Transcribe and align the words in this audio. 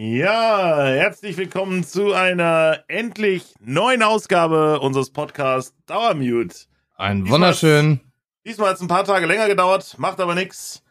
Ja, 0.00 0.84
herzlich 0.84 1.36
willkommen 1.38 1.82
zu 1.82 2.12
einer 2.12 2.84
endlich 2.86 3.52
neuen 3.58 4.04
Ausgabe 4.04 4.78
unseres 4.78 5.10
Podcasts 5.10 5.74
Dauermute. 5.86 6.68
Ein 6.96 7.28
wunderschön. 7.28 7.98
Diesmal 8.46 8.68
hat 8.68 8.76
es 8.76 8.80
ein 8.80 8.86
paar 8.86 9.02
Tage 9.02 9.26
länger 9.26 9.48
gedauert, 9.48 9.96
macht 9.98 10.20
aber 10.20 10.36
nichts. 10.36 10.84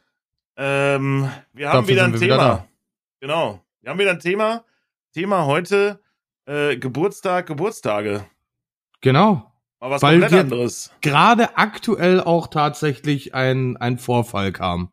Ähm, 0.58 1.32
wir 1.54 1.70
haben 1.70 1.84
Dafür 1.84 1.88
wieder 1.88 2.04
ein 2.04 2.16
Thema. 2.16 2.20
wieder 2.20 2.68
genau. 3.22 3.64
Wir 3.80 3.92
haben 3.92 4.00
wieder 4.00 4.12
ein 4.12 4.20
Thema. 4.20 4.66
Thema 5.14 5.46
heute 5.46 6.02
äh, 6.46 6.76
Geburtstag, 6.76 7.48
Geburtstage. 7.48 8.26
Genau. 9.00 9.50
Mal 9.80 9.90
was 9.90 10.02
Weil 10.02 10.20
komplett 10.20 10.42
anderes. 10.42 10.92
Gerade 11.00 11.58
aktuell 11.58 12.20
auch 12.20 12.48
tatsächlich 12.48 13.34
ein, 13.34 13.78
ein 13.78 14.00
Vorfall 14.00 14.52
kam. 14.52 14.92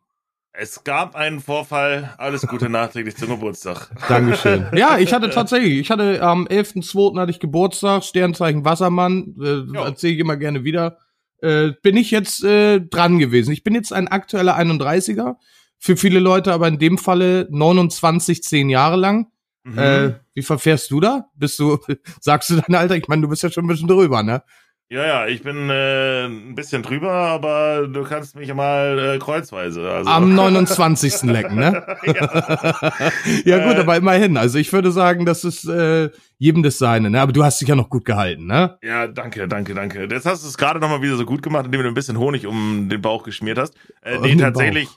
Es 0.57 0.83
gab 0.83 1.15
einen 1.15 1.39
Vorfall. 1.41 2.13
Alles 2.17 2.47
Gute 2.47 2.69
nachträglich 2.69 3.17
zum 3.17 3.29
Geburtstag. 3.29 3.89
Dankeschön. 4.07 4.67
ja, 4.73 4.97
ich 4.97 5.13
hatte 5.13 5.29
tatsächlich, 5.29 5.79
ich 5.79 5.91
hatte 5.91 6.21
am 6.21 6.47
11.2. 6.47 7.19
hatte 7.19 7.31
ich 7.31 7.39
Geburtstag, 7.39 8.03
Sternzeichen 8.03 8.63
Wassermann, 8.63 9.35
äh, 9.41 9.77
erzähle 9.77 10.13
ich 10.13 10.19
immer 10.19 10.37
gerne 10.37 10.63
wieder. 10.63 10.97
Äh, 11.41 11.71
bin 11.81 11.97
ich 11.97 12.11
jetzt 12.11 12.43
äh, 12.43 12.79
dran 12.79 13.19
gewesen. 13.19 13.51
Ich 13.51 13.63
bin 13.63 13.75
jetzt 13.75 13.91
ein 13.91 14.07
aktueller 14.07 14.57
31er. 14.57 15.35
Für 15.77 15.97
viele 15.97 16.19
Leute 16.19 16.53
aber 16.53 16.67
in 16.67 16.79
dem 16.79 16.97
Falle 16.97 17.47
29, 17.51 18.41
10 18.41 18.69
Jahre 18.69 18.95
lang. 18.95 19.27
Mhm. 19.63 19.77
Äh, 19.77 20.13
wie 20.33 20.41
verfährst 20.41 20.89
du 20.91 20.99
da? 21.01 21.29
Bist 21.35 21.59
du, 21.59 21.79
sagst 22.21 22.49
du 22.49 22.55
dein 22.55 22.75
Alter? 22.75 22.95
Ich 22.95 23.07
meine, 23.07 23.23
du 23.23 23.27
bist 23.27 23.43
ja 23.43 23.51
schon 23.51 23.65
ein 23.65 23.67
bisschen 23.67 23.87
drüber, 23.87 24.23
ne? 24.23 24.43
Ja, 24.95 25.05
ja, 25.05 25.27
ich 25.27 25.43
bin 25.43 25.69
äh, 25.69 26.23
ein 26.25 26.55
bisschen 26.55 26.81
drüber, 26.81 27.11
aber 27.11 27.85
du 27.85 28.03
kannst 28.03 28.37
mich 28.37 28.53
mal 28.53 28.97
äh, 29.15 29.19
kreuzweise. 29.19 29.91
Also. 29.91 30.09
Am 30.09 30.33
29. 30.35 31.23
lecken, 31.23 31.57
ne? 31.57 31.85
ja 33.43 33.67
gut, 33.67 33.75
Äh. 33.75 33.79
aber 33.81 33.97
immerhin. 33.97 34.37
Also 34.37 34.57
ich 34.57 34.71
würde 34.71 34.91
sagen, 34.91 35.25
das 35.25 35.43
ist 35.43 35.67
äh, 35.67 36.11
jedem 36.37 36.63
das 36.63 36.77
Seine, 36.77 37.09
ne? 37.09 37.19
Aber 37.19 37.33
du 37.33 37.43
hast 37.43 37.59
dich 37.59 37.67
ja 37.67 37.75
noch 37.75 37.89
gut 37.89 38.05
gehalten, 38.05 38.45
ne? 38.47 38.77
Ja, 38.81 39.07
danke, 39.07 39.49
danke, 39.49 39.73
danke. 39.73 40.07
Jetzt 40.09 40.25
hast 40.25 40.43
du 40.45 40.47
es 40.47 40.57
gerade 40.57 40.79
nochmal 40.79 41.01
wieder 41.01 41.17
so 41.17 41.25
gut 41.25 41.41
gemacht, 41.41 41.65
indem 41.65 41.81
du 41.81 41.87
ein 41.89 41.93
bisschen 41.93 42.17
Honig 42.17 42.47
um 42.47 42.87
den 42.87 43.01
Bauch 43.01 43.23
geschmiert 43.23 43.57
hast. 43.57 43.75
Äh, 44.01 44.15
Um 44.15 44.21
nee, 44.21 44.37
tatsächlich, 44.37 44.87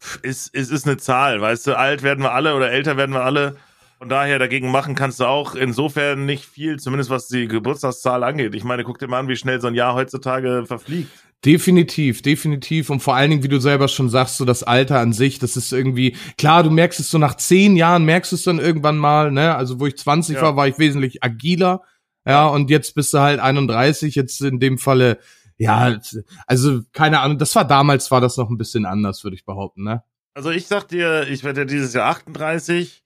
pff, 0.00 0.20
ist, 0.22 0.54
ist, 0.54 0.70
ist 0.70 0.86
eine 0.86 0.96
Zahl, 0.96 1.40
weißt 1.40 1.66
du, 1.66 1.76
alt 1.76 2.04
werden 2.04 2.22
wir 2.22 2.32
alle 2.34 2.54
oder 2.54 2.70
älter 2.70 2.96
werden 2.96 3.14
wir 3.14 3.24
alle. 3.24 3.56
Von 4.00 4.08
daher 4.08 4.38
dagegen 4.38 4.70
machen 4.70 4.94
kannst 4.94 5.20
du 5.20 5.26
auch 5.26 5.54
insofern 5.54 6.24
nicht 6.24 6.46
viel, 6.46 6.78
zumindest 6.78 7.10
was 7.10 7.28
die 7.28 7.46
Geburtstagszahl 7.46 8.24
angeht. 8.24 8.54
Ich 8.54 8.64
meine, 8.64 8.82
guck 8.82 8.98
dir 8.98 9.08
mal 9.08 9.18
an, 9.18 9.28
wie 9.28 9.36
schnell 9.36 9.60
so 9.60 9.66
ein 9.66 9.74
Jahr 9.74 9.94
heutzutage 9.94 10.64
verfliegt. 10.64 11.10
Definitiv, 11.44 12.22
definitiv. 12.22 12.88
Und 12.88 13.00
vor 13.00 13.14
allen 13.14 13.28
Dingen, 13.30 13.42
wie 13.42 13.48
du 13.48 13.60
selber 13.60 13.88
schon 13.88 14.08
sagst, 14.08 14.38
so 14.38 14.46
das 14.46 14.62
Alter 14.62 15.00
an 15.00 15.12
sich, 15.12 15.38
das 15.38 15.54
ist 15.54 15.70
irgendwie, 15.70 16.16
klar, 16.38 16.62
du 16.62 16.70
merkst 16.70 16.98
es 16.98 17.10
so 17.10 17.18
nach 17.18 17.34
zehn 17.36 17.76
Jahren, 17.76 18.06
merkst 18.06 18.32
du 18.32 18.36
es 18.36 18.42
dann 18.42 18.58
irgendwann 18.58 18.96
mal, 18.96 19.30
ne? 19.32 19.54
Also 19.54 19.78
wo 19.80 19.86
ich 19.86 19.98
20 19.98 20.36
Ja. 20.36 20.42
war, 20.42 20.56
war 20.56 20.66
ich 20.66 20.78
wesentlich 20.78 21.22
agiler. 21.22 21.82
Ja, 22.26 22.46
und 22.46 22.70
jetzt 22.70 22.94
bist 22.94 23.12
du 23.12 23.18
halt 23.18 23.38
31, 23.38 24.14
jetzt 24.14 24.40
in 24.40 24.60
dem 24.60 24.78
Falle, 24.78 25.18
ja, 25.58 25.98
also 26.46 26.80
keine 26.94 27.20
Ahnung, 27.20 27.36
das 27.36 27.54
war 27.54 27.66
damals, 27.66 28.10
war 28.10 28.22
das 28.22 28.38
noch 28.38 28.48
ein 28.48 28.56
bisschen 28.56 28.86
anders, 28.86 29.24
würde 29.24 29.36
ich 29.36 29.44
behaupten, 29.44 29.82
ne? 29.84 30.02
Also 30.32 30.48
ich 30.48 30.66
sag 30.68 30.88
dir, 30.88 31.28
ich 31.28 31.44
werde 31.44 31.60
ja 31.60 31.64
dieses 31.66 31.92
Jahr 31.92 32.08
38. 32.08 33.02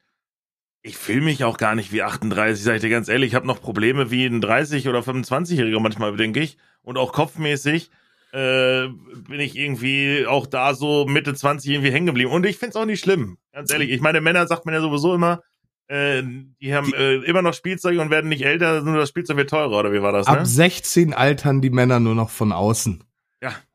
Ich 0.86 0.98
fühle 0.98 1.22
mich 1.22 1.44
auch 1.44 1.56
gar 1.56 1.74
nicht 1.74 1.92
wie 1.92 2.02
38, 2.02 2.62
sag 2.62 2.74
ich 2.74 2.82
dir 2.82 2.90
ganz 2.90 3.08
ehrlich. 3.08 3.28
Ich 3.28 3.34
habe 3.34 3.46
noch 3.46 3.62
Probleme 3.62 4.10
wie 4.10 4.26
ein 4.26 4.42
30- 4.42 4.86
oder 4.86 4.98
25-Jähriger 4.98 5.80
manchmal, 5.80 6.14
denke 6.14 6.40
ich. 6.40 6.58
Und 6.82 6.98
auch 6.98 7.14
kopfmäßig 7.14 7.90
äh, 8.32 8.88
bin 9.26 9.40
ich 9.40 9.56
irgendwie 9.56 10.26
auch 10.26 10.46
da 10.46 10.74
so 10.74 11.06
Mitte 11.06 11.32
20 11.32 11.70
irgendwie 11.70 11.90
hängen 11.90 12.04
geblieben. 12.04 12.30
Und 12.30 12.44
ich 12.44 12.58
find's 12.58 12.76
auch 12.76 12.84
nicht 12.84 13.02
schlimm, 13.02 13.38
ganz 13.52 13.72
ehrlich. 13.72 13.90
Ich 13.92 14.02
meine, 14.02 14.20
Männer 14.20 14.46
sagt 14.46 14.66
man 14.66 14.74
ja 14.74 14.82
sowieso 14.82 15.14
immer, 15.14 15.40
äh, 15.86 16.22
die 16.60 16.74
haben 16.74 16.92
äh, 16.92 17.14
immer 17.14 17.40
noch 17.40 17.54
Spielzeug 17.54 17.98
und 17.98 18.10
werden 18.10 18.28
nicht 18.28 18.44
älter, 18.44 18.82
nur 18.82 18.98
das 18.98 19.08
Spielzeug 19.08 19.38
wird 19.38 19.48
teurer, 19.48 19.78
oder 19.78 19.90
wie 19.90 20.02
war 20.02 20.12
das, 20.12 20.26
Ab 20.26 20.40
ne? 20.40 20.46
16 20.46 21.14
altern 21.14 21.62
die 21.62 21.70
Männer 21.70 21.98
nur 21.98 22.14
noch 22.14 22.28
von 22.28 22.52
außen. 22.52 23.02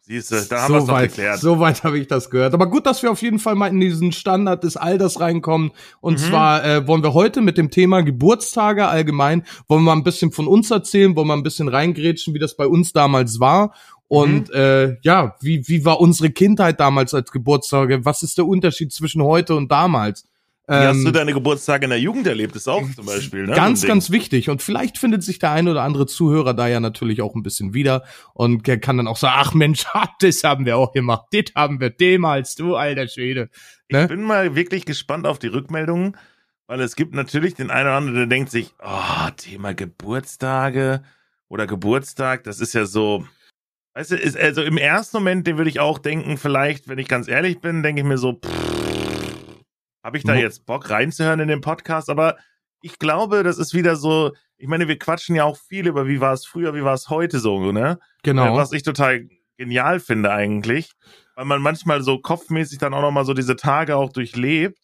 Ja, 0.09 0.15
siehst 0.21 0.31
du, 0.31 0.41
da 0.49 0.63
haben 0.63 0.73
wir's 0.73 0.85
doch 0.85 0.93
weit, 0.93 1.09
geklärt. 1.11 1.39
so 1.39 1.59
weit 1.59 1.83
habe 1.83 1.99
ich 1.99 2.07
das 2.07 2.29
gehört. 2.31 2.53
Aber 2.55 2.67
gut, 2.67 2.85
dass 2.87 3.03
wir 3.03 3.11
auf 3.11 3.21
jeden 3.21 3.37
Fall 3.37 3.53
mal 3.55 3.67
in 3.67 3.79
diesen 3.79 4.11
Standard 4.11 4.63
des 4.63 4.75
Alters 4.75 5.19
reinkommen. 5.19 5.71
Und 6.01 6.13
Mhm. 6.13 6.17
zwar 6.17 6.65
äh, 6.65 6.87
wollen 6.87 7.03
wir 7.03 7.13
heute 7.13 7.41
mit 7.41 7.57
dem 7.57 7.69
Thema 7.69 8.01
Geburtstage 8.01 8.87
allgemein, 8.87 9.43
wollen 9.67 9.81
wir 9.83 9.91
mal 9.91 9.93
ein 9.93 10.03
bisschen 10.03 10.31
von 10.31 10.47
uns 10.47 10.71
erzählen, 10.71 11.15
wollen 11.15 11.27
wir 11.27 11.33
ein 11.35 11.43
bisschen 11.43 11.67
reingrätschen, 11.67 12.33
wie 12.33 12.39
das 12.39 12.55
bei 12.57 12.65
uns 12.67 12.91
damals 12.91 13.39
war. 13.39 13.73
Und 14.07 14.49
äh, 14.51 14.97
ja, 15.03 15.35
wie, 15.41 15.67
wie 15.67 15.85
war 15.85 15.99
unsere 15.99 16.31
Kindheit 16.31 16.79
damals 16.79 17.13
als 17.13 17.31
Geburtstage? 17.31 18.03
Was 18.05 18.23
ist 18.23 18.39
der 18.39 18.47
Unterschied 18.47 18.91
zwischen 18.91 19.21
heute 19.21 19.55
und 19.55 19.71
damals? 19.71 20.25
Wie 20.69 20.75
hast 20.75 20.97
Ähm, 20.97 21.05
du 21.05 21.11
deine 21.11 21.33
Geburtstage 21.33 21.85
in 21.85 21.89
der 21.89 21.99
Jugend 21.99 22.27
erlebt? 22.27 22.55
Ist 22.55 22.67
auch 22.67 22.83
zum 22.93 23.07
Beispiel, 23.07 23.47
ne? 23.47 23.55
Ganz, 23.55 23.87
ganz 23.87 24.11
wichtig. 24.11 24.51
Und 24.51 24.61
vielleicht 24.61 24.99
findet 24.99 25.23
sich 25.23 25.39
der 25.39 25.49
ein 25.49 25.67
oder 25.67 25.81
andere 25.81 26.05
Zuhörer 26.05 26.53
da 26.53 26.67
ja 26.67 26.79
natürlich 26.79 27.23
auch 27.23 27.33
ein 27.33 27.41
bisschen 27.41 27.73
wieder 27.73 28.03
und 28.35 28.67
der 28.67 28.79
kann 28.79 28.95
dann 28.97 29.07
auch 29.07 29.17
sagen, 29.17 29.33
ach 29.35 29.53
Mensch, 29.55 29.85
das 30.19 30.43
haben 30.43 30.67
wir 30.67 30.77
auch 30.77 30.91
gemacht, 30.91 31.25
das 31.31 31.45
haben 31.55 31.79
wir 31.79 31.89
damals, 31.89 32.53
du 32.53 32.75
alter 32.75 33.07
Schwede. 33.07 33.49
Ne? 33.89 34.03
Ich 34.03 34.07
bin 34.09 34.21
mal 34.21 34.53
wirklich 34.53 34.85
gespannt 34.85 35.25
auf 35.25 35.39
die 35.39 35.47
Rückmeldungen, 35.47 36.15
weil 36.67 36.81
es 36.81 36.95
gibt 36.95 37.15
natürlich 37.15 37.55
den 37.55 37.71
einen 37.71 37.87
oder 37.87 37.97
anderen, 37.97 38.17
der 38.17 38.27
denkt 38.27 38.51
sich, 38.51 38.75
oh, 38.83 39.29
Thema 39.37 39.73
Geburtstage 39.73 41.01
oder 41.47 41.65
Geburtstag, 41.65 42.43
das 42.43 42.59
ist 42.59 42.73
ja 42.73 42.85
so, 42.85 43.25
weißt 43.95 44.11
du, 44.11 44.15
ist, 44.17 44.37
also 44.37 44.61
im 44.61 44.77
ersten 44.77 45.17
Moment, 45.17 45.47
den 45.47 45.57
würde 45.57 45.71
ich 45.71 45.79
auch 45.79 45.97
denken, 45.97 46.37
vielleicht, 46.37 46.87
wenn 46.87 46.99
ich 46.99 47.07
ganz 47.07 47.27
ehrlich 47.27 47.59
bin, 47.59 47.81
denke 47.81 48.01
ich 48.01 48.07
mir 48.07 48.19
so, 48.19 48.39
habe 50.03 50.17
ich 50.17 50.23
da 50.23 50.35
jetzt 50.35 50.65
Bock 50.65 50.89
reinzuhören 50.89 51.39
in 51.39 51.47
den 51.47 51.61
Podcast, 51.61 52.09
aber 52.09 52.37
ich 52.81 52.99
glaube, 52.99 53.43
das 53.43 53.57
ist 53.57 53.73
wieder 53.73 53.95
so, 53.95 54.31
ich 54.57 54.67
meine, 54.67 54.87
wir 54.87 54.97
quatschen 54.97 55.35
ja 55.35 55.43
auch 55.43 55.57
viel 55.57 55.87
über, 55.87 56.07
wie 56.07 56.21
war 56.21 56.33
es 56.33 56.45
früher, 56.45 56.73
wie 56.73 56.83
war 56.83 56.93
es 56.93 57.09
heute 57.09 57.39
so, 57.39 57.71
ne? 57.71 57.99
Genau. 58.23 58.53
Äh, 58.53 58.57
was 58.57 58.71
ich 58.71 58.83
total 58.83 59.27
genial 59.57 59.99
finde 59.99 60.31
eigentlich, 60.31 60.93
weil 61.35 61.45
man 61.45 61.61
manchmal 61.61 62.01
so 62.01 62.19
kopfmäßig 62.19 62.77
dann 62.79 62.93
auch 62.93 63.01
nochmal 63.01 63.25
so 63.25 63.33
diese 63.33 63.55
Tage 63.57 63.97
auch 63.97 64.11
durchlebt. 64.11 64.79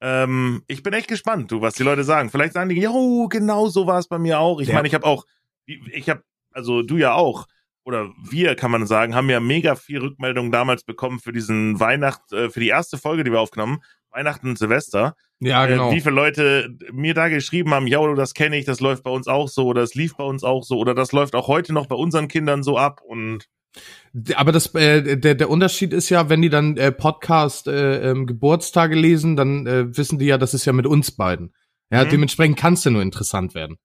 Ähm, 0.00 0.62
ich 0.66 0.82
bin 0.82 0.92
echt 0.94 1.08
gespannt, 1.08 1.50
du, 1.50 1.60
was 1.60 1.74
die 1.74 1.82
Leute 1.82 2.04
sagen. 2.04 2.30
Vielleicht 2.30 2.54
sagen 2.54 2.70
die, 2.70 2.80
jo, 2.80 3.28
genau 3.28 3.68
so 3.68 3.86
war 3.86 3.98
es 3.98 4.08
bei 4.08 4.18
mir 4.18 4.38
auch. 4.38 4.60
Ich 4.60 4.68
Ja. 4.68 4.74
meine, 4.74 4.88
ich 4.88 4.94
habe 4.94 5.06
auch, 5.06 5.24
ich 5.66 6.08
habe, 6.08 6.22
also 6.52 6.82
du 6.82 6.96
ja 6.96 7.12
auch, 7.14 7.46
oder 7.84 8.10
wir, 8.30 8.54
kann 8.54 8.70
man 8.70 8.86
sagen, 8.86 9.14
haben 9.14 9.28
ja 9.28 9.40
mega 9.40 9.76
viel 9.76 9.98
Rückmeldungen 10.00 10.50
damals 10.50 10.84
bekommen 10.84 11.20
für 11.20 11.32
diesen 11.32 11.78
Weihnacht, 11.80 12.32
äh, 12.32 12.48
für 12.48 12.60
die 12.60 12.68
erste 12.68 12.96
Folge, 12.96 13.24
die 13.24 13.32
wir 13.32 13.40
aufgenommen, 13.40 13.82
Weihnachten 14.14 14.48
und 14.48 14.58
Silvester. 14.58 15.14
ja, 15.40 15.66
genau. 15.66 15.90
Äh, 15.90 15.96
wie 15.96 16.00
viele 16.00 16.14
Leute 16.14 16.76
mir 16.92 17.14
da 17.14 17.28
geschrieben 17.28 17.74
haben, 17.74 17.86
ja, 17.86 17.98
du, 17.98 18.14
das 18.14 18.32
kenne 18.34 18.56
ich, 18.56 18.64
das 18.64 18.80
läuft 18.80 19.02
bei 19.02 19.10
uns 19.10 19.26
auch 19.26 19.48
so, 19.48 19.66
oder 19.66 19.80
das 19.80 19.94
lief 19.94 20.16
bei 20.16 20.24
uns 20.24 20.44
auch 20.44 20.62
so, 20.64 20.78
oder 20.78 20.94
das 20.94 21.12
läuft 21.12 21.34
auch 21.34 21.48
heute 21.48 21.72
noch 21.72 21.86
bei 21.86 21.96
unseren 21.96 22.28
Kindern 22.28 22.62
so 22.62 22.78
ab 22.78 23.00
und 23.06 23.46
Aber 24.36 24.52
das, 24.52 24.72
äh, 24.76 25.16
der, 25.18 25.34
der 25.34 25.50
Unterschied 25.50 25.92
ist 25.92 26.08
ja, 26.08 26.28
wenn 26.28 26.42
die 26.42 26.48
dann 26.50 26.76
äh, 26.76 26.92
Podcast 26.92 27.66
äh, 27.66 28.10
ähm, 28.10 28.26
Geburtstage 28.26 28.94
lesen, 28.94 29.34
dann 29.36 29.66
äh, 29.66 29.96
wissen 29.96 30.18
die 30.20 30.26
ja, 30.26 30.38
das 30.38 30.54
ist 30.54 30.64
ja 30.64 30.72
mit 30.72 30.86
uns 30.86 31.10
beiden. 31.10 31.52
Ja, 31.90 32.04
Mhm. 32.04 32.10
dementsprechend 32.10 32.56
kann 32.56 32.74
es 32.74 32.84
ja 32.84 32.90
nur 32.92 33.02
interessant 33.02 33.54
werden. 33.54 33.76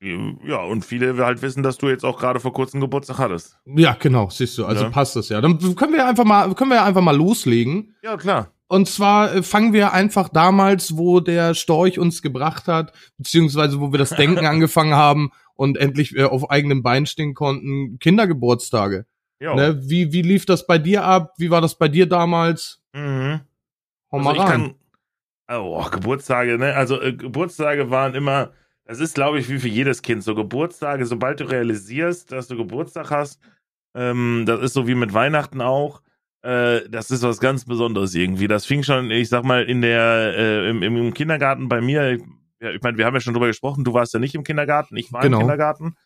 Ja, 0.00 0.62
und 0.62 0.84
viele 0.84 1.16
halt 1.24 1.42
wissen, 1.42 1.64
dass 1.64 1.76
du 1.76 1.88
jetzt 1.88 2.04
auch 2.04 2.18
gerade 2.20 2.38
vor 2.38 2.52
kurzem 2.52 2.80
Geburtstag 2.80 3.18
hattest. 3.18 3.58
Ja, 3.66 3.94
genau, 3.98 4.30
siehst 4.30 4.56
du, 4.56 4.64
also 4.64 4.84
Ja. 4.84 4.90
passt 4.90 5.16
das 5.16 5.28
ja. 5.28 5.40
Dann 5.40 5.58
können 5.74 5.92
wir 5.92 6.06
einfach 6.06 6.24
mal, 6.24 6.54
können 6.54 6.70
wir 6.70 6.84
einfach 6.84 7.00
mal 7.02 7.16
loslegen. 7.16 7.96
Ja, 8.02 8.16
klar. 8.16 8.52
Und 8.68 8.86
zwar 8.88 9.34
äh, 9.34 9.42
fangen 9.42 9.72
wir 9.72 9.92
einfach 9.92 10.28
damals, 10.28 10.96
wo 10.96 11.20
der 11.20 11.54
Storch 11.54 11.98
uns 11.98 12.22
gebracht 12.22 12.68
hat, 12.68 12.92
beziehungsweise 13.16 13.80
wo 13.80 13.92
wir 13.92 13.98
das 13.98 14.10
Denken 14.10 14.46
angefangen 14.46 14.94
haben 14.94 15.30
und 15.54 15.76
endlich 15.78 16.14
äh, 16.16 16.24
auf 16.24 16.50
eigenem 16.50 16.82
Bein 16.82 17.06
stehen 17.06 17.34
konnten, 17.34 17.98
Kindergeburtstage. 17.98 19.06
Ne? 19.54 19.80
Wie, 19.88 20.12
wie 20.12 20.22
lief 20.22 20.46
das 20.46 20.66
bei 20.66 20.78
dir 20.78 21.04
ab? 21.04 21.34
Wie 21.38 21.50
war 21.50 21.60
das 21.60 21.76
bei 21.76 21.88
dir 21.88 22.06
damals? 22.06 22.82
Mhm. 22.92 23.40
Hau 24.12 24.18
Also 24.18 24.24
mal 24.24 24.36
ich 24.36 24.40
rein. 24.42 24.74
kann, 25.48 25.60
oh, 25.60 25.84
Geburtstage, 25.90 26.58
ne? 26.58 26.74
Also 26.74 27.00
äh, 27.00 27.12
Geburtstage 27.14 27.90
waren 27.90 28.14
immer, 28.14 28.52
das 28.84 29.00
ist, 29.00 29.14
glaube 29.14 29.38
ich, 29.38 29.48
wie 29.48 29.58
für 29.58 29.68
jedes 29.68 30.02
Kind. 30.02 30.22
So 30.24 30.34
Geburtstage, 30.34 31.06
sobald 31.06 31.40
du 31.40 31.44
realisierst, 31.44 32.32
dass 32.32 32.48
du 32.48 32.56
Geburtstag 32.56 33.10
hast, 33.10 33.40
ähm, 33.94 34.44
das 34.46 34.60
ist 34.60 34.74
so 34.74 34.86
wie 34.86 34.94
mit 34.94 35.14
Weihnachten 35.14 35.60
auch. 35.60 36.02
Äh, 36.42 36.88
das 36.88 37.10
ist 37.10 37.22
was 37.22 37.40
ganz 37.40 37.64
Besonderes 37.64 38.14
irgendwie. 38.14 38.48
Das 38.48 38.64
fing 38.64 38.82
schon, 38.82 39.10
ich 39.10 39.28
sag 39.28 39.44
mal, 39.44 39.64
in 39.64 39.82
der 39.82 40.34
äh, 40.36 40.70
im, 40.70 40.82
im 40.82 41.14
Kindergarten 41.14 41.68
bei 41.68 41.80
mir. 41.80 42.18
Ja, 42.60 42.70
ich 42.70 42.82
meine, 42.82 42.98
wir 42.98 43.06
haben 43.06 43.14
ja 43.14 43.20
schon 43.20 43.34
drüber 43.34 43.46
gesprochen. 43.48 43.84
Du 43.84 43.92
warst 43.94 44.14
ja 44.14 44.20
nicht 44.20 44.34
im 44.34 44.44
Kindergarten, 44.44 44.96
ich 44.96 45.12
war 45.12 45.22
Genau. 45.22 45.38
im 45.38 45.42
Kindergarten. 45.42 45.96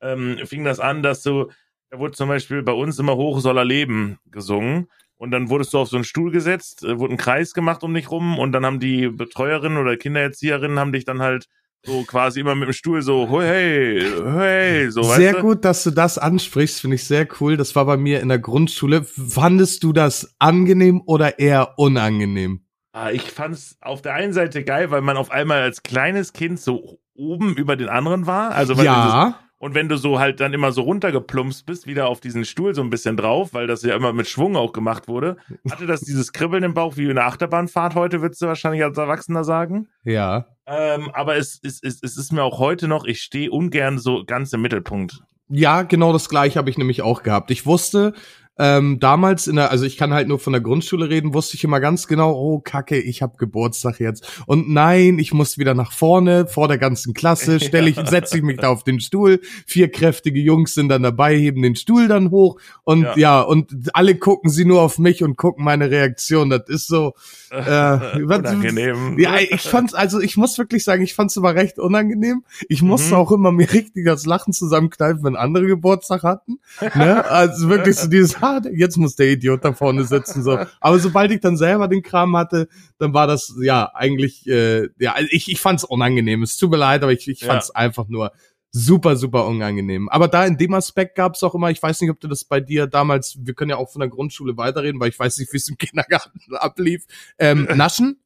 Ähm, 0.00 0.38
fing 0.46 0.64
das 0.64 0.80
an, 0.80 1.02
dass 1.02 1.22
du, 1.22 1.50
da 1.90 1.98
wurde 1.98 2.14
zum 2.14 2.28
Beispiel 2.28 2.62
bei 2.62 2.72
uns 2.72 2.98
immer 2.98 3.16
Hoch 3.16 3.40
soll 3.40 3.58
er 3.58 3.64
leben 3.64 4.18
gesungen. 4.26 4.88
Und 5.16 5.30
dann 5.30 5.48
wurdest 5.50 5.72
du 5.72 5.78
auf 5.78 5.88
so 5.88 5.96
einen 5.96 6.04
Stuhl 6.04 6.32
gesetzt, 6.32 6.82
äh, 6.82 6.98
wurde 6.98 7.14
ein 7.14 7.18
Kreis 7.18 7.54
gemacht 7.54 7.84
um 7.84 7.94
dich 7.94 8.10
rum 8.10 8.38
und 8.38 8.50
dann 8.52 8.66
haben 8.66 8.80
die 8.80 9.08
Betreuerinnen 9.08 9.78
oder 9.78 9.96
Kindererzieherinnen 9.96 10.78
haben 10.80 10.92
dich 10.92 11.04
dann 11.04 11.22
halt 11.22 11.46
so 11.84 12.04
quasi 12.04 12.40
immer 12.40 12.54
mit 12.54 12.68
dem 12.68 12.72
Stuhl 12.72 13.02
so, 13.02 13.28
hey, 13.40 14.00
hey, 14.24 14.90
so, 14.90 15.02
sehr 15.02 15.32
weißt 15.32 15.38
du? 15.38 15.40
gut, 15.42 15.64
dass 15.64 15.82
du 15.82 15.90
das 15.90 16.18
ansprichst, 16.18 16.80
finde 16.80 16.96
ich 16.96 17.04
sehr 17.04 17.26
cool. 17.40 17.56
Das 17.56 17.74
war 17.74 17.84
bei 17.86 17.96
mir 17.96 18.20
in 18.20 18.28
der 18.28 18.38
Grundschule. 18.38 19.02
Fandest 19.04 19.82
du 19.82 19.92
das 19.92 20.34
angenehm 20.38 21.02
oder 21.06 21.38
eher 21.38 21.78
unangenehm? 21.78 22.64
Ah, 22.92 23.10
ich 23.10 23.22
fand's 23.22 23.76
auf 23.80 24.02
der 24.02 24.14
einen 24.14 24.32
Seite 24.32 24.64
geil, 24.64 24.90
weil 24.90 25.00
man 25.00 25.16
auf 25.16 25.30
einmal 25.30 25.62
als 25.62 25.82
kleines 25.82 26.32
Kind 26.32 26.60
so 26.60 26.98
oben 27.14 27.56
über 27.56 27.74
den 27.76 27.88
anderen 27.88 28.26
war. 28.26 28.54
Also 28.54 28.76
weil 28.76 28.84
Ja, 28.84 29.38
und 29.62 29.76
wenn 29.76 29.88
du 29.88 29.96
so 29.96 30.18
halt 30.18 30.40
dann 30.40 30.52
immer 30.54 30.72
so 30.72 30.82
runtergeplumpst 30.82 31.64
bist, 31.66 31.86
wieder 31.86 32.08
auf 32.08 32.18
diesen 32.18 32.44
Stuhl 32.44 32.74
so 32.74 32.82
ein 32.82 32.90
bisschen 32.90 33.16
drauf, 33.16 33.54
weil 33.54 33.68
das 33.68 33.84
ja 33.84 33.94
immer 33.94 34.12
mit 34.12 34.26
Schwung 34.26 34.56
auch 34.56 34.72
gemacht 34.72 35.06
wurde, 35.06 35.36
hatte 35.70 35.86
das 35.86 36.00
dieses 36.00 36.32
Kribbeln 36.32 36.64
im 36.64 36.74
Bauch 36.74 36.96
wie 36.96 37.08
eine 37.08 37.22
Achterbahnfahrt 37.22 37.94
heute, 37.94 38.22
würdest 38.22 38.42
du 38.42 38.46
wahrscheinlich 38.46 38.82
als 38.82 38.98
Erwachsener 38.98 39.44
sagen. 39.44 39.86
ja. 40.02 40.46
Ähm, 40.66 41.10
aber 41.12 41.36
es, 41.36 41.60
es, 41.62 41.80
es, 41.82 42.02
es 42.02 42.16
ist 42.16 42.32
mir 42.32 42.42
auch 42.42 42.58
heute 42.58 42.88
noch, 42.88 43.04
ich 43.04 43.20
stehe 43.20 43.50
ungern 43.50 43.98
so 43.98 44.24
ganz 44.24 44.52
im 44.52 44.62
Mittelpunkt. 44.62 45.22
Ja, 45.48 45.82
genau 45.82 46.12
das 46.12 46.28
gleiche 46.28 46.58
habe 46.58 46.70
ich 46.70 46.78
nämlich 46.78 47.02
auch 47.02 47.22
gehabt. 47.22 47.50
Ich 47.50 47.66
wusste 47.66 48.14
ähm, 48.58 49.00
damals 49.00 49.46
in 49.46 49.56
der, 49.56 49.70
also 49.70 49.84
ich 49.84 49.96
kann 49.96 50.12
halt 50.12 50.28
nur 50.28 50.38
von 50.38 50.52
der 50.52 50.60
Grundschule 50.62 51.08
reden, 51.08 51.32
wusste 51.32 51.56
ich 51.56 51.64
immer 51.64 51.80
ganz 51.80 52.06
genau, 52.06 52.32
oh 52.32 52.60
Kacke, 52.60 52.98
ich 53.00 53.22
habe 53.22 53.36
Geburtstag 53.38 53.98
jetzt. 53.98 54.42
Und 54.46 54.68
nein, 54.68 55.18
ich 55.18 55.32
muss 55.32 55.56
wieder 55.58 55.74
nach 55.74 55.90
vorne, 55.92 56.46
vor 56.46 56.68
der 56.68 56.78
ganzen 56.78 57.14
Klasse, 57.14 57.60
stelle 57.64 57.88
ich, 57.88 57.96
setze 57.96 58.36
ich 58.36 58.42
mich 58.42 58.58
da 58.58 58.68
auf 58.68 58.84
den 58.84 59.00
Stuhl. 59.00 59.40
Vier 59.66 59.90
kräftige 59.90 60.38
Jungs 60.40 60.74
sind 60.74 60.88
dann 60.90 61.02
dabei, 61.02 61.36
heben 61.36 61.62
den 61.62 61.76
Stuhl 61.76 62.08
dann 62.08 62.30
hoch 62.30 62.60
und 62.84 63.02
Ja. 63.02 63.16
ja, 63.16 63.40
und 63.40 63.72
alle 63.94 64.16
gucken 64.16 64.50
sie 64.50 64.64
nur 64.66 64.82
auf 64.82 64.98
mich 64.98 65.22
und 65.24 65.36
gucken 65.36 65.64
meine 65.64 65.90
Reaktion. 65.90 66.50
Das 66.50 66.68
ist 66.68 66.86
so, 66.88 67.14
äh, 67.50 68.20
Unangenehm. 68.22 69.18
ja, 69.18 69.36
ich 69.38 69.62
fand's, 69.62 69.94
also 69.94 70.20
ich 70.20 70.36
muss 70.36 70.58
wirklich 70.58 70.84
sagen, 70.84 71.02
ich 71.02 71.14
fand's 71.14 71.36
immer 71.36 71.54
recht 71.54 71.78
unangenehm. 71.78 72.44
Ich 72.68 72.82
musste 72.82 73.08
Mhm. 73.14 73.20
auch 73.20 73.32
immer 73.32 73.50
mir 73.52 73.70
richtig 73.72 74.04
das 74.04 74.26
Lachen 74.26 74.52
zusammenkneifen, 74.52 75.24
wenn 75.24 75.36
andere 75.36 75.66
Geburtstag 75.66 76.22
hatten. 76.22 76.58
Ne? 76.94 77.24
Also 77.30 77.68
wirklich 77.68 77.96
so 77.96 78.08
dieses, 78.08 78.41
ah, 78.42 78.60
jetzt 78.74 78.96
muss 78.98 79.16
der 79.16 79.30
Idiot 79.30 79.64
da 79.64 79.72
vorne 79.72 80.04
sitzen. 80.04 80.42
so. 80.42 80.58
Aber 80.80 80.98
sobald 80.98 81.30
ich 81.32 81.40
dann 81.40 81.56
selber 81.56 81.88
den 81.88 82.02
Kram 82.02 82.36
hatte, 82.36 82.68
dann 82.98 83.14
war 83.14 83.26
das 83.26 83.54
ja 83.62 83.90
eigentlich, 83.94 84.46
äh, 84.46 84.88
ja, 84.98 85.12
also 85.14 85.28
ich, 85.30 85.50
ich 85.50 85.60
fand's 85.60 85.84
unangenehm. 85.84 86.42
Es 86.42 86.56
tut 86.56 86.70
mir 86.70 86.76
leid, 86.76 87.02
aber 87.02 87.12
ich, 87.12 87.26
ich 87.28 87.40
Ja. 87.40 87.48
fand's 87.48 87.70
einfach 87.70 88.08
nur 88.08 88.32
super, 88.74 89.16
super 89.16 89.46
unangenehm. 89.46 90.08
Aber 90.08 90.28
da 90.28 90.44
in 90.46 90.56
dem 90.56 90.72
Aspekt 90.74 91.14
gab's 91.14 91.42
auch 91.42 91.54
immer, 91.54 91.70
ich 91.70 91.82
weiß 91.82 92.00
nicht, 92.00 92.10
ob 92.10 92.20
du 92.20 92.28
das 92.28 92.44
bei 92.44 92.58
dir 92.60 92.86
damals, 92.86 93.36
wir 93.40 93.54
können 93.54 93.70
ja 93.70 93.76
auch 93.76 93.90
von 93.90 94.00
der 94.00 94.08
Grundschule 94.08 94.56
weiterreden, 94.56 94.98
weil 95.00 95.10
ich 95.10 95.18
weiß 95.18 95.38
nicht, 95.38 95.52
wie 95.52 95.58
es 95.58 95.68
im 95.68 95.76
Kindergarten 95.78 96.40
ablief. 96.54 97.04
Ähm, 97.38 97.68
Naschen? 97.74 98.18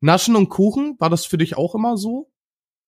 Naschen 0.00 0.36
und 0.36 0.50
Kuchen, 0.50 0.96
war 0.98 1.08
das 1.10 1.24
für 1.24 1.38
dich 1.38 1.56
auch 1.56 1.74
immer 1.74 1.96
so? 1.96 2.30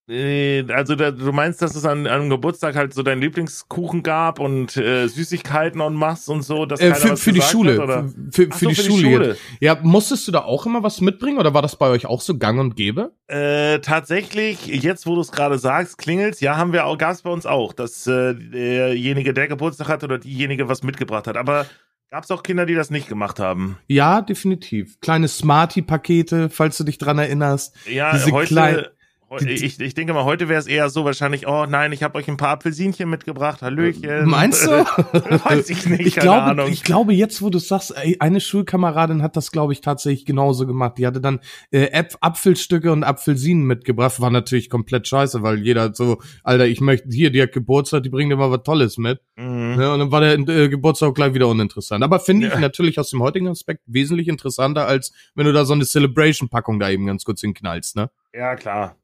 Also 0.09 0.95
da, 0.95 1.11
du 1.11 1.31
meinst, 1.31 1.61
dass 1.61 1.75
es 1.75 1.85
an, 1.85 2.07
an 2.07 2.21
einem 2.21 2.29
Geburtstag 2.31 2.75
halt 2.75 2.95
so 2.95 3.03
deinen 3.03 3.21
Lieblingskuchen 3.21 4.01
gab 4.01 4.39
und 4.39 4.75
äh, 4.75 5.05
Süßigkeiten 5.07 5.81
und 5.81 5.93
machst 5.93 6.29
und 6.29 6.41
so, 6.41 6.65
dass 6.65 6.79
Äh, 6.79 6.95
für, 6.95 7.15
für 7.15 7.31
die 7.31 7.41
Schule. 7.41 7.73
Hat, 7.73 7.79
oder? 7.79 8.09
Für, 8.31 8.47
für, 8.47 8.51
für, 8.51 8.65
so, 8.65 8.69
die, 8.69 8.75
Schule. 8.75 9.01
Schule. 9.01 9.27
Jetzt. 9.27 9.41
Ja, 9.59 9.77
musstest 9.83 10.27
du 10.27 10.31
da 10.31 10.39
auch 10.39 10.65
immer 10.65 10.81
was 10.81 10.99
mitbringen 11.01 11.37
oder 11.37 11.53
war 11.53 11.61
das 11.61 11.75
bei 11.75 11.89
euch 11.89 12.07
auch 12.07 12.21
so 12.21 12.37
gang 12.39 12.59
und 12.59 12.75
gäbe? 12.75 13.11
Äh, 13.27 13.79
tatsächlich, 13.81 14.65
jetzt 14.65 15.05
wo 15.05 15.13
du 15.13 15.21
es 15.21 15.31
gerade 15.31 15.59
sagst, 15.59 15.99
klingelt's, 15.99 16.39
ja, 16.41 16.57
haben 16.57 16.73
wir 16.73 16.85
auch, 16.85 16.97
gab's 16.97 17.21
bei 17.21 17.29
uns 17.29 17.45
auch, 17.45 17.73
dass 17.73 18.07
äh, 18.07 18.33
derjenige, 18.33 19.33
der 19.35 19.47
Geburtstag 19.47 19.89
hat 19.89 20.03
oder 20.03 20.17
diejenige 20.17 20.67
was 20.67 20.81
mitgebracht 20.81 21.27
hat. 21.27 21.37
Aber 21.37 21.67
gab's 22.09 22.31
auch 22.31 22.41
Kinder, 22.41 22.65
die 22.65 22.73
das 22.73 22.89
nicht 22.89 23.07
gemacht 23.07 23.39
haben. 23.39 23.77
Ja, 23.85 24.21
definitiv. 24.21 24.99
Kleine 25.01 25.27
Smarty-Pakete, 25.27 26.49
falls 26.49 26.77
du 26.79 26.83
dich 26.83 26.97
dran 26.97 27.19
erinnerst. 27.19 27.75
Ja, 27.87 28.11
Diese 28.13 28.31
heute, 28.31 28.89
die- 28.89 28.98
ich, 29.37 29.79
ich 29.79 29.93
denke 29.93 30.13
mal, 30.13 30.23
heute 30.23 30.49
wäre 30.49 30.59
es 30.59 30.65
eher 30.67 30.89
so 30.89 31.05
wahrscheinlich, 31.05 31.47
oh 31.47 31.65
nein, 31.67 31.91
ich 31.91 32.01
habe 32.03 32.17
euch 32.17 32.27
ein 32.27 32.37
paar 32.37 32.49
Apfelsinchen 32.49 33.09
mitgebracht, 33.09 33.61
Hallöchen. 33.61 34.25
Meinst 34.25 34.65
du? 34.65 34.69
Weiß 34.71 35.69
ich 35.69 35.85
nicht, 35.85 36.01
ich 36.01 36.15
keine 36.15 36.23
glaube, 36.25 36.41
Ahnung. 36.43 36.69
ich 36.71 36.83
glaube, 36.83 37.13
jetzt, 37.13 37.41
wo 37.41 37.49
du 37.49 37.59
sagst, 37.59 37.93
ey, 37.95 38.17
eine 38.19 38.41
Schulkameradin 38.41 39.21
hat 39.21 39.35
das, 39.35 39.51
glaube 39.51 39.73
ich, 39.73 39.81
tatsächlich 39.81 40.25
genauso 40.25 40.65
gemacht. 40.65 40.97
Die 40.97 41.05
hatte 41.05 41.21
dann 41.21 41.39
äh, 41.71 42.03
Apfelstücke 42.21 42.91
und 42.91 43.03
Apfelsinen 43.03 43.65
mitgebracht. 43.65 44.19
War 44.19 44.31
natürlich 44.31 44.69
komplett 44.69 45.07
scheiße, 45.07 45.43
weil 45.43 45.59
jeder 45.59 45.93
so, 45.93 46.19
Alter, 46.43 46.67
ich 46.67 46.81
möchte 46.81 47.09
hier, 47.09 47.29
die 47.31 47.41
hat 47.41 47.51
Geburtstag, 47.51 48.03
die 48.03 48.09
bringt 48.09 48.31
immer 48.33 48.49
was 48.51 48.63
Tolles 48.63 48.97
mit. 48.97 49.21
Mhm. 49.35 49.75
Ne, 49.77 49.93
und 49.93 49.99
dann 49.99 50.11
war 50.11 50.21
der 50.21 50.33
äh, 50.39 50.69
Geburtstag 50.69 51.09
auch 51.09 51.13
gleich 51.13 51.33
wieder 51.33 51.47
uninteressant. 51.47 52.03
Aber 52.03 52.19
finde 52.19 52.47
ich 52.47 52.53
Ja. 52.53 52.59
natürlich 52.59 52.97
aus 52.99 53.11
dem 53.11 53.21
heutigen 53.21 53.47
Aspekt 53.47 53.81
wesentlich 53.85 54.27
interessanter, 54.27 54.87
als 54.87 55.11
wenn 55.35 55.45
du 55.45 55.53
da 55.53 55.65
so 55.65 55.73
eine 55.73 55.85
Celebration-Packung 55.85 56.79
da 56.79 56.89
eben 56.89 57.05
ganz 57.05 57.23
kurz 57.23 57.41
hinknallst, 57.41 57.95
ne? 57.95 58.09
Ja, 58.33 58.55
klar. 58.55 58.95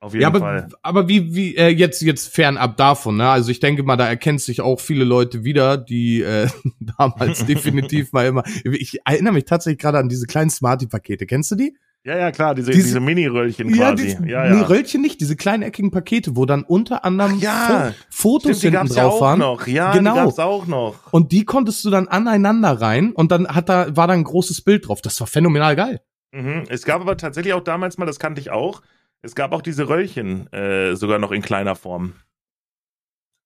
Auf 0.00 0.12
jeden 0.12 0.22
Ja, 0.22 0.28
aber, 0.28 0.38
Fall. 0.38 0.68
aber 0.82 1.08
wie, 1.08 1.34
wie, 1.34 1.56
äh, 1.56 1.68
jetzt, 1.68 2.02
jetzt 2.02 2.32
fernab 2.32 2.76
davon, 2.76 3.16
ne? 3.16 3.28
Also 3.28 3.50
ich 3.50 3.58
denke 3.58 3.82
mal, 3.82 3.96
da 3.96 4.06
erkennt 4.06 4.40
sich 4.40 4.60
auch 4.60 4.78
viele 4.78 5.04
Leute 5.04 5.42
wieder, 5.42 5.76
die 5.76 6.22
äh, 6.22 6.48
damals 6.98 7.44
definitiv 7.46 8.12
mal 8.12 8.26
immer. 8.26 8.44
Ich 8.64 8.98
erinnere 9.04 9.32
mich 9.34 9.44
tatsächlich 9.44 9.80
gerade 9.80 9.98
an 9.98 10.08
diese 10.08 10.26
kleinen 10.26 10.50
Smarty-Pakete. 10.50 11.26
Kennst 11.26 11.50
du 11.50 11.56
die? 11.56 11.76
Ja, 12.04 12.16
ja, 12.16 12.30
klar, 12.30 12.54
diese, 12.54 12.70
Diese- 12.70 12.84
diese, 12.84 13.00
Mini-Röllchen 13.00 13.72
quasi. 13.72 14.10
ja, 14.10 14.20
Nee, 14.20 14.30
ja. 14.30 14.62
Röllchen 14.66 15.02
nicht, 15.02 15.20
diese 15.20 15.34
kleinen 15.34 15.64
eckigen 15.64 15.90
Pakete, 15.90 16.36
wo 16.36 16.46
dann 16.46 16.62
unter 16.62 17.04
anderem 17.04 17.34
Ach 17.38 17.42
ja, 17.42 17.92
Fo 18.08 18.38
Fotos 18.38 18.58
Stimmt, 18.58 18.60
hinten 18.62 18.74
gab's 18.76 18.94
ja 18.96 19.02
drauf 19.02 19.14
auch 19.14 19.20
waren. 19.20 19.38
noch. 19.40 19.66
Ja, 19.66 19.92
Genau. 19.92 20.14
die 20.14 20.20
gab's 20.20 20.38
auch 20.38 20.66
noch. 20.68 21.12
Und 21.12 21.32
die 21.32 21.44
konntest 21.44 21.84
du 21.84 21.90
dann 21.90 22.06
aneinander 22.06 22.80
rein 22.80 23.10
und 23.12 23.32
dann 23.32 23.48
hat 23.48 23.68
da, 23.68 23.96
war 23.96 24.06
da 24.06 24.14
ein 24.14 24.22
großes 24.24 24.62
Bild 24.62 24.86
drauf. 24.86 25.02
Das 25.02 25.18
war 25.20 25.26
phänomenal 25.26 25.74
geil. 25.74 26.00
Mhm. 26.30 26.64
Es 26.68 26.84
gab 26.84 27.00
aber 27.00 27.16
tatsächlich 27.16 27.52
auch 27.52 27.64
damals 27.64 27.98
mal, 27.98 28.06
das 28.06 28.20
kannte 28.20 28.40
ich 28.40 28.50
auch, 28.50 28.80
es 29.22 29.34
gab 29.34 29.52
auch 29.52 29.62
diese 29.62 29.88
Röllchen, 29.88 30.52
äh, 30.52 30.94
sogar 30.96 31.18
noch 31.18 31.32
in 31.32 31.42
kleiner 31.42 31.74
Form. 31.76 32.14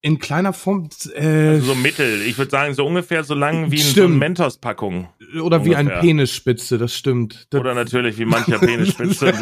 In 0.04 0.19
kleiner 0.19 0.52
Form, 0.52 0.88
äh, 1.14 1.48
Also 1.50 1.66
so 1.66 1.74
mittel. 1.76 2.22
Ich 2.22 2.36
würde 2.36 2.50
sagen, 2.50 2.74
so 2.74 2.84
ungefähr 2.84 3.22
so 3.22 3.34
lang 3.34 3.70
wie 3.70 3.76
in 3.76 3.82
so 3.82 3.90
Stimmt. 3.90 4.06
eine 4.08 4.16
Mentos-Packung. 4.16 5.08
oder 5.40 5.64
wie 5.64 5.76
ein 5.76 5.86
ungefähr. 5.86 6.00
Penisspitze, 6.00 6.76
das 6.76 6.92
stimmt. 6.96 7.46
Das, 7.50 7.60
Oder 7.60 7.74
natürlich 7.74 8.19
wie 8.19 8.24
mancher 8.24 8.58
Penisspitze 8.60 9.32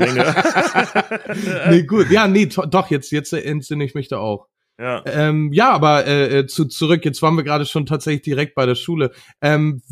nee, 1.71 1.82
gut. 1.85 2.11
Ja, 2.11 2.29
nee, 2.29 2.44
doch, 2.47 2.91
jetzt, 2.91 3.11
jetzt 3.11 3.32
entsinne 3.32 3.85
ich 3.85 3.94
mich 3.94 4.09
da 4.09 4.19
auch. 4.19 4.49
Ja. 4.81 5.03
Ähm, 5.05 5.53
ja, 5.53 5.71
aber 5.73 6.06
äh, 6.06 6.38
äh, 6.38 6.47
zu, 6.47 6.65
zurück, 6.65 7.05
jetzt 7.05 7.21
waren 7.21 7.37
wir 7.37 7.44
gerade 7.44 7.67
schon 7.67 7.85
tatsächlich 7.85 8.23
direkt 8.23 8.55
bei 8.55 8.65
der 8.65 8.77
Schule. 8.77 9.12
Ähm, 9.43 9.82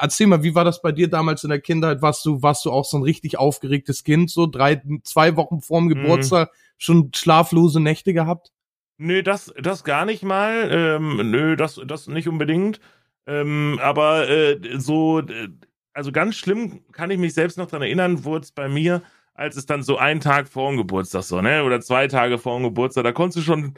erzähl 0.00 0.26
mal, 0.26 0.42
wie 0.42 0.54
war 0.54 0.64
das 0.64 0.80
bei 0.80 0.90
dir 0.90 1.08
damals 1.08 1.44
in 1.44 1.50
der 1.50 1.60
Kindheit? 1.60 2.00
Warst 2.00 2.24
du, 2.24 2.40
warst 2.40 2.64
du 2.64 2.70
auch 2.70 2.86
so 2.86 2.96
ein 2.96 3.02
richtig 3.02 3.38
aufgeregtes 3.38 4.02
Kind, 4.02 4.30
so 4.30 4.46
drei, 4.46 4.80
zwei 5.02 5.36
Wochen 5.36 5.60
vorm 5.60 5.88
Geburtstag 5.88 6.50
schon 6.78 7.10
schlaflose 7.14 7.78
Nächte 7.78 8.14
gehabt? 8.14 8.52
Nö, 8.96 9.22
das, 9.22 9.52
das 9.60 9.84
gar 9.84 10.06
nicht 10.06 10.22
mal. 10.22 10.68
Ähm, 10.70 11.30
nö, 11.30 11.56
das, 11.56 11.80
das 11.84 12.06
nicht 12.06 12.28
unbedingt. 12.28 12.80
Ähm, 13.26 13.78
aber 13.82 14.28
äh, 14.30 14.58
so, 14.78 15.20
äh, 15.20 15.48
also 15.92 16.10
ganz 16.10 16.36
schlimm 16.36 16.80
kann 16.92 17.10
ich 17.10 17.18
mich 17.18 17.34
selbst 17.34 17.58
noch 17.58 17.66
dran 17.66 17.82
erinnern, 17.82 18.24
wurde 18.24 18.44
es 18.44 18.52
bei 18.52 18.68
mir, 18.68 19.02
als 19.34 19.56
es 19.56 19.66
dann 19.66 19.82
so 19.82 19.98
einen 19.98 20.20
Tag 20.20 20.48
vor 20.48 20.70
dem 20.70 20.76
Geburtstag 20.78 21.22
so, 21.24 21.40
ne? 21.40 21.64
Oder 21.64 21.80
zwei 21.80 22.06
Tage 22.08 22.38
vor 22.38 22.56
dem 22.58 22.62
Geburtstag, 22.64 23.04
da 23.04 23.12
konntest 23.12 23.38
du 23.38 23.42
schon, 23.42 23.74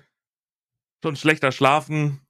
schon 1.03 1.17
schlechter 1.17 1.51
schlafen. 1.53 2.21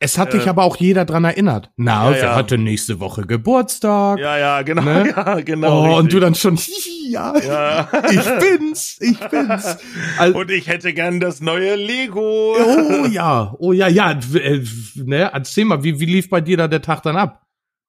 Es 0.00 0.18
hat 0.18 0.34
Äh, 0.34 0.38
dich 0.38 0.48
aber 0.48 0.64
auch 0.64 0.76
jeder 0.76 1.04
dran 1.04 1.24
erinnert. 1.24 1.70
Na, 1.76 2.10
ja, 2.10 2.16
ja. 2.16 2.34
hatte 2.36 2.58
nächste 2.58 3.00
Woche 3.00 3.22
Geburtstag? 3.26 4.18
Ja, 4.18 4.36
ja, 4.36 4.62
genau. 4.62 4.82
Ne? 4.82 5.08
Ja, 5.16 5.40
genau. 5.40 5.94
oh, 5.94 5.98
und 5.98 6.12
du 6.12 6.20
dann 6.20 6.34
schon, 6.34 6.56
hihi, 6.56 7.10
ja, 7.12 7.36
Ja. 7.38 7.88
ich 8.10 8.24
bin's, 8.40 8.98
ich 9.00 9.18
bin's. 9.28 9.78
Also, 10.18 10.38
Und 10.38 10.50
ich 10.50 10.66
hätte 10.68 10.92
gern 10.92 11.20
das 11.20 11.40
neue 11.40 11.76
Lego. 11.76 12.56
oh 12.58 13.06
ja, 13.06 13.54
oh 13.58 13.72
ja, 13.72 13.88
ja, 13.88 14.10
äh, 14.34 14.62
ne, 14.96 15.30
erzähl 15.32 15.64
mal, 15.64 15.82
wie, 15.84 15.98
wie 16.00 16.06
lief 16.06 16.28
bei 16.28 16.40
dir 16.40 16.56
da 16.56 16.68
der 16.68 16.82
Tag 16.82 17.02
dann 17.02 17.16
ab? 17.16 17.43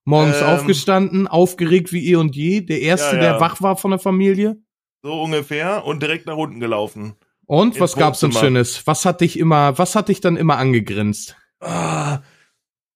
Morgens 0.06 0.38
Ähm. 0.40 0.48
aufgestanden, 0.48 1.28
aufgeregt 1.28 1.92
wie 1.92 2.12
eh 2.12 2.16
und 2.16 2.36
je, 2.36 2.62
der 2.62 2.82
Erste, 2.82 3.16
Ja, 3.18 3.24
ja. 3.24 3.32
der 3.34 3.40
wach 3.42 3.62
war 3.62 3.76
von 3.76 3.92
der 3.92 4.00
Familie. 4.00 4.58
So 5.04 5.22
ungefähr. 5.22 5.84
Und 5.86 6.02
direkt 6.02 6.26
nach 6.28 6.38
unten 6.38 6.60
gelaufen. 6.60 7.16
Und 7.48 7.80
was 7.80 7.96
gab's 7.96 8.22
denn. 8.22 8.32
Schönes? 8.32 8.86
Was 8.88 9.06
hat 9.06 9.22
dich 9.22 9.38
immer, 9.38 9.78
was 9.78 9.96
hat 9.96 10.10
dich 10.10 10.22
dann 10.22 10.36
immer 10.38 10.58
angegrinst? 10.58 11.36
Ah, 11.60 12.20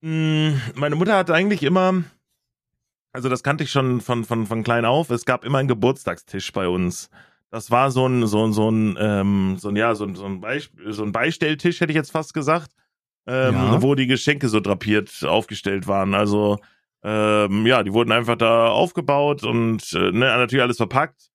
mh, 0.01 0.53
meine 0.75 0.95
Mutter 0.95 1.15
hatte 1.17 1.33
eigentlich 1.33 1.61
immer, 1.63 2.03
also 3.13 3.29
das 3.29 3.43
kannte 3.43 3.63
ich 3.63 3.71
schon 3.71 4.01
von, 4.01 4.23
von, 4.25 4.45
von 4.47 4.63
klein 4.63 4.85
auf, 4.85 5.09
es 5.11 5.25
gab 5.25 5.45
immer 5.45 5.57
einen 5.59 5.67
Geburtstagstisch 5.67 6.51
bei 6.51 6.67
uns. 6.67 7.09
Das 7.51 7.71
war 7.71 7.89
so 7.91 8.07
ein, 8.07 8.27
so 8.27 8.45
ein, 8.45 8.53
so 8.53 8.69
ein, 8.69 8.97
ähm, 8.99 9.55
so 9.59 9.69
ein, 9.69 9.75
ja, 9.75 9.95
so 9.95 10.05
ein, 10.05 10.15
so 10.15 10.25
ein, 10.25 10.39
Beisp 10.41 10.71
so 10.89 11.03
ein 11.03 11.11
Beistelltisch, 11.11 11.79
hätte 11.81 11.91
ich 11.91 11.95
jetzt 11.95 12.11
fast 12.11 12.33
gesagt, 12.33 12.71
ähm, 13.27 13.53
Ja. 13.55 13.81
wo 13.81 13.95
die 13.95 14.05
Geschenke 14.07 14.49
so 14.49 14.59
drapiert 14.59 15.23
aufgestellt 15.23 15.87
waren. 15.87 16.13
Also, 16.13 16.59
ähm, 17.03 17.65
ja, 17.65 17.83
die 17.83 17.93
wurden 17.93 18.11
einfach 18.11 18.35
da 18.35 18.67
aufgebaut 18.67 19.43
und 19.43 19.93
äh, 19.93 20.11
ne, 20.11 20.25
natürlich 20.25 20.63
alles 20.63 20.77
verpackt. 20.77 21.29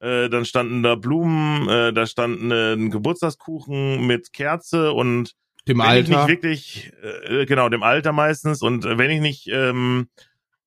Äh, 0.00 0.30
dann 0.30 0.46
standen 0.46 0.82
da 0.82 0.94
Blumen, 0.94 1.68
äh, 1.68 1.92
da 1.92 2.06
stand 2.06 2.50
äh, 2.50 2.72
ein 2.72 2.90
Geburtstagskuchen 2.90 4.06
mit 4.06 4.32
Kerze 4.32 4.92
und 4.92 5.34
Dem 5.68 5.78
wenn 5.78 5.84
ich 5.84 5.90
Alter? 5.90 6.16
nicht 6.16 6.28
wirklich, 6.28 6.92
äh, 7.02 7.44
genau, 7.44 7.68
dem 7.68 7.82
Alter 7.82 8.12
meistens, 8.12 8.62
und 8.62 8.86
äh, 8.86 8.96
wenn 8.96 9.10
ich 9.10 9.20
nicht 9.20 9.46
ähm, 9.48 10.08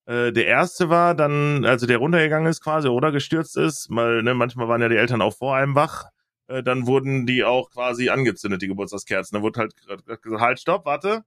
äh, 0.06 0.32
der 0.32 0.46
Erste 0.46 0.90
war, 0.90 1.16
dann, 1.16 1.66
also 1.66 1.88
der 1.88 1.98
runtergegangen 1.98 2.48
ist 2.48 2.62
quasi 2.62 2.90
oder 2.90 3.12
gestürzt 3.12 3.58
ist, 3.58 3.90
mal, 3.90 4.22
ne, 4.22 4.36
manchmal 4.36 4.68
waren 4.68 4.82
ja 4.82 4.90
die 4.90 4.98
Eltern 4.98 5.22
auch 5.22 5.36
vor 5.36 5.56
einem 5.56 5.74
wach, 5.74 6.06
äh, 6.48 6.62
dann 6.62 6.86
wurden 6.86 7.26
die 7.26 7.44
auch 7.44 7.72
quasi 7.72 8.10
angezündet, 8.10 8.62
die 8.62 8.68
Geburtstagskerzen. 8.68 9.36
Da 9.36 9.42
wurde 9.42 9.62
halt 9.62 9.76
gesagt, 10.22 10.42
halt, 10.42 10.60
stopp, 10.60 10.86
warte. 10.86 11.24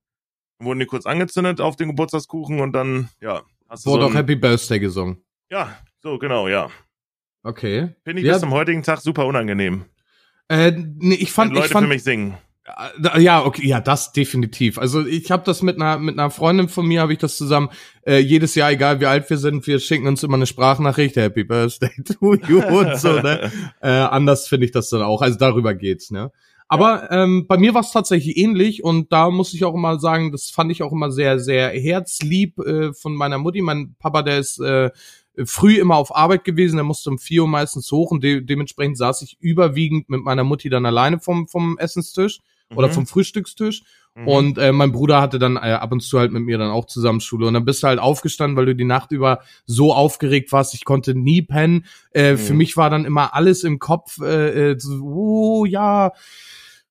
Wurden 0.58 0.80
die 0.80 0.86
kurz 0.86 1.06
angezündet 1.06 1.60
auf 1.60 1.76
den 1.76 1.88
Geburtstagskuchen 1.88 2.60
und 2.60 2.72
dann, 2.72 3.08
ja, 3.20 3.42
hast 3.68 3.84
du 3.86 3.90
Wurde 3.90 4.04
so 4.04 4.10
auch 4.10 4.14
Happy 4.14 4.36
Birthday 4.36 4.78
gesungen. 4.80 5.18
ja, 5.50 5.76
So, 6.02 6.18
genau, 6.18 6.48
ja. 6.48 6.70
Okay. 7.42 7.94
Finde 8.04 8.20
ich 8.20 8.26
Ja. 8.26 8.32
bis 8.34 8.40
zum 8.40 8.50
heutigen 8.52 8.82
Tag 8.82 9.00
super 9.00 9.26
unangenehm. 9.26 9.84
Äh, 10.48 10.72
nee, 10.72 11.14
ich 11.14 11.22
Wenn 11.22 11.26
fand, 11.34 11.52
Leute 11.54 11.66
ich 11.66 11.72
fand, 11.72 11.86
für 11.86 11.92
mich 11.92 12.02
singen. 12.04 12.36
Äh, 13.14 13.20
Ja, 13.20 13.44
okay, 13.44 13.66
ja, 13.66 13.80
das 13.80 14.12
definitiv. 14.12 14.78
Also 14.78 15.04
ich 15.06 15.30
habe 15.30 15.44
das 15.44 15.62
mit 15.62 15.76
einer 15.76 15.98
mit 15.98 16.18
einer 16.18 16.30
Freundin 16.30 16.68
von 16.68 16.86
mir 16.86 17.00
habe 17.00 17.12
ich 17.12 17.18
das 17.18 17.36
zusammen 17.36 17.68
äh, 18.06 18.18
jedes 18.18 18.54
Jahr, 18.56 18.70
egal 18.72 19.00
wie 19.00 19.06
alt 19.06 19.28
wir 19.30 19.38
sind, 19.38 19.66
wir 19.66 19.78
schicken 19.78 20.06
uns 20.08 20.22
immer 20.24 20.34
eine 20.36 20.46
Sprachnachricht, 20.46 21.16
Happy 21.16 21.44
Birthday 21.44 21.90
to 22.04 22.34
you 22.48 22.60
und 22.62 22.96
so. 22.98 23.20
Ne? 23.20 23.52
Äh, 23.80 23.88
anders 23.90 24.48
finde 24.48 24.66
ich 24.66 24.72
das 24.72 24.88
dann 24.88 25.02
auch. 25.02 25.22
Also 25.22 25.38
darüber 25.38 25.74
geht's, 25.74 26.10
ne? 26.10 26.32
Aber 26.68 27.10
ähm, 27.12 27.46
bei 27.46 27.58
mir 27.58 27.74
war 27.74 27.82
es 27.82 27.92
tatsächlich 27.92 28.36
ähnlich 28.36 28.82
und 28.82 29.12
da 29.12 29.30
muss 29.30 29.54
ich 29.54 29.64
auch 29.64 29.74
immer 29.74 30.00
sagen, 30.00 30.32
das 30.32 30.50
fand 30.50 30.72
ich 30.72 30.82
auch 30.82 30.90
immer 30.92 31.12
sehr, 31.12 31.38
sehr 31.38 31.70
herzlieb 31.70 32.58
äh, 32.58 32.92
von 32.92 33.14
meiner 33.14 33.38
Mutti. 33.38 33.62
Mein 33.62 33.94
Papa, 34.00 34.22
der 34.22 34.38
ist 34.38 34.58
äh, 34.58 34.90
früh 35.44 35.76
immer 35.78 35.96
auf 35.96 36.14
Arbeit 36.16 36.44
gewesen, 36.44 36.76
der 36.76 36.84
musste 36.84 37.10
um 37.10 37.18
vier 37.18 37.42
Uhr 37.42 37.48
meistens 37.48 37.92
hoch 37.92 38.10
und 38.10 38.24
de 38.24 38.40
dementsprechend 38.40 38.98
saß 38.98 39.22
ich 39.22 39.36
überwiegend 39.40 40.08
mit 40.08 40.22
meiner 40.22 40.44
Mutti 40.44 40.68
dann 40.68 40.86
alleine 40.86 41.20
vom, 41.20 41.46
vom 41.46 41.78
Essenstisch 41.78 42.40
oder 42.74 42.88
Mhm. 42.88 42.92
vom 42.92 43.06
Frühstückstisch. 43.06 43.82
Mhm. 44.16 44.28
Und 44.28 44.58
äh, 44.58 44.72
mein 44.72 44.92
Bruder 44.92 45.20
hatte 45.20 45.38
dann 45.38 45.56
äh, 45.56 45.72
ab 45.72 45.92
und 45.92 46.00
zu 46.00 46.18
halt 46.18 46.32
mit 46.32 46.42
mir 46.42 46.56
dann 46.56 46.70
auch 46.70 46.86
zusammen 46.86 47.20
Schule. 47.20 47.46
Und 47.46 47.54
dann 47.54 47.66
bist 47.66 47.82
du 47.82 47.86
halt 47.86 47.98
aufgestanden, 47.98 48.56
weil 48.56 48.64
du 48.66 48.74
die 48.74 48.84
Nacht 48.84 49.12
über 49.12 49.40
so 49.66 49.92
aufgeregt 49.92 50.52
warst. 50.52 50.72
Ich 50.74 50.84
konnte 50.86 51.14
nie 51.14 51.42
pennen. 51.42 51.84
Äh, 52.12 52.32
Mhm. 52.32 52.38
Für 52.38 52.54
mich 52.54 52.76
war 52.78 52.88
dann 52.90 53.04
immer 53.04 53.34
alles 53.34 53.62
im 53.62 53.78
Kopf, 53.78 54.18
äh, 54.22 54.70
äh, 54.72 54.78
so, 54.78 55.02
oh 55.04 55.64
ja, 55.66 56.12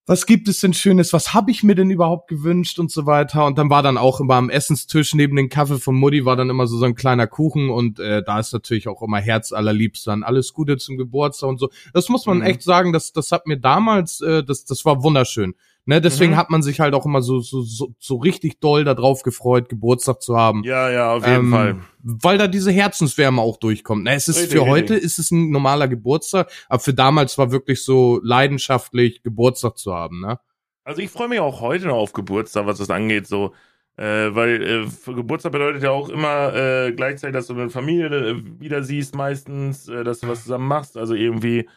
was 0.07 0.27
gibt 0.27 0.47
es 0.47 0.59
denn 0.59 0.73
Schönes? 0.75 1.13
Was 1.13 1.33
habe 1.33 1.49
ich 1.49 1.63
mir 1.63 1.73
denn 1.73 1.89
überhaupt 1.89 2.27
gewünscht 2.27 2.77
und 2.77 2.91
so 2.91 3.07
weiter? 3.07 3.43
Und 3.47 3.57
dann 3.57 3.71
war 3.71 3.81
dann 3.81 3.97
auch 3.97 4.19
immer 4.19 4.35
am 4.35 4.51
Essenstisch 4.51 5.15
neben 5.15 5.35
dem 5.35 5.49
Kaffee 5.49 5.79
von 5.79 5.95
Mutti 5.95 6.25
war 6.25 6.35
dann 6.35 6.51
immer 6.51 6.67
so, 6.67 6.77
so 6.77 6.85
ein 6.85 6.93
kleiner 6.93 7.25
Kuchen 7.25 7.71
und 7.71 7.99
äh, 7.99 8.21
da 8.23 8.39
ist 8.39 8.53
natürlich 8.53 8.87
auch 8.87 9.01
immer 9.01 9.17
Herz 9.19 9.51
allerliebst 9.51 10.05
dann 10.05 10.21
alles 10.21 10.53
Gute 10.53 10.77
zum 10.77 10.97
Geburtstag 10.97 11.49
und 11.49 11.57
so. 11.59 11.69
Das 11.91 12.07
muss 12.09 12.27
man 12.27 12.37
Mhm. 12.37 12.43
echt 12.43 12.61
sagen, 12.61 12.93
das, 12.93 13.13
das 13.13 13.31
hat 13.31 13.47
mir 13.47 13.57
damals, 13.57 14.21
äh, 14.21 14.43
das, 14.43 14.63
das 14.65 14.85
war 14.85 15.01
wunderschön. 15.01 15.55
Ne, 15.87 16.01
deswegen 16.01 16.31
Mhm. 16.33 16.37
hat 16.37 16.49
man 16.49 16.63
sich 16.63 16.79
halt 16.79 16.95
auch 16.95 17.05
immer 17.05 17.21
so, 17.21 17.39
so, 17.41 17.61
so, 17.61 17.93
so 17.99 18.15
richtig 18.17 18.59
doll 18.59 18.83
darauf 18.83 19.21
gefreut, 19.21 19.69
Geburtstag 19.69 20.21
zu 20.21 20.35
haben. 20.35 20.63
Ja, 20.63 20.89
ja, 20.89 21.13
auf 21.13 21.23
jeden 21.25 21.45
Ähm, 21.45 21.51
Fall. 21.51 21.75
Weil 22.01 22.37
da 22.39 22.47
diese 22.47 22.71
Herzenswärme 22.71 23.39
auch 23.41 23.57
durchkommt. 23.57 24.03
Na, 24.03 24.13
es 24.13 24.27
ist 24.27 24.37
Richtig, 24.37 24.57
für 24.57 24.65
heute 24.65 24.93
richtig. 24.93 25.03
ist 25.05 25.19
es 25.19 25.29
ein 25.31 25.51
normaler 25.51 25.87
Geburtstag, 25.87 26.51
aber 26.69 26.79
für 26.79 26.93
damals 26.95 27.37
war 27.37 27.51
wirklich 27.51 27.83
so 27.83 28.19
leidenschaftlich 28.23 29.21
Geburtstag 29.21 29.77
zu 29.77 29.93
haben, 29.93 30.21
ne? 30.21 30.39
Also 30.83 31.01
ich 31.01 31.09
freue 31.09 31.27
mich 31.27 31.39
auch 31.39 31.61
heute 31.61 31.87
noch 31.87 31.97
auf 31.97 32.13
Geburtstag, 32.13 32.65
was 32.65 32.77
das 32.79 32.89
angeht, 32.89 33.27
so. 33.27 33.53
Äh, 33.97 34.35
weil 34.35 34.61
äh, 35.07 35.13
Geburtstag 35.13 35.51
bedeutet 35.51 35.81
ja 35.83 35.91
auch 35.91 36.09
immer 36.09 36.53
äh, 36.53 36.91
gleichzeitig, 36.93 37.33
dass 37.33 37.47
du 37.47 37.53
eine 37.53 37.69
Familie 37.69 38.07
äh, 38.07 38.59
wieder 38.59 38.83
siehst 38.83 39.15
meistens, 39.15 39.87
äh, 39.87 40.03
dass 40.03 40.19
du 40.19 40.27
was 40.27 40.43
zusammen 40.43 40.67
machst. 40.67 40.97
Also 40.97 41.13
irgendwie, 41.13 41.69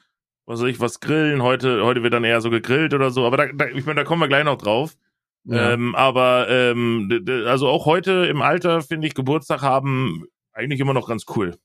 was 0.48 0.58
soll 0.60 0.70
ich, 0.70 0.80
was 0.80 1.00
grillen. 1.00 1.42
Heute, 1.42 1.84
heute 1.84 2.02
wird 2.02 2.14
dann 2.14 2.24
eher 2.24 2.40
so 2.40 2.48
gegrillt 2.48 2.94
oder 2.94 3.10
so. 3.10 3.26
Aber 3.26 3.36
da, 3.36 3.46
da, 3.54 3.66
ich 3.66 3.84
meine, 3.84 4.00
da 4.00 4.04
kommen 4.04 4.22
wir 4.22 4.28
gleich 4.28 4.44
noch 4.44 4.56
drauf. 4.56 4.96
Ja. 5.44 5.72
Ähm, 5.72 5.94
aber 5.94 6.48
ähm, 6.48 7.24
also 7.46 7.68
auch 7.68 7.84
heute 7.84 8.26
im 8.26 8.40
Alter 8.40 8.80
finde 8.80 9.06
ich 9.06 9.14
Geburtstag 9.14 9.60
haben 9.60 10.24
eigentlich 10.54 10.80
immer 10.80 10.94
noch 10.94 11.06
ganz 11.06 11.26
cool. 11.36 11.56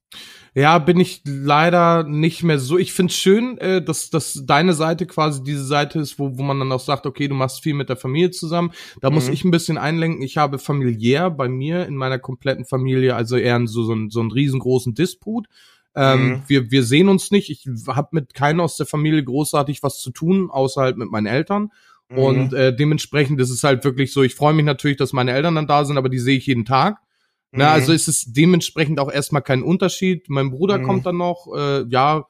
Ja, 0.54 0.78
bin 0.80 1.00
ich 1.00 1.22
leider 1.25 2.04
nicht 2.04 2.44
mehr 2.44 2.60
so. 2.60 2.78
Ich 2.78 2.92
find's 2.92 3.16
schön, 3.16 3.58
äh, 3.58 3.82
dass, 3.82 4.10
dass 4.10 4.44
deine 4.46 4.74
Seite 4.74 5.08
quasi 5.08 5.44
diese 5.44 5.63
Seite 5.63 6.00
ist, 6.00 6.20
wo, 6.20 6.38
wo 6.38 6.44
man 6.44 6.60
dann 6.60 6.72
auch 6.72 6.80
sagt, 6.82 7.06
okay, 7.06 7.30
du 7.30 7.36
machst 7.36 7.63
viel 7.63 7.74
mit 7.74 7.88
der 7.88 7.96
Familie 7.98 8.32
zusammen. 8.32 8.72
Da 9.02 9.10
muss 9.10 9.28
Mhm. 9.28 9.34
ich 9.34 9.46
ein 9.46 9.52
bisschen 9.52 9.78
einlenken. 9.78 10.22
Ich 10.22 10.36
habe 10.38 10.60
familiär 10.60 11.32
bei 11.32 11.48
mir 11.48 11.88
in 11.88 11.96
meiner 11.96 12.20
kompletten 12.20 12.66
Familie 12.66 13.16
also 13.16 13.38
eher 13.38 13.60
so, 13.66 13.84
so, 13.84 13.94
einen, 13.94 14.10
so 14.10 14.20
einen 14.20 14.32
riesengroßen 14.32 14.94
Disput. 14.94 15.48
Ähm, 15.95 16.27
Mhm. 16.29 16.43
wir, 16.47 16.71
wir 16.71 16.83
sehen 16.83 17.07
uns 17.09 17.29
nicht. 17.31 17.50
Ich 17.50 17.67
habe 17.88 18.09
mit 18.12 18.33
keinem 18.33 18.62
aus 18.62 18.77
der 18.77 18.85
Familie 18.85 19.23
großartig 19.23 19.83
was 19.83 20.00
zu 20.00 20.12
tun, 20.12 20.50
außer 20.50 20.81
halt 20.81 20.97
mit 20.97 21.12
meinen 21.12 21.27
Eltern. 21.27 21.69
Mhm. 22.09 22.17
Und 22.17 22.53
äh, 22.53 22.75
dementsprechend 22.75 23.39
ist 23.39 23.50
es 23.51 23.63
halt 23.63 23.83
wirklich 23.83 24.12
so, 24.12 24.23
ich 24.23 24.35
freue 24.35 24.53
mich 24.53 24.65
natürlich, 24.65 24.97
dass 24.97 25.13
meine 25.13 25.31
Eltern 25.33 25.55
dann 25.55 25.67
da 25.67 25.85
sind, 25.85 25.97
aber 25.97 26.09
die 26.09 26.19
sehe 26.19 26.38
ich 26.38 26.47
jeden 26.47 26.65
Tag. 26.65 26.97
Na, 27.51 27.65
Mhm. 27.65 27.71
also 27.73 27.93
ist 27.93 28.07
es 28.07 28.25
dementsprechend 28.33 29.00
auch 29.00 29.12
erstmal 29.12 29.43
kein 29.43 29.62
Unterschied. 29.62 30.29
Mein 30.29 30.50
Bruder 30.50 30.79
Mhm. 30.79 30.83
kommt 30.83 31.05
dann 31.05 31.17
noch, 31.17 31.47
äh, 31.55 31.85
ja, 31.88 32.25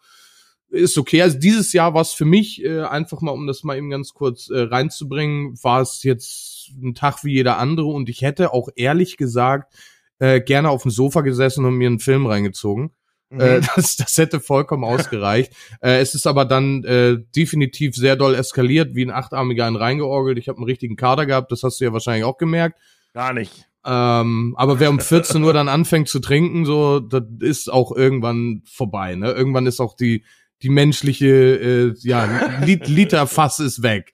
ist 0.70 0.98
okay. 0.98 1.22
Also 1.22 1.38
dieses 1.40 1.72
Jahr 1.72 1.94
war 1.94 2.02
es 2.02 2.12
für 2.14 2.26
mich, 2.26 2.62
äh, 2.64 2.82
einfach 2.82 3.22
mal, 3.22 3.32
um 3.32 3.48
das 3.48 3.64
mal 3.64 3.78
eben 3.78 3.90
ganz 3.90 4.14
kurz 4.14 4.50
äh, 4.50 4.60
reinzubringen, 4.60 5.56
war 5.64 5.82
es 5.82 6.04
jetzt 6.04 6.72
ein 6.82 6.96
Tag 6.96 7.24
wie 7.24 7.34
jeder 7.34 7.58
andere 7.60 7.86
und 7.88 8.10
ich 8.10 8.22
hätte 8.24 8.52
auch 8.54 8.70
ehrlich 8.76 9.16
gesagt 9.18 9.74
äh, 10.20 10.42
gerne 10.42 10.70
auf 10.70 10.82
dem 10.84 10.92
Sofa 10.92 11.22
gesessen 11.22 11.64
und 11.66 11.76
mir 11.76 11.88
einen 11.88 12.00
Film 12.00 12.26
reingezogen. 12.26 12.92
Mhm. 13.34 13.42
Äh, 13.42 13.62
das, 13.76 13.96
das 13.96 14.18
hätte 14.18 14.40
vollkommen 14.40 14.84
ausgereicht. 14.84 15.54
äh, 15.82 16.00
es 16.00 16.14
ist 16.14 16.28
aber 16.28 16.46
dann 16.46 16.84
äh, 16.84 17.18
definitiv 17.36 17.96
sehr 17.96 18.16
doll 18.16 18.36
eskaliert, 18.36 18.96
wie 18.96 19.06
ein 19.06 19.12
Achtarmiger 19.12 19.66
einen 19.66 19.76
reingeorgelt. 19.76 20.38
Ich 20.38 20.48
habe 20.50 20.58
einen 20.58 20.66
richtigen 20.66 20.96
Kader 20.96 21.26
gehabt, 21.26 21.52
das 21.52 21.64
hast 21.64 21.82
du 21.82 21.86
ja 21.86 21.94
wahrscheinlich 21.94 22.26
auch 22.26 22.38
gemerkt. 22.38 22.80
Gar 23.14 23.34
nicht. 23.34 23.68
Ähm, 23.86 24.54
aber 24.58 24.80
wer 24.80 24.90
um 24.90 25.00
14 25.00 25.44
Uhr 25.44 25.52
dann 25.52 25.68
anfängt 25.68 26.08
zu 26.08 26.20
trinken, 26.20 26.66
so, 26.66 27.00
das 27.00 27.24
ist 27.40 27.72
auch 27.72 27.92
irgendwann 27.92 28.62
vorbei. 28.66 29.16
Ne? 29.16 29.32
Irgendwann 29.32 29.68
ist 29.68 29.82
auch 29.82 29.96
die 29.96 30.24
die 30.62 30.70
menschliche 30.70 31.28
äh, 31.28 31.94
ja 32.00 32.60
Lit 32.66 32.88
Literfass 32.88 33.60
ist 33.60 33.84
weg. 33.84 34.14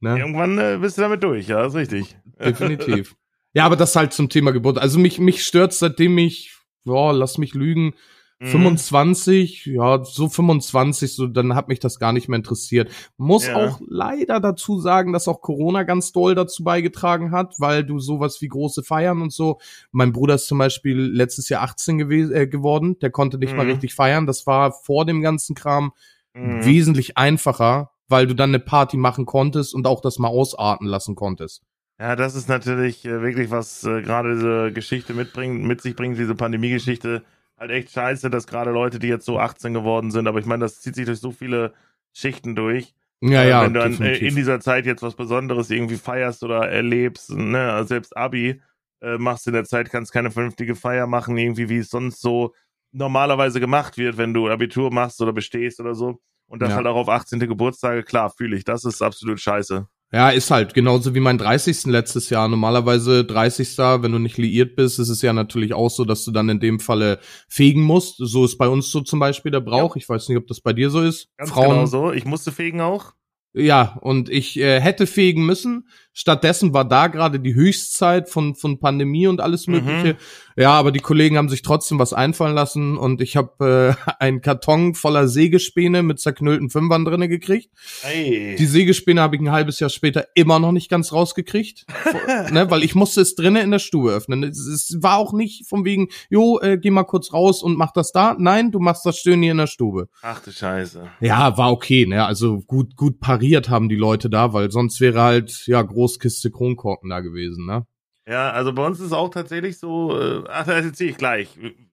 Ne? 0.00 0.18
Irgendwann 0.18 0.58
äh, 0.58 0.78
bist 0.80 0.98
du 0.98 1.02
damit 1.02 1.22
durch, 1.22 1.46
ja, 1.48 1.64
ist 1.66 1.74
richtig. 1.74 2.16
Definitiv. 2.42 3.14
Ja, 3.56 3.66
aber 3.66 3.76
das 3.76 3.94
halt 3.94 4.12
zum 4.12 4.30
Thema 4.30 4.50
Geburt. 4.50 4.78
Also 4.78 4.98
mich 4.98 5.20
mich 5.20 5.44
stört 5.44 5.72
seitdem 5.72 6.18
ich, 6.18 6.50
ja, 6.82 7.12
lass 7.12 7.38
mich 7.38 7.54
lügen, 7.54 7.94
Mhm. 8.40 8.46
25, 8.46 9.66
ja, 9.66 10.02
so 10.04 10.28
25, 10.28 11.14
so 11.14 11.26
dann 11.26 11.54
hat 11.54 11.68
mich 11.68 11.78
das 11.80 11.98
gar 11.98 12.12
nicht 12.12 12.28
mehr 12.28 12.36
interessiert. 12.38 12.90
Muss 13.16 13.46
Ja. 13.46 13.54
auch 13.56 13.80
leider 13.86 14.40
dazu 14.40 14.80
sagen, 14.80 15.12
dass 15.12 15.28
auch 15.28 15.40
Corona 15.40 15.84
ganz 15.84 16.12
doll 16.12 16.34
dazu 16.34 16.64
beigetragen 16.64 17.30
hat, 17.30 17.54
weil 17.58 17.84
du 17.84 17.98
sowas 18.00 18.40
wie 18.40 18.48
große 18.48 18.82
Feiern 18.82 19.22
und 19.22 19.32
so. 19.32 19.58
Mein 19.92 20.12
Bruder 20.12 20.34
ist 20.34 20.46
zum 20.46 20.58
Beispiel 20.58 20.98
letztes 20.98 21.48
Jahr 21.48 21.62
18 21.62 21.98
gewesen, 21.98 22.34
äh, 22.34 22.46
geworden, 22.46 22.98
der 23.00 23.10
konnte 23.10 23.38
nicht 23.38 23.56
mal 23.56 23.64
Mhm. 23.64 23.70
richtig 23.72 23.94
feiern. 23.94 24.26
Das 24.26 24.46
war 24.46 24.72
vor 24.72 25.06
dem 25.06 25.22
ganzen 25.22 25.54
Kram 25.54 25.92
Mhm. 26.34 26.64
wesentlich 26.64 27.16
einfacher, 27.16 27.90
weil 28.08 28.26
du 28.26 28.34
dann 28.34 28.50
eine 28.50 28.58
Party 28.58 28.96
machen 28.96 29.24
konntest 29.26 29.74
und 29.74 29.86
auch 29.86 30.00
das 30.00 30.18
mal 30.18 30.28
ausarten 30.28 30.86
lassen 30.86 31.14
konntest. 31.14 31.62
Ja, 32.00 32.16
das 32.16 32.34
ist 32.34 32.48
natürlich 32.48 33.04
äh, 33.04 33.22
wirklich, 33.22 33.52
was 33.52 33.84
äh, 33.84 34.02
gerade 34.02 34.34
diese 34.34 34.72
Geschichte 34.72 35.14
mitbringt, 35.14 35.62
mit 35.62 35.80
sich 35.80 35.94
bringt, 35.94 36.18
diese 36.18 36.34
Pandemie-Geschichte. 36.34 37.22
Halt 37.64 37.72
echt 37.72 37.92
scheiße, 37.92 38.28
dass 38.28 38.46
gerade 38.46 38.72
Leute, 38.72 38.98
die 38.98 39.06
jetzt 39.08 39.24
so 39.24 39.38
18 39.38 39.72
geworden 39.72 40.10
sind, 40.10 40.26
aber 40.26 40.38
ich 40.38 40.44
meine, 40.44 40.64
das 40.66 40.82
zieht 40.82 40.94
sich 40.96 41.06
durch 41.06 41.18
so 41.18 41.30
viele 41.30 41.72
Schichten 42.12 42.54
durch. 42.54 42.94
Ja, 43.22 43.40
Äh, 43.42 43.48
ja, 43.48 43.62
Wenn 43.62 43.72
du 43.72 43.80
dann, 43.80 44.02
äh, 44.02 44.16
in 44.18 44.36
dieser 44.36 44.60
Zeit 44.60 44.84
jetzt 44.84 45.02
was 45.02 45.14
Besonderes 45.14 45.70
irgendwie 45.70 45.96
feierst 45.96 46.44
oder 46.44 46.68
erlebst, 46.68 47.30
ne, 47.30 47.72
also 47.72 47.88
selbst 47.88 48.14
Abi 48.18 48.60
äh, 49.00 49.16
machst 49.16 49.46
in 49.46 49.54
der 49.54 49.64
Zeit, 49.64 49.88
kannst 49.90 50.12
keine 50.12 50.30
vernünftige 50.30 50.74
Feier 50.74 51.06
machen, 51.06 51.38
irgendwie 51.38 51.70
wie 51.70 51.78
es 51.78 51.88
sonst 51.88 52.20
so 52.20 52.54
normalerweise 52.92 53.60
gemacht 53.60 53.96
wird, 53.96 54.18
wenn 54.18 54.34
du 54.34 54.48
Abitur 54.50 54.92
machst 54.92 55.22
oder 55.22 55.32
bestehst 55.32 55.80
oder 55.80 55.94
so. 55.94 56.20
Und 56.46 56.60
das 56.60 56.68
Ja. 56.70 56.76
halt 56.76 56.86
auch 56.86 56.96
auf 56.96 57.08
18. 57.08 57.48
Geburtstage, 57.48 58.02
klar, 58.02 58.28
fühle 58.28 58.58
ich. 58.58 58.64
Das 58.64 58.84
ist 58.84 59.00
absolut 59.00 59.40
scheiße. 59.40 59.88
Ja, 60.14 60.30
ist 60.30 60.52
halt 60.52 60.74
genauso 60.74 61.12
wie 61.16 61.20
mein 61.20 61.38
30. 61.38 61.86
letztes 61.86 62.30
Jahr. 62.30 62.46
Normalerweise 62.46 63.24
30. 63.24 63.76
wenn 63.78 64.12
du 64.12 64.20
nicht 64.20 64.38
liiert 64.38 64.76
bist, 64.76 65.00
ist 65.00 65.08
es 65.08 65.22
ja 65.22 65.32
natürlich 65.32 65.74
auch 65.74 65.90
so, 65.90 66.04
dass 66.04 66.24
du 66.24 66.30
dann 66.30 66.48
in 66.48 66.60
dem 66.60 66.78
Falle 66.78 67.18
fegen 67.48 67.82
musst. 67.82 68.18
So 68.18 68.44
ist 68.44 68.56
bei 68.56 68.68
uns 68.68 68.92
so 68.92 69.00
zum 69.00 69.18
Beispiel 69.18 69.50
der 69.50 69.58
Brauch. 69.58 69.96
Ich 69.96 70.08
weiß 70.08 70.28
nicht, 70.28 70.38
ob 70.38 70.46
das 70.46 70.60
bei 70.60 70.72
dir 70.72 70.90
so 70.90 71.00
ist. 71.00 71.36
Ganz 71.36 71.50
Frauen, 71.50 71.70
genau 71.70 71.86
so. 71.86 72.12
Ich 72.12 72.26
musste 72.26 72.52
fegen 72.52 72.80
auch. 72.80 73.14
ja, 73.54 73.98
und 74.02 74.28
ich 74.28 74.56
äh, 74.56 74.80
hätte 74.80 75.08
fegen 75.08 75.44
müssen. 75.46 75.88
Stattdessen 76.14 76.72
war 76.72 76.84
da 76.86 77.08
gerade 77.08 77.40
die 77.40 77.54
Höchstzeit 77.54 78.28
von 78.30 78.54
von 78.54 78.78
Pandemie 78.78 79.26
und 79.26 79.40
alles 79.40 79.66
Mhm. 79.66 79.74
Mögliche. 79.74 80.16
Ja, 80.56 80.70
aber 80.70 80.92
die 80.92 81.00
Kollegen 81.00 81.36
haben 81.36 81.48
sich 81.48 81.62
trotzdem 81.62 81.98
was 81.98 82.12
einfallen 82.12 82.54
lassen 82.54 82.96
und 82.96 83.20
ich 83.20 83.36
habe 83.36 83.96
äh, 84.08 84.10
einen 84.20 84.40
Karton 84.40 84.94
voller 84.94 85.26
Sägespäne 85.26 86.04
mit 86.04 86.20
zerknüllten 86.20 86.70
Fünfern 86.70 87.04
drinne 87.04 87.28
gekriegt. 87.28 87.70
Hey. 88.02 88.54
Die 88.56 88.66
Sägespäne 88.66 89.20
habe 89.20 89.34
ich 89.34 89.42
ein 89.42 89.50
halbes 89.50 89.80
Jahr 89.80 89.90
später 89.90 90.28
immer 90.36 90.60
noch 90.60 90.70
nicht 90.70 90.88
ganz 90.88 91.12
rausgekriegt, 91.12 91.86
ne, 92.52 92.70
weil 92.70 92.84
ich 92.84 92.94
musste 92.94 93.20
es 93.20 93.34
drinnen 93.34 93.64
in 93.64 93.70
der 93.72 93.80
Stube 93.80 94.12
öffnen. 94.12 94.44
Es, 94.44 94.58
es 94.60 94.96
war 95.02 95.18
auch 95.18 95.32
nicht 95.32 95.66
von 95.68 95.84
wegen, 95.84 96.08
jo, 96.30 96.60
äh, 96.60 96.78
geh 96.78 96.90
mal 96.90 97.02
kurz 97.02 97.32
raus 97.32 97.60
und 97.60 97.76
mach 97.76 97.90
das 97.92 98.12
da. 98.12 98.36
Nein, 98.38 98.70
du 98.70 98.78
machst 98.78 99.04
das 99.04 99.18
schön 99.18 99.42
hier 99.42 99.50
in 99.52 99.58
der 99.58 99.66
Stube. 99.66 100.08
Ach 100.22 100.40
du 100.40 100.52
Scheiße. 100.52 101.02
Ja, 101.20 101.58
war 101.58 101.72
okay, 101.72 102.06
ne, 102.06 102.24
also 102.24 102.60
gut, 102.60 102.94
gut 102.94 103.18
pariert 103.18 103.68
haben 103.70 103.88
die 103.88 103.96
Leute 103.96 104.30
da, 104.30 104.52
weil 104.52 104.70
sonst 104.70 105.00
wäre 105.00 105.20
halt, 105.20 105.66
ja, 105.66 105.82
Großkiste 106.08 106.50
Kronkorken 106.50 107.08
da 107.08 107.20
gewesen, 107.20 107.64
ne. 107.64 107.86
Ja, 108.28 108.50
also 108.50 108.72
bei 108.74 108.84
uns 108.86 109.00
ist 109.00 109.12
auch 109.12 109.30
tatsächlich 109.30 109.78
so, 109.78 110.18
äh, 110.20 110.42
ach, 110.50 110.66
das 110.66 110.84
erzähle 110.84 111.10
ich 111.10 111.16
gleich. 111.16 111.48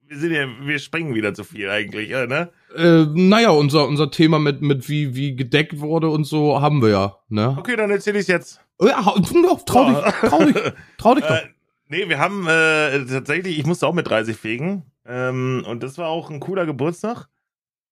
Wir 0.08 0.18
sind 0.18 0.32
ja, 0.34 0.46
wir 0.64 0.80
springen 0.80 1.16
wieder 1.16 1.34
zu 1.34 1.46
viel 1.46 1.70
eigentlich, 1.70 2.10
ja, 2.10 2.26
ne? 2.28 2.50
Äh, 2.76 3.06
naja, 3.14 3.52
unser, 3.52 3.88
unser 3.88 4.12
Thema 4.12 4.38
mit, 4.40 4.62
mit 4.62 4.90
wie, 4.90 5.16
wie 5.16 5.36
gedeckt 5.36 5.80
wurde 5.80 6.10
und 6.10 6.26
so 6.26 6.62
haben 6.62 6.82
wir 6.82 6.90
ja, 6.90 7.18
ne. 7.30 7.56
Okay, 7.58 7.78
dann 7.78 7.90
erzähle 7.90 8.20
ich 8.20 8.28
jetzt. 8.28 8.60
Ja, 8.82 9.06
hau- 9.06 9.18
trau 9.66 9.90
dich, 9.90 10.14
trau 10.30 10.44
dich, 10.46 10.56
trau 10.98 11.16
dich 11.16 11.24
doch. 11.26 11.36
Äh, 11.36 11.48
Nee, 11.88 12.08
wir 12.08 12.20
haben 12.20 12.48
äh, 12.48 13.06
tatsächlich, 13.06 13.60
ich 13.60 13.66
musste 13.66 13.86
auch 13.86 13.94
mit 13.94 14.08
30 14.10 14.38
fegen. 14.38 14.84
Ähm, 15.06 15.66
und 15.68 15.84
das 15.84 15.98
war 15.98 16.08
auch 16.08 16.30
ein 16.30 16.40
cooler 16.40 16.66
Geburtstag. 16.66 17.28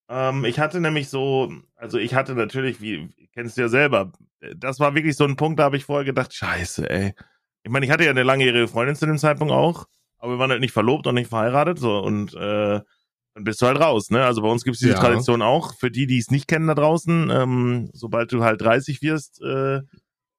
Ähm, 0.09 0.43
ich 0.43 0.59
hatte 0.59 0.79
nämlich 0.81 1.09
so, 1.09 1.51
also 1.75 1.97
ich 1.97 2.15
hatte 2.15 2.33
natürlich, 2.33 2.81
wie 2.81 3.09
kennst 3.33 3.57
du 3.57 3.61
ja 3.61 3.69
selber, 3.69 4.11
das 4.55 4.79
war 4.79 4.95
wirklich 4.95 5.15
so 5.15 5.23
ein 5.23 5.35
Punkt, 5.35 5.59
da 5.59 5.63
habe 5.65 5.77
ich 5.77 5.85
vorher 5.85 6.05
gedacht, 6.05 6.33
scheiße, 6.33 6.89
ey. 6.89 7.13
Ich 7.63 7.71
meine, 7.71 7.85
ich 7.85 7.91
hatte 7.91 8.05
ja 8.05 8.09
eine 8.09 8.23
langjährige 8.23 8.67
Freundin 8.67 8.95
zu 8.95 9.05
dem 9.05 9.17
Zeitpunkt 9.17 9.53
auch, 9.53 9.85
aber 10.17 10.33
wir 10.33 10.39
waren 10.39 10.49
halt 10.51 10.61
nicht 10.61 10.73
verlobt 10.73 11.05
und 11.07 11.15
nicht 11.15 11.29
verheiratet, 11.29 11.77
so 11.77 11.99
und 11.99 12.33
äh, 12.33 12.81
dann 13.35 13.43
bist 13.43 13.61
du 13.61 13.67
halt 13.67 13.79
raus, 13.79 14.09
ne? 14.09 14.25
Also 14.25 14.41
bei 14.41 14.47
uns 14.49 14.63
gibt 14.63 14.75
es 14.75 14.79
diese 14.79 14.93
Ja. 14.93 14.99
Tradition 14.99 15.41
auch. 15.43 15.75
Für 15.77 15.91
die, 15.91 16.07
die 16.07 16.17
es 16.17 16.31
nicht 16.31 16.47
kennen 16.47 16.67
da 16.67 16.73
draußen, 16.73 17.29
ähm, 17.29 17.89
sobald 17.93 18.31
du 18.31 18.43
halt 18.43 18.61
30 18.61 19.01
wirst, 19.03 19.41
äh, 19.41 19.81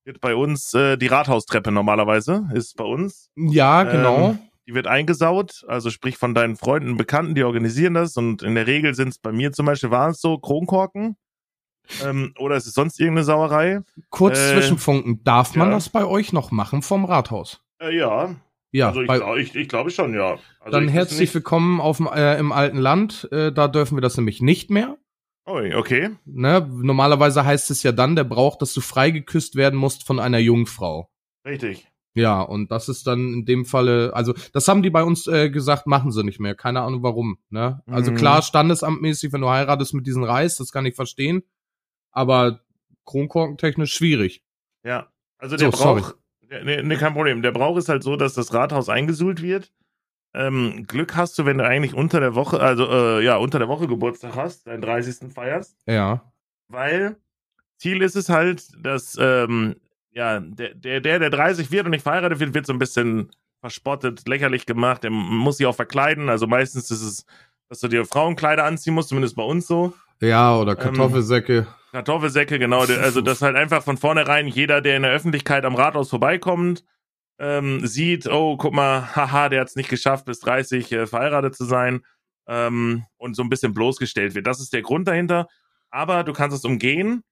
wird 0.04 0.20
bei 0.20 0.34
uns 0.34 0.74
äh, 0.74 0.96
die 0.96 1.06
Rathaustreppe 1.06 1.70
normalerweise, 1.70 2.48
ist 2.52 2.76
bei 2.76 2.84
uns. 2.84 3.30
Ja, 3.36 3.84
genau. 3.84 4.30
Ähm, 4.30 4.38
die 4.70 4.74
wird 4.74 4.86
eingesaut, 4.86 5.64
also 5.66 5.90
sprich 5.90 6.16
von 6.16 6.32
deinen 6.32 6.56
Freunden, 6.56 6.96
Bekannten, 6.96 7.34
die 7.34 7.42
organisieren 7.42 7.94
das 7.94 8.16
und 8.16 8.42
in 8.42 8.54
der 8.54 8.68
Regel 8.68 8.94
sind 8.94 9.08
es 9.08 9.18
bei 9.18 9.32
mir 9.32 9.50
zum 9.52 9.66
Beispiel, 9.66 9.90
waren 9.90 10.12
es 10.12 10.20
so 10.20 10.38
Kronkorken 10.38 11.16
ähm, 12.04 12.32
oder 12.38 12.54
ist 12.54 12.68
es 12.68 12.74
sonst 12.74 13.00
irgendeine 13.00 13.24
Sauerei? 13.24 13.80
Kurz 14.10 14.38
äh, 14.38 14.52
zwischenfunken, 14.52 15.24
darf 15.24 15.56
man 15.56 15.70
ja. 15.70 15.74
das 15.74 15.88
bei 15.88 16.04
euch 16.04 16.32
noch 16.32 16.52
machen 16.52 16.82
vom 16.82 17.04
Rathaus? 17.04 17.60
Äh, 17.82 17.96
ja, 17.96 18.36
Ja, 18.70 18.88
also 18.88 19.02
ich, 19.02 19.48
ich, 19.48 19.56
ich 19.56 19.68
glaube 19.68 19.90
schon, 19.90 20.14
ja. 20.14 20.38
Also 20.60 20.78
dann 20.78 20.86
herzlich 20.86 21.34
willkommen 21.34 21.80
auf 21.80 21.98
äh, 21.98 22.38
im 22.38 22.52
alten 22.52 22.78
Land. 22.78 23.28
Äh, 23.32 23.50
da 23.50 23.66
dürfen 23.66 23.96
wir 23.96 24.02
das 24.02 24.16
nämlich 24.16 24.40
nicht 24.40 24.70
mehr. 24.70 24.96
Ui, 25.48 25.74
okay. 25.74 26.10
Ne? 26.26 26.64
Normalerweise 26.70 27.44
heißt 27.44 27.72
es 27.72 27.82
ja 27.82 27.90
dann, 27.90 28.14
der 28.14 28.22
braucht, 28.22 28.62
dass 28.62 28.72
du 28.72 28.80
freigeküsst 28.80 29.56
werden 29.56 29.76
musst 29.80 30.06
von 30.06 30.20
einer 30.20 30.38
Jungfrau. 30.38 31.10
Richtig. 31.44 31.89
Ja, 32.14 32.40
und 32.42 32.70
das 32.72 32.88
ist 32.88 33.06
dann 33.06 33.32
in 33.34 33.44
dem 33.44 33.64
Falle, 33.64 34.12
also 34.14 34.34
das 34.52 34.66
haben 34.66 34.82
die 34.82 34.90
bei 34.90 35.04
uns 35.04 35.26
äh, 35.28 35.48
gesagt, 35.50 35.86
machen 35.86 36.10
sie 36.10 36.24
nicht 36.24 36.40
mehr. 36.40 36.54
Keine 36.56 36.80
Ahnung 36.82 37.02
warum. 37.04 37.38
Ne? 37.50 37.82
Also 37.86 38.10
Mhm. 38.10 38.16
klar, 38.16 38.42
standesamtmäßig, 38.42 39.32
wenn 39.32 39.40
du 39.42 39.48
heiratest 39.48 39.94
mit 39.94 40.06
diesen 40.06 40.24
Reis, 40.24 40.56
das 40.56 40.72
kann 40.72 40.86
ich 40.86 40.96
verstehen. 40.96 41.42
Aber 42.10 42.60
Kronkorkentechnisch 43.04 43.92
schwierig. 43.92 44.42
Ja. 44.84 45.08
Also 45.38 45.56
der 45.56 45.70
So. 45.72 45.78
Brauch, 45.78 46.14
nee, 46.64 46.82
nee, 46.82 46.96
kein 46.96 47.12
Problem. 47.14 47.42
Der 47.42 47.52
Brauch 47.52 47.76
ist 47.76 47.88
halt 47.88 48.02
so, 48.02 48.16
dass 48.16 48.34
das 48.34 48.52
Rathaus 48.52 48.88
eingesuhlt 48.88 49.40
wird. 49.42 49.72
Ähm, 50.34 50.84
Glück 50.86 51.16
hast 51.16 51.38
du, 51.38 51.44
wenn 51.44 51.58
du 51.58 51.64
eigentlich 51.66 51.94
unter 51.94 52.20
der 52.20 52.34
Woche, 52.34 52.60
also 52.60 52.86
äh, 52.88 53.24
ja, 53.24 53.36
unter 53.36 53.58
der 53.58 53.68
Woche 53.68 53.88
Geburtstag 53.88 54.36
hast, 54.36 54.66
deinen 54.66 54.80
30. 54.82 55.32
feierst. 55.32 55.76
Ja. 55.86 56.32
weil 56.68 57.16
Ziel 57.78 58.02
ist 58.02 58.14
es 58.14 58.28
halt, 58.28 58.68
dass 58.84 59.16
ähm, 59.18 59.76
ja, 60.12 60.40
der, 60.40 60.74
der, 60.74 61.00
der, 61.00 61.18
der 61.18 61.30
30 61.30 61.70
wird 61.70 61.84
und 61.84 61.92
nicht 61.92 62.02
verheiratet 62.02 62.40
wird, 62.40 62.54
wird 62.54 62.66
so 62.66 62.72
ein 62.72 62.78
bisschen 62.78 63.30
verspottet, 63.60 64.26
lächerlich 64.26 64.66
gemacht. 64.66 65.04
Der 65.04 65.10
muss 65.10 65.58
sich 65.58 65.66
auch 65.66 65.76
verkleiden. 65.76 66.28
Also 66.28 66.46
meistens 66.46 66.90
ist 66.90 67.02
es, 67.02 67.26
dass 67.68 67.80
du 67.80 67.88
dir 67.88 68.04
Frauenkleider 68.04 68.64
anziehen 68.64 68.94
musst, 68.94 69.10
zumindest 69.10 69.36
bei 69.36 69.42
uns 69.42 69.66
so. 69.66 69.94
Ja, 70.20 70.56
oder 70.56 70.76
Kartoffelsäcke. 70.76 71.66
Kartoffelsäcke, 71.92 72.58
genau. 72.58 72.80
Also, 72.80 73.20
dass 73.20 73.42
halt 73.42 73.56
einfach 73.56 73.82
von 73.82 73.96
vornherein 73.96 74.46
jeder, 74.46 74.80
der 74.80 74.96
in 74.96 75.02
der 75.02 75.12
Öffentlichkeit 75.12 75.64
am 75.64 75.74
Rathaus 75.74 76.10
vorbeikommt, 76.10 76.84
ähm, 77.38 77.86
sieht, 77.86 78.26
oh, 78.28 78.56
guck 78.56 78.74
mal, 78.74 79.14
haha, 79.16 79.48
der 79.48 79.62
hat 79.62 79.68
es 79.68 79.76
nicht 79.76 79.88
geschafft, 79.88 80.26
bis 80.26 80.40
30 80.40 80.92
äh, 80.92 81.06
verheiratet 81.06 81.56
zu 81.56 81.64
sein 81.64 82.04
ähm, 82.46 83.04
und 83.16 83.34
so 83.34 83.42
ein 83.42 83.48
bisschen 83.48 83.72
bloßgestellt 83.72 84.34
wird. 84.34 84.46
Das 84.46 84.60
ist 84.60 84.72
der 84.72 84.82
Grund 84.82 85.08
dahinter. 85.08 85.48
Aber 85.90 86.22
du 86.22 86.32
kannst 86.32 86.56
es 86.56 86.64
umgehen, 86.64 87.24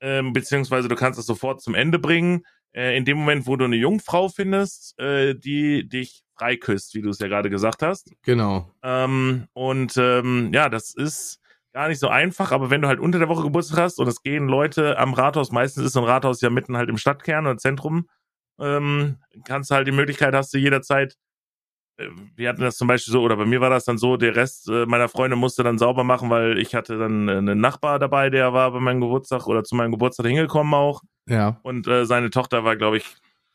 ähm, 0.00 0.32
beziehungsweise 0.32 0.88
du 0.88 0.94
kannst 0.94 1.18
es 1.18 1.26
sofort 1.26 1.62
zum 1.62 1.74
Ende 1.74 1.98
bringen. 1.98 2.44
Äh, 2.72 2.96
in 2.96 3.04
dem 3.04 3.18
Moment, 3.18 3.46
wo 3.46 3.56
du 3.56 3.64
eine 3.64 3.76
Jungfrau 3.76 4.28
findest, 4.28 4.98
äh, 4.98 5.34
die 5.34 5.88
dich 5.88 6.24
freiküsst, 6.36 6.94
wie 6.94 7.02
du 7.02 7.10
es 7.10 7.20
ja 7.20 7.28
gerade 7.28 7.50
gesagt 7.50 7.82
hast. 7.82 8.10
Genau. 8.22 8.70
Ähm, 8.82 9.46
und 9.52 9.96
ähm, 9.96 10.50
ja, 10.52 10.68
das 10.68 10.94
ist 10.94 11.40
gar 11.72 11.88
nicht 11.88 12.00
so 12.00 12.08
einfach, 12.08 12.52
aber 12.52 12.70
wenn 12.70 12.82
du 12.82 12.88
halt 12.88 13.00
unter 13.00 13.18
der 13.18 13.28
Woche 13.28 13.42
Geburtstag 13.42 13.78
hast 13.78 13.98
und 13.98 14.08
es 14.08 14.22
gehen 14.22 14.48
Leute 14.48 14.98
am 14.98 15.12
Rathaus, 15.12 15.52
meistens 15.52 15.84
ist 15.84 15.92
so 15.92 16.00
ein 16.00 16.06
Rathaus 16.06 16.40
ja 16.40 16.50
mitten 16.50 16.76
halt 16.76 16.88
im 16.88 16.98
Stadtkern 16.98 17.46
oder 17.46 17.58
Zentrum, 17.58 18.08
ähm, 18.60 19.18
kannst 19.44 19.70
du 19.70 19.74
halt 19.74 19.86
die 19.86 19.92
Möglichkeit, 19.92 20.34
hast 20.34 20.54
du 20.54 20.58
jederzeit, 20.58 21.16
wir 22.36 22.48
hatten 22.48 22.60
das 22.60 22.76
zum 22.76 22.88
Beispiel 22.88 23.12
so, 23.12 23.22
oder 23.22 23.36
bei 23.36 23.44
mir 23.46 23.60
war 23.60 23.70
das 23.70 23.84
dann 23.84 23.98
so, 23.98 24.16
der 24.16 24.34
Rest 24.34 24.68
äh, 24.68 24.84
meiner 24.86 25.08
Freunde 25.08 25.36
musste 25.36 25.62
dann 25.62 25.78
sauber 25.78 26.02
machen, 26.04 26.28
weil 26.30 26.58
ich 26.58 26.74
hatte 26.74 26.98
dann 26.98 27.28
äh, 27.28 27.32
einen 27.36 27.60
Nachbar 27.60 27.98
dabei, 27.98 28.30
der 28.30 28.52
war 28.52 28.72
bei 28.72 28.80
meinem 28.80 29.00
Geburtstag 29.00 29.46
oder 29.46 29.62
zu 29.64 29.74
meinem 29.76 29.92
Geburtstag 29.92 30.26
hingekommen 30.26 30.74
auch 30.74 31.02
Ja. 31.28 31.60
und 31.62 31.86
äh, 31.86 32.04
seine 32.06 32.30
Tochter 32.30 32.64
war, 32.64 32.76
glaube 32.76 32.96
ich, 32.96 33.06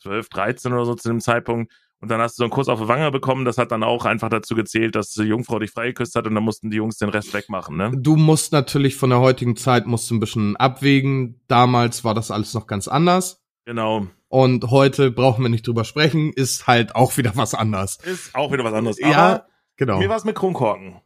12, 0.02 0.30
13 0.30 0.71
oder 0.73 0.86
so 0.86 0.95
zu 0.95 1.10
dem 1.10 1.19
Zeitpunkt. 1.19 1.73
Und 2.02 2.10
dann 2.10 2.21
hast 2.21 2.36
du 2.36 2.41
so 2.41 2.43
einen 2.45 2.52
Kuss 2.52 2.69
auf 2.69 2.80
die 2.80 2.88
Wange 2.88 3.12
bekommen. 3.12 3.43
Das 3.43 3.58
hat 3.58 3.73
dann 3.73 3.84
auch 3.84 4.06
einfach 4.06 4.30
dazu 4.30 4.56
gezählt, 4.56 4.95
dass 4.95 5.10
die 5.10 5.23
Jungfrau 5.23 5.60
dich 5.60 5.71
freigeküsst 5.71 6.15
hat 6.15 6.25
und 6.28 6.34
dann 6.36 6.45
mussten 6.45 6.69
die 6.71 6.78
Jungs 6.78 6.95
den 6.95 7.10
Rest 7.10 7.34
wegmachen, 7.34 7.75
ne? 7.75 7.91
Du 7.93 8.15
musst 8.15 8.54
natürlich 8.54 8.95
von 8.95 9.10
der 9.10 9.19
heutigen 9.19 9.58
Zeit 9.58 9.86
musst 9.86 10.10
du 10.10 10.15
ein 10.15 10.21
bisschen 10.21 10.56
abwägen. 10.56 11.41
Damals 11.49 12.06
war 12.06 12.13
das 12.13 12.32
alles 12.32 12.54
noch 12.54 12.67
ganz 12.67 12.88
anders. 12.88 13.41
Genau. 13.65 14.08
Und 14.30 14.70
heute 14.70 15.12
brauchen 15.12 15.44
wir 15.44 15.50
nicht 15.50 15.68
drüber 15.68 15.84
sprechen, 15.84 16.32
ist 16.32 16.68
halt 16.68 16.96
auch 16.96 17.18
wieder 17.18 17.34
was 17.36 17.54
anders. 17.54 17.98
Ist 18.04 18.34
auch 18.36 18.52
wieder 18.52 18.63
was 18.63 18.74
anderes. 18.74 19.00
Ja, 19.00 19.08
Aber 19.08 19.46
Genau. 19.80 19.98
mir 19.98 20.10
war 20.10 20.18
es 20.18 20.26
mit 20.26 20.36
Kronkorken. 20.36 21.00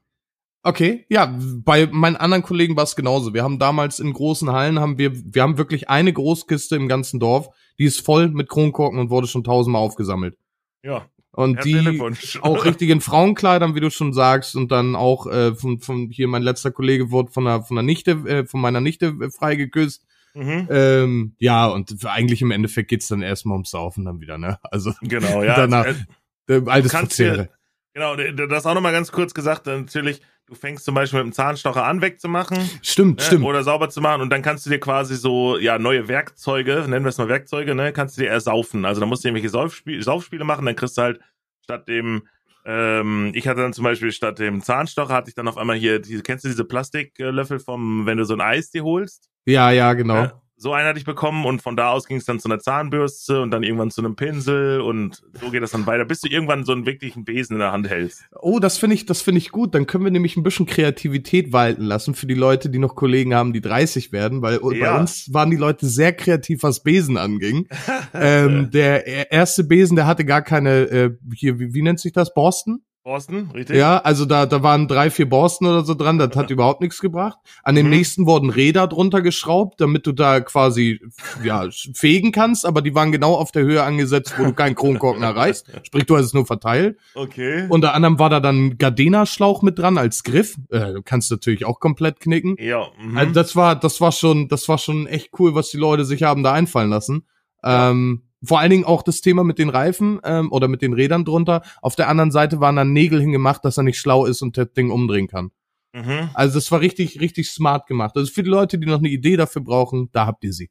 Okay, 0.64 1.06
ja, 1.10 1.38
bei 1.64 1.88
meinen 1.92 2.16
anderen 2.16 2.42
Kollegen 2.42 2.76
war 2.76 2.86
es 2.86 2.96
genauso. 2.96 3.34
Wir 3.34 3.44
haben 3.44 3.60
damals 3.60 4.00
in 4.00 4.14
großen 4.14 4.52
Hallen 4.52 4.80
haben 4.80 4.98
wir, 4.98 5.12
wir 5.14 5.44
haben 5.44 5.58
wirklich 5.58 5.90
eine 5.90 6.12
Großkiste 6.12 6.76
im 6.76 6.88
ganzen 6.88 7.20
Dorf, 7.20 7.50
die 7.78 7.84
ist 7.84 8.04
voll 8.04 8.30
mit 8.30 8.50
Kronkorken 8.50 9.00
und 9.00 9.10
wurde 9.10 9.28
schon 9.28 9.44
tausendmal 9.44 9.82
aufgesammelt. 9.82 10.38
Ja. 10.84 11.06
Und 11.32 11.64
die 11.66 12.02
auch 12.42 12.66
richtig 12.66 12.90
in 12.90 13.02
Frauenkleidern, 13.02 13.76
wie 13.76 13.80
du 13.80 13.92
schon 13.92 14.14
sagst, 14.14 14.56
und 14.56 14.72
dann 14.72 14.96
auch 14.96 15.28
äh, 15.28 15.54
von, 15.54 15.80
von 15.80 16.10
hier 16.10 16.28
mein 16.28 16.44
letzter 16.44 16.72
Kollege 16.72 17.12
wurde 17.12 17.32
von 17.32 17.46
der 17.46 17.62
von 17.64 17.76
der 17.76 17.84
Nichte, 17.84 18.12
äh, 18.26 18.46
von 18.46 18.62
meiner 18.62 18.82
Nichte 18.82 19.16
äh, 19.22 19.30
freigeküsst. 19.30 20.06
Mhm. 20.36 20.68
Ähm, 20.72 21.36
ja, 21.40 21.68
und 21.68 22.06
eigentlich 22.06 22.42
im 22.42 22.52
Endeffekt 22.52 22.90
geht's 22.90 23.08
dann 23.08 23.22
erstmal 23.22 23.54
ums 23.54 23.70
Saufen 23.72 24.06
dann 24.06 24.20
wieder, 24.20 24.38
ne? 24.38 24.58
Also 24.72 24.94
Genau, 25.02 25.44
ja. 25.44 25.56
Danach- 25.68 25.86
Äh, 25.86 26.56
äh, 26.56 26.62
altes 26.68 26.92
Verzehre. 26.92 27.50
Genau, 27.94 28.16
das 28.16 28.66
auch 28.66 28.74
nochmal 28.74 28.92
ganz 28.92 29.12
kurz 29.12 29.36
gesagt. 29.36 29.68
Natürlich, 29.68 30.20
du 30.48 30.56
fängst 30.56 30.84
zum 30.84 30.96
Beispiel 30.96 31.20
mit 31.24 31.32
dem 31.32 31.34
Zahnstocher 31.34 31.86
an, 31.86 32.02
wegzumachen. 32.02 32.58
Stimmt, 32.82 33.20
ne, 33.20 33.26
stimmt. 33.26 33.46
Oder 33.46 33.64
sauber 33.64 33.90
zu 33.90 34.02
machen 34.02 34.22
und 34.24 34.32
dann 34.32 34.42
kannst 34.42 34.66
du 34.66 34.72
dir 34.72 34.80
quasi 34.80 35.16
so, 35.16 35.60
ja, 35.60 35.78
neue 35.78 36.08
Werkzeuge, 36.08 36.86
nennen 36.88 37.06
wir 37.06 37.10
es 37.10 37.20
mal 37.20 37.30
Werkzeuge, 37.30 37.76
ne, 37.76 37.94
kannst 37.94 38.18
du 38.18 38.22
dir 38.24 38.30
ersaufen. 38.30 38.84
Also 38.86 39.00
da 39.00 39.06
musst 39.06 39.24
du 39.24 39.28
irgendwelche 39.28 39.50
Saufspiele, 39.50 40.02
Saufspiele 40.02 40.44
machen, 40.44 40.66
dann 40.66 40.76
kriegst 40.76 40.98
du 40.98 41.04
halt 41.04 41.20
statt 41.62 41.88
dem, 41.88 42.24
ähm, 42.66 43.32
ich 43.34 43.48
hatte 43.48 43.62
dann 43.62 43.74
zum 43.74 43.84
Beispiel 43.84 44.12
statt 44.12 44.40
dem 44.40 44.62
Zahnstocher 44.62 45.14
hatte 45.14 45.30
ich 45.30 45.36
dann 45.36 45.48
auf 45.48 45.58
einmal 45.58 45.76
hier, 45.76 46.00
diese, 46.00 46.24
kennst 46.24 46.46
du 46.46 46.50
diese 46.50 46.66
Plastiklöffel 46.66 47.60
vom, 47.60 48.06
wenn 48.06 48.18
du 48.18 48.26
so 48.26 48.34
ein 48.34 48.42
Eis 48.42 48.72
dir 48.72 48.84
holst? 48.84 49.30
Ja, 49.46 49.72
ja, 49.72 49.94
genau. 49.94 50.24
Äh, 50.24 50.30
so 50.64 50.74
einen 50.74 50.88
hatte 50.88 50.98
ich 50.98 51.06
bekommen 51.06 51.46
und 51.46 51.62
von 51.62 51.76
da 51.76 51.90
aus 51.90 52.08
ging 52.08 52.18
es 52.18 52.26
dann 52.26 52.40
zu 52.40 52.48
einer 52.48 52.60
Zahnbürste 52.60 53.42
und 53.42 53.52
dann 53.52 53.64
irgendwann 53.64 53.92
zu 53.92 54.00
einem 54.02 54.16
Pinsel 54.16 54.80
und 54.82 55.22
so 55.40 55.52
geht 55.52 55.62
das 55.62 55.72
dann 55.72 55.86
weiter, 55.86 56.06
bis 56.06 56.22
du 56.22 56.30
irgendwann 56.30 56.64
so 56.64 56.72
einen 56.72 56.86
wirklichen 56.86 57.26
Besen 57.26 57.56
in 57.56 57.60
der 57.60 57.72
Hand 57.74 57.90
hältst. 57.90 58.24
Oh, 58.40 58.60
das 58.60 58.78
finde 58.78 58.96
ich, 58.96 59.06
das 59.06 59.22
finde 59.22 59.40
ich 59.40 59.52
gut. 59.52 59.76
Dann 59.76 59.86
können 59.88 60.06
wir 60.06 60.12
nämlich 60.12 60.38
ein 60.38 60.44
bisschen 60.44 60.66
Kreativität 60.66 61.52
walten 61.52 61.84
lassen 61.84 62.16
für 62.16 62.28
die 62.28 62.34
Leute, 62.34 62.70
die 62.70 62.80
noch 62.80 62.96
Kollegen 62.96 63.36
haben, 63.36 63.52
die 63.52 63.62
30 63.62 64.12
werden, 64.14 64.42
weil 64.42 64.60
bei 64.60 64.78
Ja. 64.78 64.98
uns 65.00 65.34
waren 65.34 65.52
die 65.52 65.58
Leute 65.58 65.86
sehr 65.86 66.14
kreativ, 66.14 66.64
was 66.64 66.82
Besen 66.82 67.18
anging. 67.18 67.68
ähm, 68.14 68.72
der 68.72 69.06
e- 69.06 69.26
erste 69.30 69.66
Besen, 69.66 69.98
der 69.98 70.08
hatte 70.08 70.24
gar 70.24 70.42
keine, 70.42 70.70
äh, 70.84 71.12
hier, 71.36 71.60
wie, 71.60 71.74
wie 71.74 71.82
nennt 71.82 72.00
sich 72.00 72.14
das, 72.14 72.34
Borsten? 72.34 72.86
Borsten, 73.04 73.52
richtig? 73.54 73.76
Ja, 73.76 73.98
also 73.98 74.24
da, 74.26 74.46
da 74.46 74.64
waren 74.64 74.88
drei, 74.88 75.10
vier 75.10 75.28
Borsten 75.28 75.68
oder 75.68 75.84
so 75.84 75.94
dran, 75.94 76.18
das 76.18 76.36
hat 76.38 76.50
überhaupt 76.52 76.80
nichts 76.80 77.02
gebracht. 77.02 77.38
An 77.62 77.76
dem 77.76 77.88
Mhm. 77.88 77.90
nächsten 77.92 78.26
wurden 78.26 78.50
Räder 78.50 78.88
drunter 78.88 79.22
geschraubt, 79.22 79.82
damit 79.82 80.08
du 80.08 80.14
da 80.14 80.40
quasi, 80.40 81.02
ja, 81.44 81.68
fegen 81.94 82.32
kannst, 82.32 82.66
aber 82.66 82.82
die 82.82 82.96
waren 82.96 83.12
genau 83.12 83.34
auf 83.36 83.52
der 83.52 83.64
Höhe 83.64 83.84
angesetzt, 83.84 84.36
wo 84.38 84.46
du 84.46 84.54
keinen 84.54 84.76
Kronkorken 84.76 85.22
erreichst. 85.22 85.68
Sprich, 85.84 86.06
du 86.06 86.16
hast 86.16 86.26
es 86.28 86.34
nur 86.34 86.46
verteilt. 86.46 86.98
Okay. 87.14 87.66
Unter 87.68 87.94
anderem 87.94 88.20
war 88.20 88.30
da 88.30 88.40
dann 88.40 88.78
Gardena-Schlauch 88.78 89.62
mit 89.64 89.78
dran 89.80 89.98
als 89.98 90.24
Griff. 90.24 90.56
Äh, 90.70 90.94
du 90.94 91.02
kannst 91.04 91.30
natürlich 91.30 91.66
auch 91.66 91.82
komplett 91.82 92.22
knicken. 92.22 92.56
ja, 92.58 92.88
mhm. 92.98 93.18
Also 93.18 93.34
das 93.34 93.56
war, 93.58 93.76
das 93.76 94.00
war 94.00 94.14
schon, 94.14 94.48
das 94.48 94.70
war 94.70 94.78
schon 94.78 95.08
echt 95.08 95.32
cool, 95.40 95.56
was 95.56 95.70
die 95.72 95.78
Leute 95.78 96.06
sich 96.06 96.24
haben 96.24 96.42
da 96.44 96.54
einfallen 96.54 96.90
lassen. 96.90 97.26
Ähm, 97.66 98.24
vor 98.44 98.60
allen 98.60 98.72
Dingen 98.72 98.86
auch 98.86 99.04
das 99.04 99.22
Thema 99.22 99.44
mit 99.44 99.58
den 99.58 99.70
Reifen 99.70 100.20
ähm, 100.24 100.52
oder 100.52 100.68
mit 100.68 100.82
den 100.82 100.94
Rädern 100.94 101.26
drunter. 101.26 101.62
Auf 101.82 101.96
der 101.96 102.10
anderen 102.10 102.32
Seite 102.32 102.60
waren 102.60 102.76
dann 102.76 102.94
Nägel 102.94 103.22
hingemacht, 103.22 103.64
dass 103.66 103.78
er 103.78 103.84
nicht 103.84 104.00
schlau 104.00 104.26
ist 104.26 104.42
und 104.42 104.58
das 104.58 104.74
Ding 104.74 104.92
umdrehen 104.92 105.28
kann. 105.28 105.52
mhm. 105.94 106.30
Also 106.34 106.56
das 106.56 106.72
war 106.72 106.82
richtig, 106.82 107.22
richtig 107.22 107.50
smart 107.50 107.88
gemacht. 107.88 108.16
Also 108.16 108.32
für 108.32 108.44
die 108.44 108.50
Leute, 108.50 108.78
die 108.78 108.88
noch 108.88 109.00
eine 109.00 109.10
Idee 109.10 109.38
dafür 109.38 109.62
brauchen, 109.62 110.10
da 110.12 110.26
habt 110.26 110.44
ihr 110.44 110.54
sie. 110.54 110.70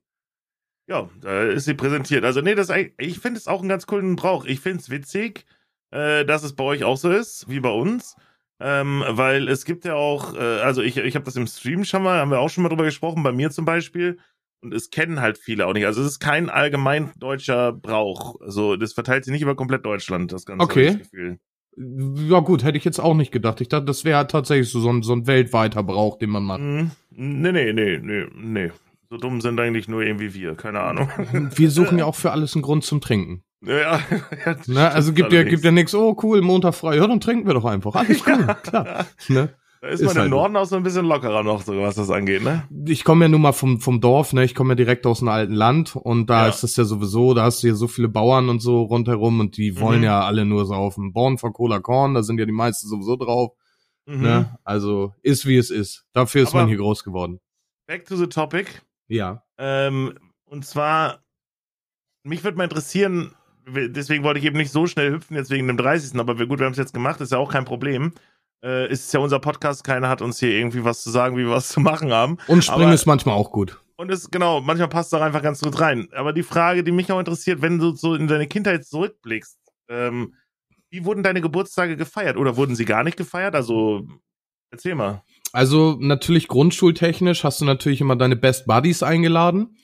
Ja, 0.89 1.09
da 1.21 1.45
ist 1.45 1.65
sie 1.65 1.75
präsentiert. 1.75 2.25
Also 2.25 2.41
nee, 2.41 2.55
das 2.55 2.71
ich 2.99 3.19
finde 3.19 3.39
es 3.39 3.47
auch 3.47 3.61
einen 3.61 3.69
ganz 3.69 3.87
coolen 3.87 4.17
Brauch. 4.17 4.45
Ich 4.45 4.61
finde 4.61 4.81
es 4.81 4.91
witzig, 4.91 5.47
äh, 5.91 6.25
dass 6.25 6.43
es 6.43 6.55
bei 6.55 6.65
euch 6.65 6.85
auch 6.85 6.97
so 6.97 7.11
ist, 7.11 7.49
wie 7.49 7.61
bei 7.61 7.71
uns. 7.71 8.17
Ähm, 8.61 9.03
weil 9.09 9.49
es 9.49 9.65
gibt 9.65 9.85
ja 9.85 9.95
auch, 9.95 10.35
äh, 10.35 10.39
also 10.39 10.83
ich, 10.83 10.97
ich 10.97 11.15
habe 11.17 11.25
das 11.25 11.35
im 11.35 11.49
Stream 11.49 11.85
schon 11.85 12.03
mal, 12.03 12.21
haben 12.21 12.31
wir 12.31 12.39
auch 12.39 12.49
schon 12.49 12.63
mal 12.63 12.69
drüber 12.69 12.85
gesprochen, 12.85 13.23
bei 13.23 13.33
mir 13.33 13.51
zum 13.51 13.65
Beispiel. 13.65 14.19
Und 14.62 14.72
es 14.72 14.90
kennen 14.90 15.20
halt 15.20 15.38
viele 15.38 15.66
auch 15.66 15.72
nicht. 15.72 15.87
Also 15.87 16.01
es 16.01 16.07
ist 16.07 16.20
kein 16.20 16.48
allgemein 16.48 17.11
deutscher 17.18 17.72
Brauch. 17.72 18.40
Also 18.40 18.77
das 18.77 18.92
verteilt 18.92 19.25
sich 19.25 19.33
nicht 19.33 19.42
über 19.42 19.57
komplett 19.57 19.85
Deutschland, 19.85 20.33
das 20.33 20.46
Ganze. 20.46 20.62
Okay. 20.64 20.96
Gefühl. 20.98 21.38
Ja 21.77 22.40
gut, 22.40 22.64
hätte 22.64 22.79
ich 22.79 22.85
jetzt 22.85 23.01
auch 23.01 23.14
nicht 23.14 23.33
gedacht. 23.33 23.61
Ich 23.61 23.68
dachte, 23.68 23.87
das 23.87 24.05
wäre 24.05 24.27
tatsächlich 24.27 24.70
so, 24.70 24.81
so, 24.81 24.90
ein, 24.90 25.03
so 25.03 25.14
ein 25.14 25.27
weltweiter 25.27 25.83
Brauch, 25.83 26.18
den 26.18 26.31
man 26.31 26.44
macht. 26.44 26.61
Mhm. 26.61 26.90
Nee, 27.11 27.53
nee, 27.53 27.72
nee, 27.72 27.98
nee, 27.98 28.27
nee. 28.35 28.70
So 29.11 29.16
dumm 29.18 29.40
sind 29.40 29.59
eigentlich 29.59 29.88
nur 29.88 30.03
irgendwie 30.03 30.33
wir, 30.33 30.55
keine 30.55 30.81
Ahnung. 30.81 31.09
Wir 31.55 31.70
suchen 31.70 31.98
ja 31.98 32.07
auch 32.07 32.14
für 32.14 32.31
alles 32.31 32.55
einen 32.55 32.62
Grund 32.62 32.85
zum 32.85 33.03
Trinken. 33.03 33.42
ja, 33.61 34.01
ja, 34.01 34.01
das 34.55 34.68
Ne? 34.68 34.90
Also 34.90 35.12
gibt 35.12 35.33
ja, 35.33 35.42
gibt 35.42 35.64
ja 35.64 35.70
nichts, 35.70 35.94
oh 35.94 36.16
cool, 36.22 36.40
Montag 36.40 36.75
frei, 36.75 36.96
ja, 36.96 37.07
dann 37.07 37.20
trinken 37.20 37.46
wir 37.46 37.55
doch 37.55 37.66
einfach. 37.66 37.94
Alles 37.94 38.22
cool, 38.27 38.57
klar. 38.62 39.07
Ne? 39.29 39.51
Da 39.83 39.88
ist, 39.88 40.01
ist 40.01 40.07
man 40.07 40.14
im 40.14 40.21
halt 40.23 40.31
so. 40.31 40.37
Norden 40.37 40.57
auch 40.57 40.64
so 40.64 40.77
ein 40.77 40.85
bisschen 40.85 41.07
lockerer 41.07 41.42
noch, 41.42 41.62
so 41.62 41.77
was 41.81 41.97
das 41.97 42.09
angeht, 42.09 42.42
ne? 42.45 42.62
Ich 42.87 43.03
komme 43.03 43.25
ja 43.25 43.29
nun 43.29 43.40
mal 43.42 43.53
vom, 43.53 43.81
vom 43.81 44.01
Dorf, 44.01 44.33
ne? 44.33 44.45
Ich 44.45 44.55
komme 44.55 44.71
ja 44.71 44.75
direkt 44.77 45.05
aus 45.07 45.21
einem 45.23 45.31
alten 45.31 45.55
Land 45.55 45.97
und 45.97 46.31
da 46.31 46.45
Ja. 46.45 46.49
ist 46.51 46.62
das 46.62 46.77
ja 46.77 46.85
sowieso, 46.85 47.35
da 47.35 47.42
hast 47.42 47.62
du 47.64 47.66
ja 47.66 47.75
so 47.75 47.88
viele 47.88 48.09
Bauern 48.09 48.49
und 48.49 48.61
so 48.61 48.83
rundherum 48.83 49.40
und 49.40 49.57
die 49.57 49.81
wollen 49.81 49.99
Mhm. 49.99 50.05
ja 50.05 50.21
alle 50.25 50.45
nur 50.45 50.66
so 50.66 50.75
auf 50.75 50.95
dem 50.95 51.12
Born 51.12 51.37
von 51.37 51.53
Cola 51.53 51.81
Korn, 51.81 52.14
da 52.14 52.23
sind 52.23 52.38
ja 52.38 52.47
die 52.47 52.53
meisten 52.53 52.87
sowieso 52.88 53.16
drauf. 53.16 53.53
Mhm. 54.07 54.23
Ne? 54.23 54.59
Also 54.62 55.14
ist 55.23 55.47
wie 55.47 55.57
es 55.57 55.71
ist. 55.71 56.07
Dafür 56.12 56.45
ist 56.45 56.51
Aber- 56.51 56.61
man 56.61 56.68
hier 56.68 56.79
groß 56.79 57.03
geworden. 57.03 57.40
Back 57.88 58.07
to 58.07 58.14
the 58.16 58.29
topic. 58.29 58.66
Ja. 59.09 59.42
Ähm, 59.59 60.14
und 60.45 60.64
zwar, 60.64 61.25
mich 62.25 62.45
würde 62.45 62.57
mal 62.57 62.64
interessieren, 62.64 63.35
deswegen 63.66 64.23
wollte 64.23 64.38
ich 64.38 64.45
eben 64.47 64.57
nicht 64.57 64.71
so 64.71 64.87
schnell 64.87 65.11
hüpfen, 65.12 65.37
jetzt 65.37 65.51
wegen 65.51 65.66
dem 65.66 65.77
30. 65.77 66.18
Aber 66.21 66.35
gut, 66.47 66.61
wir 66.61 66.66
haben 66.66 66.73
es 66.73 66.79
jetzt 66.79 66.95
gemacht, 66.95 67.21
ist 67.21 67.33
ja 67.33 67.38
auch 67.38 67.51
kein 67.51 67.64
Problem. 67.64 68.12
Äh, 68.64 68.90
ist 68.92 69.12
ja 69.12 69.20
unser 69.20 69.40
Podcast, 69.40 69.83
keiner 69.83 70.09
hat 70.09 70.22
uns 70.22 70.38
hier 70.38 70.51
irgendwie 70.51 70.85
was 70.85 71.03
zu 71.03 71.11
sagen, 71.11 71.37
wie 71.37 71.42
wir 71.44 71.51
was 71.51 71.68
zu 71.68 71.81
machen 71.81 72.12
haben. 72.12 72.38
Und 72.46 72.62
springen 72.64 72.85
Aber- 72.85 72.94
ist 72.94 73.07
manchmal 73.07 73.35
auch 73.35 73.51
gut. 73.51 73.81
Und 73.96 74.11
es, 74.11 74.31
genau, 74.31 74.61
manchmal 74.61 74.88
passt 74.88 75.12
es 75.12 75.18
auch 75.18 75.22
einfach 75.22 75.42
ganz 75.42 75.61
gut 75.61 75.79
rein. 75.81 76.09
Aber 76.12 76.33
die 76.33 76.42
Frage, 76.42 76.83
die 76.83 76.90
mich 76.92 77.11
auch 77.12 77.18
interessiert, 77.20 77.62
wenn 77.62 77.79
du 77.79 77.94
so 77.94 78.14
in 78.14 78.27
deine 78.27 78.48
Kindheit 78.48 78.85
zurückblickst, 78.85 79.59
ähm, 79.88 80.35
wie 80.90 81.05
wurden 81.05 81.22
deine 81.22 81.40
Geburtstage 81.40 81.96
gefeiert? 81.96 82.37
Oder 82.37 82.57
wurden 82.57 82.75
sie 82.75 82.85
gar 82.85 83.05
nicht 83.05 83.16
gefeiert? 83.16 83.55
Also, 83.55 84.07
erzähl 84.70 84.94
mal. 84.94 85.22
Also 85.53 85.96
natürlich 86.01 86.48
grundschultechnisch 86.48 87.44
hast 87.44 87.61
du 87.61 87.64
natürlich 87.64 88.01
immer 88.01 88.16
deine 88.16 88.37
Best 88.37 88.66
Buddies 88.66 89.03
eingeladen. 89.03 89.77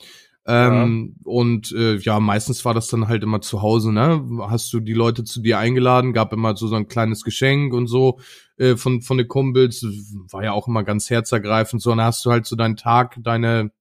Ähm, 0.51 1.15
Und 1.23 1.71
äh, 1.73 1.97
ja, 1.97 2.19
meistens 2.19 2.65
war 2.65 2.73
das 2.73 2.87
dann 2.87 3.07
halt 3.07 3.21
immer 3.21 3.39
zu 3.39 3.61
Hause, 3.61 3.93
ne? 3.93 4.25
Hast 4.49 4.73
du 4.73 4.79
die 4.79 4.93
Leute 4.93 5.23
zu 5.23 5.41
dir 5.41 5.59
eingeladen, 5.59 6.11
gab 6.11 6.33
immer 6.33 6.57
so, 6.57 6.67
so 6.67 6.75
ein 6.75 6.87
kleines 6.87 7.23
Geschenk 7.23 7.71
und 7.73 7.85
so 7.85 8.19
äh, 8.57 8.75
von, 8.75 9.03
von 9.03 9.19
den 9.19 9.27
Kumpels, 9.27 9.85
war 10.31 10.43
ja 10.43 10.53
auch 10.53 10.67
immer 10.67 10.83
ganz 10.83 11.09
herzergreifend, 11.09 11.83
so, 11.83 11.91
und 11.91 11.97
dann 11.97 12.07
hast 12.07 12.25
du 12.25 12.31
halt 12.31 12.47
so 12.47 12.55
deinen 12.55 12.77
Tag, 12.77 13.17
deine, 13.21 13.71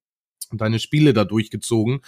deine 0.53 0.79
Spiele 0.79 1.15
da 1.15 1.25
durchgezogen. 1.25 2.01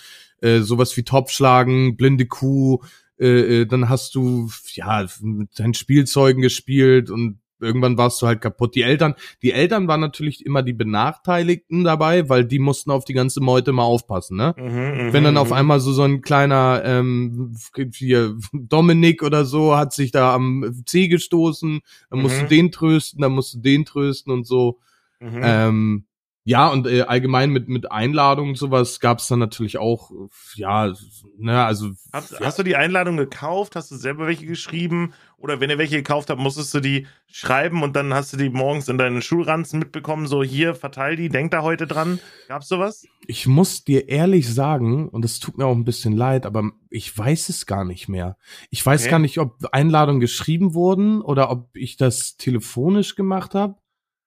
Äh, 0.42 0.60
sowas 0.60 0.94
wie 0.96 1.04
Topfschlagen, 1.04 1.96
blinde 1.96 2.26
Kuh, 2.26 2.80
äh, 3.18 3.62
äh, 3.62 3.66
dann 3.66 3.88
hast 3.88 4.14
du 4.14 4.50
ja 4.74 5.06
mit 5.22 5.58
deinen 5.58 5.74
Spielzeugen 5.74 6.42
gespielt 6.42 7.08
und 7.10 7.38
irgendwann 7.60 7.96
warst 7.98 8.20
du 8.22 8.26
halt 8.26 8.40
kaputt. 8.40 8.74
Die 8.74 8.82
Eltern, 8.82 9.14
die 9.42 9.52
Eltern 9.52 9.88
waren 9.88 10.00
natürlich 10.00 10.44
immer 10.46 10.62
die 10.62 10.72
Benachteiligten 10.72 11.84
dabei, 11.84 12.28
weil 12.28 12.44
die 12.44 12.58
mussten 12.58 12.90
auf 12.90 13.04
die 13.04 13.12
ganze 13.12 13.40
Meute 13.40 13.72
mal 13.72 13.84
aufpassen, 13.84 14.36
ne? 14.36 14.54
Mhm, 14.56 15.12
Wenn 15.12 15.24
dann 15.24 15.36
auf 15.36 15.48
mhm. 15.48 15.54
einmal 15.54 15.80
so 15.80 15.92
so 15.92 16.02
ein 16.02 16.22
kleiner 16.22 16.82
ähm, 16.84 17.54
hier 17.94 18.36
Dominik 18.52 19.22
oder 19.22 19.44
so 19.44 19.76
hat 19.76 19.92
sich 19.92 20.10
da 20.10 20.34
am 20.34 20.82
Zeh 20.86 21.08
gestoßen, 21.08 21.80
dann 22.10 22.20
musst 22.20 22.36
Mhm. 22.36 22.40
du 22.42 22.48
den 22.48 22.72
trösten, 22.72 23.20
dann 23.22 23.32
musst 23.32 23.54
du 23.54 23.58
den 23.58 23.84
trösten 23.84 24.32
und 24.32 24.46
so. 24.46 24.78
Mhm. 25.20 25.40
Ähm, 25.42 26.04
ja, 26.44 26.68
und 26.68 26.86
äh, 26.86 27.02
allgemein 27.02 27.50
mit, 27.50 27.68
mit 27.68 27.92
Einladungen 27.92 28.50
und 28.52 28.56
sowas 28.56 29.00
gab's 29.00 29.28
dann 29.28 29.38
natürlich 29.38 29.78
auch, 29.78 30.10
ja, 30.54 30.92
ne, 31.36 31.64
also. 31.64 31.90
Hast, 32.12 32.32
ja, 32.32 32.40
hast 32.40 32.58
du 32.58 32.62
die 32.62 32.76
Einladung 32.76 33.16
gekauft? 33.16 33.76
Hast 33.76 33.90
du 33.90 33.96
selber 33.96 34.26
welche 34.26 34.46
geschrieben? 34.46 35.12
Oder 35.36 35.60
wenn 35.60 35.70
ihr 35.70 35.78
welche 35.78 35.96
gekauft 35.96 36.30
habt, 36.30 36.40
musstest 36.40 36.74
du 36.74 36.80
die 36.80 37.06
schreiben 37.26 37.82
und 37.82 37.96
dann 37.96 38.12
hast 38.12 38.32
du 38.32 38.36
die 38.36 38.50
morgens 38.50 38.88
in 38.88 38.98
deinen 38.98 39.22
Schulranzen 39.22 39.78
mitbekommen, 39.78 40.26
so 40.26 40.42
hier, 40.42 40.74
verteil 40.74 41.16
die, 41.16 41.28
denk 41.28 41.50
da 41.50 41.62
heute 41.62 41.86
dran. 41.86 42.18
Gab's 42.48 42.68
sowas? 42.68 43.06
ich 43.30 43.46
muss 43.46 43.84
dir 43.84 44.08
ehrlich 44.08 44.52
sagen, 44.52 45.08
und 45.08 45.24
es 45.24 45.38
tut 45.38 45.56
mir 45.56 45.64
auch 45.66 45.74
ein 45.74 45.84
bisschen 45.84 46.16
leid, 46.16 46.46
aber 46.46 46.72
ich 46.88 47.16
weiß 47.16 47.48
es 47.48 47.64
gar 47.64 47.84
nicht 47.84 48.08
mehr. 48.08 48.36
Ich 48.70 48.84
weiß 48.84 49.02
Okay. 49.02 49.10
gar 49.10 49.18
nicht, 49.20 49.38
ob 49.38 49.56
Einladungen 49.72 50.20
geschrieben 50.20 50.74
wurden 50.74 51.22
oder 51.22 51.50
ob 51.50 51.68
ich 51.74 51.96
das 51.96 52.36
telefonisch 52.36 53.14
gemacht 53.14 53.54
habe. 53.54 53.76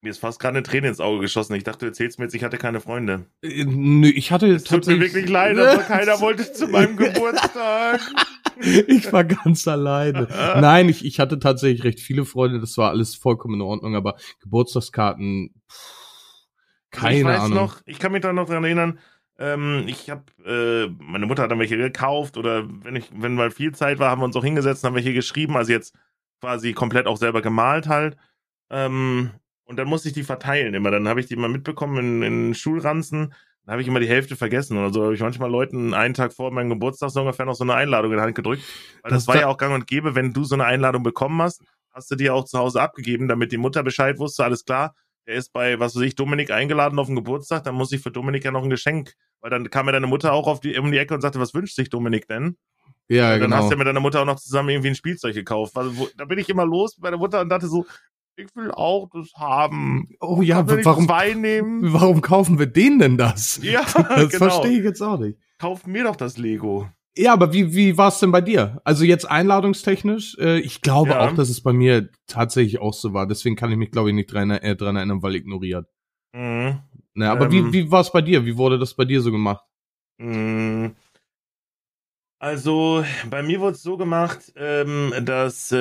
Mir 0.04 0.10
ist 0.10 0.20
fast 0.20 0.40
gerade 0.42 0.58
eine 0.58 0.64
Träne 0.64 0.90
ins 0.90 1.00
Auge 1.00 1.22
geschossen. 1.22 1.56
Ich 1.56 1.64
dachte, 1.64 1.80
du 1.80 1.86
erzählst 1.86 2.20
mir 2.20 2.26
jetzt, 2.26 2.36
ich 2.36 2.44
hatte 2.44 2.58
keine 2.58 2.82
Freunde. 2.82 3.26
Äh, 3.42 3.64
Nö, 3.64 4.08
ich 4.10 4.34
hatte 4.34 4.48
Es 4.48 4.66
tut 4.66 4.86
mir 4.86 5.00
wirklich 5.00 5.30
leid, 5.30 5.58
aber 5.58 5.78
keiner 5.88 6.20
wollte 6.20 6.52
zu 6.52 6.68
meinem 6.68 6.98
Geburtstag. 6.98 8.02
ich 8.60 9.14
war 9.14 9.24
ganz 9.24 9.66
alleine. 9.66 10.28
Nein, 10.60 10.90
ich, 10.90 11.06
ich 11.06 11.22
hatte 11.22 11.40
tatsächlich 11.40 11.86
recht 11.86 12.02
viele 12.02 12.26
Freunde, 12.26 12.60
das 12.60 12.78
war 12.78 12.90
alles 12.90 13.16
vollkommen 13.16 13.56
in 13.56 13.62
Ordnung, 13.62 13.96
aber 13.96 14.18
Geburtstagskarten, 14.42 15.54
pff, 15.72 16.48
keine 16.92 17.20
ich 17.20 17.24
weiß 17.24 17.40
Ahnung. 17.40 17.58
noch, 17.58 17.82
ich 17.86 17.98
kann 17.98 18.12
mich 18.12 18.22
da 18.22 18.34
noch 18.34 18.48
dran 18.48 18.66
erinnern, 18.66 19.00
ähm, 19.40 19.86
ich 19.88 20.10
habe, 20.10 20.26
äh, 20.46 20.94
meine 21.02 21.28
Mutter 21.28 21.44
hat 21.44 21.52
dann 21.52 21.60
welche 21.60 21.78
gekauft 21.78 22.36
oder 22.36 22.66
wenn 22.84 22.98
ich, 22.98 23.10
wenn 23.16 23.36
mal 23.36 23.52
viel 23.52 23.74
Zeit 23.74 24.00
war, 24.00 24.12
haben 24.12 24.20
wir 24.22 24.26
uns 24.26 24.36
auch 24.36 24.44
hingesetzt 24.44 24.84
und 24.84 24.90
haben 24.90 24.96
welche 24.96 25.14
geschrieben, 25.14 25.56
also 25.56 25.72
jetzt 25.72 25.96
quasi 26.42 26.74
komplett 26.74 27.08
auch 27.08 27.18
selber 27.18 27.42
gemalt 27.42 27.88
halt. 27.88 28.18
Ähm, 28.70 29.32
und 29.66 29.78
dann 29.78 29.88
musste 29.88 30.10
ich 30.10 30.14
die 30.14 30.24
verteilen 30.24 30.74
immer. 30.74 30.92
Dann 30.92 31.08
habe 31.08 31.20
ich 31.20 31.28
die 31.28 31.36
mal 31.36 31.50
mitbekommen 31.50 31.98
in, 31.98 32.24
in 32.24 32.54
Schulranzen. 32.54 33.34
Dann 33.66 33.74
habe 33.74 33.82
ich 33.82 33.88
immer 33.88 34.00
die 34.00 34.10
Hälfte 34.10 34.36
vergessen 34.36 34.78
oder 34.78 34.92
so. 34.92 35.04
Habe 35.04 35.16
ich 35.16 35.22
manchmal 35.22 35.50
Leuten 35.50 35.94
einen 35.94 36.14
Tag 36.14 36.34
vor 36.34 36.52
meinem 36.52 36.70
Geburtstag 36.70 37.12
so 37.12 37.22
ungefähr 37.22 37.46
noch 37.46 37.56
so 37.56 37.64
eine 37.64 37.76
Einladung 37.76 38.12
in 38.12 38.18
die 38.18 38.24
Hand 38.24 38.36
gedrückt. 38.36 38.64
Weil 39.02 39.12
das, 39.12 39.26
Das 39.26 39.28
war 39.34 39.42
ja 39.42 39.48
auch 39.48 39.58
gang 39.58 39.74
und 39.74 39.88
gäbe, 39.88 40.16
wenn 40.16 40.34
du 40.34 40.44
so 40.44 40.56
eine 40.56 40.66
Einladung 40.66 41.04
bekommen 41.04 41.42
hast, 41.42 41.64
hast 41.92 42.12
du 42.12 42.16
die 42.16 42.30
auch 42.30 42.46
zu 42.46 42.58
Hause 42.58 42.82
abgegeben, 42.82 43.28
damit 43.28 43.52
die 43.52 43.58
Mutter 43.58 43.84
Bescheid 43.84 44.20
wusste, 44.20 44.44
alles 44.44 44.66
klar, 44.66 44.96
der 45.28 45.36
ist 45.36 45.54
bei, 45.54 45.80
was 45.80 45.96
weiß 45.96 46.02
ich, 46.02 46.16
Dominik 46.16 46.52
eingeladen 46.52 47.00
auf 47.00 47.08
den 47.08 47.16
Geburtstag, 47.16 47.64
dann 47.64 47.76
muss 47.76 47.92
ich 47.92 48.02
für 48.02 48.12
Dominik 48.12 48.44
ja 48.44 48.52
noch 48.52 48.64
ein 48.64 48.70
Geschenk, 48.70 49.14
weil 49.40 49.52
dann 49.52 49.70
kam 49.70 49.86
ja 49.86 49.94
deine 49.94 50.08
Mutter 50.08 50.34
auch 50.34 50.48
auf 50.48 50.60
die, 50.60 50.78
um 50.78 50.92
die 50.92 50.98
Ecke 50.98 51.14
und 51.14 51.22
sagte, 51.22 51.40
was 51.40 51.54
wünscht 51.54 51.76
sich 51.76 51.90
Dominik 51.90 52.28
denn? 52.28 52.58
Ja, 53.10 53.34
und 53.34 53.42
dann 53.42 53.42
genau. 53.42 53.56
hast 53.58 53.68
du 53.68 53.72
ja 53.72 53.78
mit 53.78 53.88
deiner 53.88 54.00
Mutter 54.00 54.22
auch 54.22 54.26
noch 54.26 54.40
zusammen 54.40 54.70
irgendwie 54.70 54.90
ein 54.90 54.96
Spielzeug 54.96 55.36
gekauft. 55.36 55.78
Also, 55.78 55.98
wo, 55.98 56.08
da 56.18 56.26
bin 56.26 56.40
ich 56.40 56.50
immer 56.50 56.66
los 56.66 56.96
bei 56.98 57.10
der 57.10 57.20
Mutter 57.20 57.42
und 57.42 57.50
dachte 57.50 57.68
so, 57.68 57.86
ich 58.36 58.56
will 58.56 58.72
auch 58.72 59.10
das 59.14 59.32
haben. 59.36 60.10
oh 60.20 60.42
ja, 60.42 60.68
warum, 60.68 61.06
zwei 61.06 61.34
nehmen? 61.34 61.82
warum 61.94 62.22
kaufen 62.22 62.58
wir 62.60 62.66
den 62.68 63.00
denn 63.00 63.18
das? 63.18 63.60
Ja, 63.64 63.82
Das 63.84 64.30
genau. 64.30 64.50
verstehe 64.50 64.78
ich 64.80 64.84
jetzt 64.84 65.02
auch 65.02 65.20
nicht. 65.20 65.38
Kauf 65.60 65.86
mir 65.88 66.04
doch 66.04 66.16
das 66.16 66.38
Lego. 66.38 66.90
Ja, 67.16 67.34
aber 67.34 67.54
wie, 67.54 67.76
wie 67.76 67.96
war 67.98 68.08
es 68.08 68.20
denn 68.20 68.32
bei 68.32 68.42
dir? 68.42 68.82
Also 68.86 69.06
jetzt 69.06 69.30
einladungstechnisch? 69.30 70.36
Äh, 70.40 70.60
ich 70.60 70.82
glaube 70.82 71.12
Ja. 71.12 71.28
auch, 71.28 71.34
dass 71.36 71.50
es 71.50 71.62
bei 71.62 71.72
mir 71.72 72.10
tatsächlich 72.26 72.80
auch 72.82 72.94
so 72.94 73.14
war. 73.14 73.28
Deswegen 73.28 73.56
kann 73.56 73.70
ich 73.72 73.78
mich, 73.78 73.92
glaube 73.92 74.10
ich, 74.10 74.16
nicht 74.16 74.34
dran, 74.34 74.50
äh, 74.50 74.76
dran 74.76 74.96
erinnern, 74.96 75.22
weil 75.22 75.36
ignoriert. 75.36 75.86
Mhm. 76.36 76.80
Ne, 77.14 77.30
aber 77.30 77.46
Ähm. 77.46 77.52
wie, 77.52 77.74
wie 77.74 77.92
war 77.92 78.02
es 78.02 78.12
bei 78.12 78.22
dir? 78.24 78.46
Wie 78.48 78.58
wurde 78.58 78.80
das 78.80 78.96
bei 78.96 79.06
dir 79.06 79.22
so 79.22 79.32
gemacht? 79.32 79.64
Mm. 80.20 80.88
Also, 82.44 83.06
bei 83.30 83.42
mir 83.42 83.62
wurde 83.62 83.76
es 83.76 83.84
so 83.84 83.96
gemacht, 83.96 84.52
ähm, 84.58 85.14
dass 85.22 85.72
äh, 85.72 85.78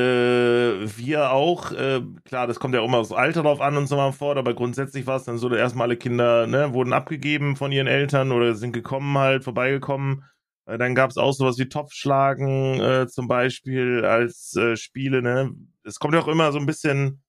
wir 0.96 1.32
auch, 1.32 1.72
äh, 1.72 2.00
klar, 2.24 2.46
das 2.46 2.60
kommt 2.60 2.72
ja 2.72 2.82
auch 2.82 2.86
immer 2.86 2.98
aufs 2.98 3.10
Alter 3.10 3.42
drauf 3.42 3.60
an 3.60 3.76
und 3.76 3.88
so 3.88 3.96
mal 3.96 4.12
fort, 4.12 4.38
aber 4.38 4.54
grundsätzlich 4.54 5.08
war 5.08 5.16
es 5.16 5.24
dann 5.24 5.38
so, 5.38 5.48
dass 5.48 5.58
erstmal 5.58 5.88
alle 5.88 5.96
Kinder 5.96 6.46
ne, 6.46 6.72
wurden 6.72 6.92
abgegeben 6.92 7.56
von 7.56 7.72
ihren 7.72 7.88
Eltern 7.88 8.30
oder 8.30 8.54
sind 8.54 8.70
gekommen 8.70 9.18
halt, 9.18 9.42
vorbeigekommen. 9.42 10.22
Äh, 10.66 10.78
dann 10.78 10.94
gab 10.94 11.10
es 11.10 11.16
auch 11.16 11.32
sowas 11.32 11.58
wie 11.58 11.68
Topfschlagen 11.68 12.80
äh, 12.80 13.08
zum 13.08 13.26
Beispiel 13.26 14.04
als 14.04 14.54
äh, 14.54 14.76
Spiele, 14.76 15.20
ne. 15.20 15.50
Es 15.82 15.98
kommt 15.98 16.14
ja 16.14 16.20
auch 16.20 16.28
immer 16.28 16.52
so 16.52 16.60
ein 16.60 16.66
bisschen 16.66 17.24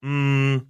mh, 0.00 0.62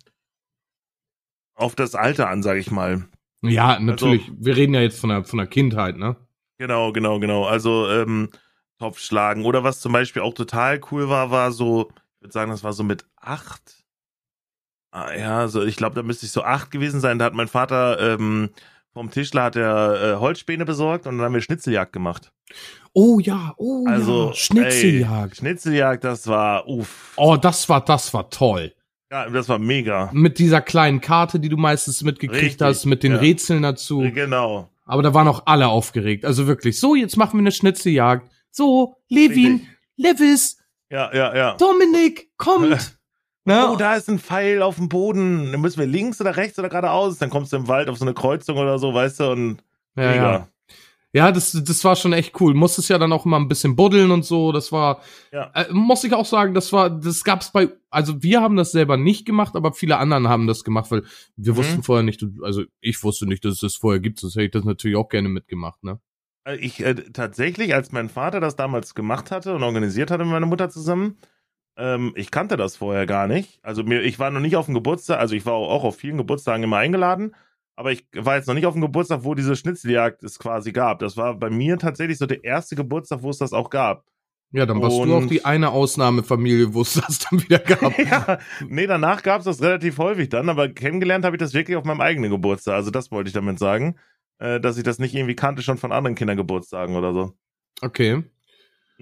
auf 1.55 1.77
das 1.77 1.95
Alter 1.95 2.29
an, 2.29 2.43
sag 2.43 2.57
ich 2.57 2.73
mal. 2.73 3.05
Ja, 3.43 3.75
Also 3.75 3.85
natürlich. 3.85 4.33
wir 4.37 4.57
reden 4.57 4.75
ja 4.75 4.81
jetzt 4.81 4.99
von 4.99 5.11
der, 5.11 5.23
von 5.23 5.37
der 5.37 5.47
Kindheit, 5.47 5.97
ne? 5.97 6.17
Genau, 6.61 6.93
genau, 6.93 7.19
genau. 7.19 7.47
Also 7.47 7.89
ähm, 7.89 8.29
Topfschlagen. 8.79 9.47
Oder 9.47 9.65
was 9.65 9.81
zum 9.81 9.93
Beispiel 9.93 10.21
auch 10.21 10.35
total 10.35 10.79
cool 10.91 11.09
war, 11.09 11.31
war 11.31 11.53
so, 11.53 11.89
ich 12.17 12.21
würde 12.21 12.33
sagen, 12.35 12.51
das 12.51 12.63
war 12.63 12.75
so 12.75 12.85
mit 12.85 13.07
acht. 13.17 13.83
Ah, 14.91 15.11
ja, 15.17 15.49
so 15.49 15.63
ich 15.65 15.77
glaube, 15.77 15.95
da 15.95 16.03
müsste 16.03 16.27
ich 16.27 16.33
so 16.33 16.43
acht 16.43 16.71
gewesen 16.71 17.01
sein. 17.01 17.19
Da 17.19 17.25
hat 17.25 17.33
mein 17.33 17.49
Vater 17.49 17.99
ähm, 17.99 18.51
vom 18.93 19.11
Tischler 19.11 19.45
hat 19.45 19.57
er 19.57 20.03
äh, 20.03 20.17
Holzspäne 20.17 20.67
besorgt 20.67 21.07
und 21.07 21.17
dann 21.17 21.25
haben 21.25 21.33
wir 21.33 21.41
Schnitzeljagd 21.41 21.95
gemacht. 21.95 22.31
Oh 22.93 23.19
ja, 23.21 23.55
oh 23.57 23.87
Also 23.87 24.29
ja, 24.29 24.35
Schnitzeljagd. 24.35 25.33
Ey, 25.33 25.39
Schnitzeljagd, 25.39 26.05
das 26.05 26.27
war 26.27 26.69
uff. 26.69 27.15
Oh, 27.17 27.39
das 27.39 27.71
war, 27.71 27.83
das 27.83 28.13
war 28.13 28.29
toll. 28.29 28.75
Ja, 29.11 29.31
das 29.31 29.49
war 29.49 29.59
mega. 29.59 30.11
Mit 30.13 30.39
dieser 30.39 30.61
kleinen 30.61 31.01
Karte, 31.01 31.41
die 31.41 31.49
du 31.49 31.57
meistens 31.57 32.03
mitgekriegt 32.03 32.45
Richtig, 32.45 32.67
hast, 32.67 32.85
mit 32.85 33.03
den 33.03 33.13
ja. 33.13 33.19
Rätseln 33.19 33.63
dazu. 33.63 34.01
Genau. 34.15 34.69
Aber 34.85 35.03
da 35.03 35.15
waren 35.15 35.29
auch 35.29 35.43
alle 35.47 35.69
aufgeregt. 35.69 36.25
Also 36.25 36.47
wirklich, 36.47 36.81
so, 36.81 36.95
jetzt 36.95 37.17
machen 37.17 37.35
wir 37.39 37.41
eine 37.43 37.53
Schnitzeljagd. 37.53 38.29
So, 38.51 38.97
Levin, 39.09 39.53
Richtig. 39.53 39.69
Levis, 39.97 40.57
Ja, 40.91 41.15
ja, 41.15 41.37
ja. 41.37 41.55
Dominik, 41.57 42.31
kommt. 42.37 42.99
ne? 43.45 43.69
Oh, 43.71 43.77
da 43.77 43.95
ist 43.95 44.09
ein 44.09 44.19
Pfeil 44.19 44.63
auf 44.63 44.77
dem 44.77 44.89
Boden. 44.89 45.53
Dann 45.53 45.61
müssen 45.61 45.79
wir 45.79 45.87
links 45.87 46.21
oder 46.21 46.37
rechts 46.37 46.59
oder 46.59 46.69
geradeaus. 46.69 47.19
Dann 47.19 47.31
kommst 47.31 47.53
du 47.53 47.57
im 47.59 47.69
Wald 47.69 47.89
auf 47.89 47.99
so 47.99 48.05
eine 48.05 48.15
Kreuzung 48.15 48.57
oder 48.59 48.79
so, 48.79 48.93
weißt 48.93 49.21
du, 49.21 49.31
und 49.31 49.63
Ja, 49.97 50.11
Mega. 50.11 50.33
ja. 50.33 50.49
Ja, 51.13 51.33
das, 51.33 51.51
das 51.53 51.83
war 51.85 51.97
schon 51.97 52.13
echt 52.13 52.41
cool. 52.41 52.55
Musstest 52.55 52.89
ja 52.89 52.97
dann 52.99 53.13
auch 53.13 53.27
immer 53.27 53.39
ein 53.39 53.49
bisschen 53.49 53.75
buddeln 53.75 54.13
und 54.13 54.25
so. 54.25 54.53
Das 54.53 54.71
war, 54.71 55.01
Ja. 55.33 55.51
äh, 55.55 55.67
muss 55.73 56.05
ich 56.05 56.13
auch 56.15 56.25
sagen, 56.25 56.55
das 56.55 56.73
war, 56.73 56.89
das 56.89 57.25
gab's 57.25 57.51
bei, 57.51 57.69
also 57.91 58.23
wir 58.23 58.41
haben 58.41 58.55
das 58.57 58.71
selber 58.71 58.97
nicht 58.97 59.27
gemacht, 59.27 59.57
aber 59.57 59.73
viele 59.73 59.97
anderen 59.99 60.29
haben 60.29 60.47
das 60.47 60.63
gemacht, 60.63 60.91
weil 60.93 61.03
wir 61.37 61.53
Mhm. 61.53 61.57
wussten 61.57 61.83
vorher 61.83 62.05
nicht, 62.05 62.25
also 62.43 62.63
ich 62.81 63.03
wusste 63.03 63.27
nicht, 63.27 63.45
dass 63.45 63.55
es 63.55 63.61
das 63.61 63.75
vorher 63.77 63.99
gibt, 64.01 64.21
sonst 64.21 64.37
hätte 64.37 64.45
ich 64.45 64.51
das 64.53 64.65
natürlich 64.65 64.97
auch 64.97 65.09
gerne 65.09 65.29
mitgemacht, 65.29 65.83
ne? 65.83 65.99
Äh, 66.45 66.57
Ich 66.57 66.81
äh, 66.85 66.95
tatsächlich, 66.95 67.75
als 67.75 67.91
mein 67.91 68.09
Vater 68.09 68.39
das 68.39 68.55
damals 68.55 68.95
gemacht 68.95 69.33
hatte 69.33 69.55
und 69.55 69.65
organisiert 69.65 70.13
hatte 70.13 70.23
mit 70.25 70.33
meiner 70.33 70.47
Mutter 70.47 70.71
zusammen, 70.71 71.19
ähm, 71.77 72.13
ich 72.15 72.31
kannte 72.31 72.57
das 72.57 72.77
vorher 72.77 73.07
gar 73.07 73.27
nicht. 73.27 73.59
Also 73.65 73.83
mir, 73.83 74.03
ich 74.03 74.19
war 74.21 74.31
noch 74.31 74.41
nicht 74.41 74.55
auf 74.57 74.67
dem 74.67 74.75
Geburtstag, 74.75 75.19
also 75.19 75.35
ich 75.35 75.45
war 75.45 75.55
auch 75.55 75.83
auf 75.83 75.97
vielen 75.97 76.19
Geburtstagen 76.19 76.63
immer 76.63 76.77
eingeladen, 76.79 77.35
aber 77.81 77.93
ich 77.93 78.05
war 78.15 78.37
jetzt 78.37 78.47
noch 78.47 78.55
nicht 78.55 78.67
auf 78.67 78.75
dem 78.75 78.83
Geburtstag, 78.83 79.25
wo 79.25 79.35
diese 79.35 79.57
Schnitzeljagd 79.57 80.23
es 80.23 80.39
quasi 80.39 80.71
gab. 80.71 80.99
Das 80.99 81.17
war 81.17 81.35
bei 81.35 81.49
mir 81.49 81.79
tatsächlich 81.79 82.19
so 82.19 82.27
der 82.27 82.45
erste 82.45 82.77
Geburtstag, 82.77 83.23
wo 83.23 83.31
es 83.31 83.39
das 83.39 83.55
auch 83.55 83.71
gab. 83.71 84.05
Ja, 84.53 84.67
dann 84.67 84.83
warst 84.83 84.99
du 84.99 85.03
auch 85.05 85.23
Und- 85.23 85.31
die 85.31 85.47
eine 85.47 85.71
Ausnahmefamilie, 85.71 86.75
wo 86.75 86.83
es 86.83 86.93
das 86.93 87.21
dann 87.21 87.43
wieder 87.43 87.59
gab. 87.59 87.99
ja, 87.99 88.39
nee, 88.69 88.87
danach 88.87 89.23
gab 89.23 89.39
es 89.39 89.47
das 89.47 89.63
relativ 89.63 89.97
häufig 89.97 90.29
dann, 90.29 90.51
aber 90.51 90.69
kennengelernt 90.69 91.25
habe 91.25 91.37
ich 91.37 91.41
das 91.41 91.55
wirklich 91.55 91.79
auf 91.79 91.85
meinem 91.85 92.03
eigenen 92.03 92.31
Geburtstag. 92.31 92.75
Also 92.75 92.91
das 92.91 93.11
wollte 93.11 93.29
ich 93.29 93.35
damit 93.35 93.59
sagen, 93.59 93.97
äh, 94.41 94.61
dass 94.61 94.77
ich 94.77 94.83
das 94.85 94.99
nicht 94.99 95.15
irgendwie 95.15 95.35
kannte 95.37 95.63
schon 95.63 95.79
von 95.79 95.91
anderen 95.91 96.17
Kindergeburtstagen 96.17 96.97
oder 96.97 97.15
so. 97.15 97.33
Okay. 97.81 98.25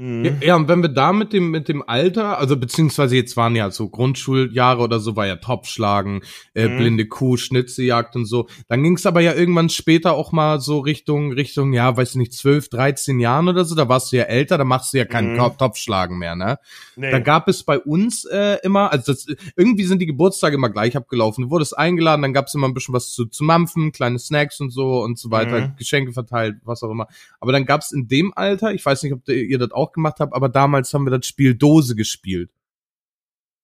Mhm. 0.00 0.24
Ja, 0.24 0.32
ja, 0.40 0.56
und 0.56 0.68
wenn 0.68 0.80
wir 0.80 0.88
da 0.90 1.12
mit 1.12 1.32
dem, 1.32 1.50
mit 1.50 1.66
dem 1.68 1.82
Alter, 1.84 2.38
also 2.38 2.56
beziehungsweise 2.56 3.16
jetzt 3.16 3.37
waren 3.37 3.56
ja 3.56 3.68
so 3.72 3.88
Grundschuljahre 3.88 4.80
oder 4.80 5.00
so, 5.00 5.16
war 5.16 5.26
ja 5.26 5.34
Topfschlagen, 5.37 6.20
äh, 6.54 6.68
Mhm. 6.68 6.78
blinde 6.78 7.06
Kuh, 7.06 7.37
Schnitzejagd 7.37 8.14
und 8.14 8.24
so. 8.26 8.46
Dann 8.68 8.84
ging 8.84 8.94
es 8.94 9.06
aber 9.06 9.20
ja 9.22 9.34
irgendwann 9.34 9.68
später 9.70 10.12
auch 10.14 10.30
mal 10.30 10.61
so 10.61 10.78
Richtung, 10.78 11.32
Richtung, 11.32 11.72
ja, 11.72 11.96
weiß 11.96 12.11
ich 12.11 12.16
nicht, 12.16 12.32
12, 12.32 12.68
13 12.68 13.18
Jahren 13.18 13.48
oder 13.48 13.64
so, 13.64 13.74
da 13.74 13.88
warst 13.88 14.12
du 14.12 14.18
ja 14.18 14.22
älter, 14.24 14.56
da 14.56 14.62
machst 14.64 14.92
du 14.94 14.98
ja 14.98 15.04
keinen 15.04 15.32
Mhm. 15.32 15.38
Top- 15.38 15.58
Topfschlagen 15.58 16.16
mehr, 16.16 16.37
ne? 16.37 16.58
Nee. 16.94 17.11
Da 17.11 17.18
gab 17.18 17.48
es 17.48 17.64
bei 17.64 17.80
uns 17.80 18.24
äh, 18.24 18.58
immer, 18.62 18.92
also 18.92 19.12
das, 19.12 19.26
irgendwie 19.56 19.82
sind 19.84 20.00
die 20.00 20.06
Geburtstage 20.06 20.54
immer 20.54 20.70
gleich 20.70 20.96
abgelaufen. 20.96 21.44
Du 21.44 21.50
wurdest 21.50 21.76
eingeladen, 21.76 22.22
dann 22.22 22.32
gab 22.32 22.46
es 22.46 22.54
immer 22.54 22.68
ein 22.68 22.74
bisschen 22.74 22.94
was 22.94 23.11
zu, 23.11 23.26
zu 23.26 23.42
mampfen, 23.42 23.90
kleine 23.90 24.20
Snacks 24.20 24.61
und 24.61 24.70
so 24.70 25.02
und 25.02 25.18
so 25.18 25.32
weiter, 25.32 25.61
Mhm. 25.61 25.76
Geschenke 25.76 26.12
verteilt, 26.12 26.56
was 26.64 26.84
auch 26.84 26.90
immer. 26.92 27.08
Aber 27.40 27.50
dann 27.50 27.66
gab 27.66 27.80
es 27.80 27.90
in 27.90 28.06
dem 28.06 28.32
Alter, 28.37 28.72
ich 28.72 28.87
weiß 28.87 29.02
nicht, 29.02 29.12
ob 29.12 29.28
ihr 29.28 29.58
das 29.58 29.72
auch 29.72 29.88
gemacht 29.92 30.20
habt, 30.20 30.35
aber 30.35 30.48
damals 30.48 30.92
haben 30.92 31.05
wir 31.05 31.16
das 31.16 31.27
Spiel 31.27 31.55
Dose 31.55 31.94
gespielt. 31.94 32.51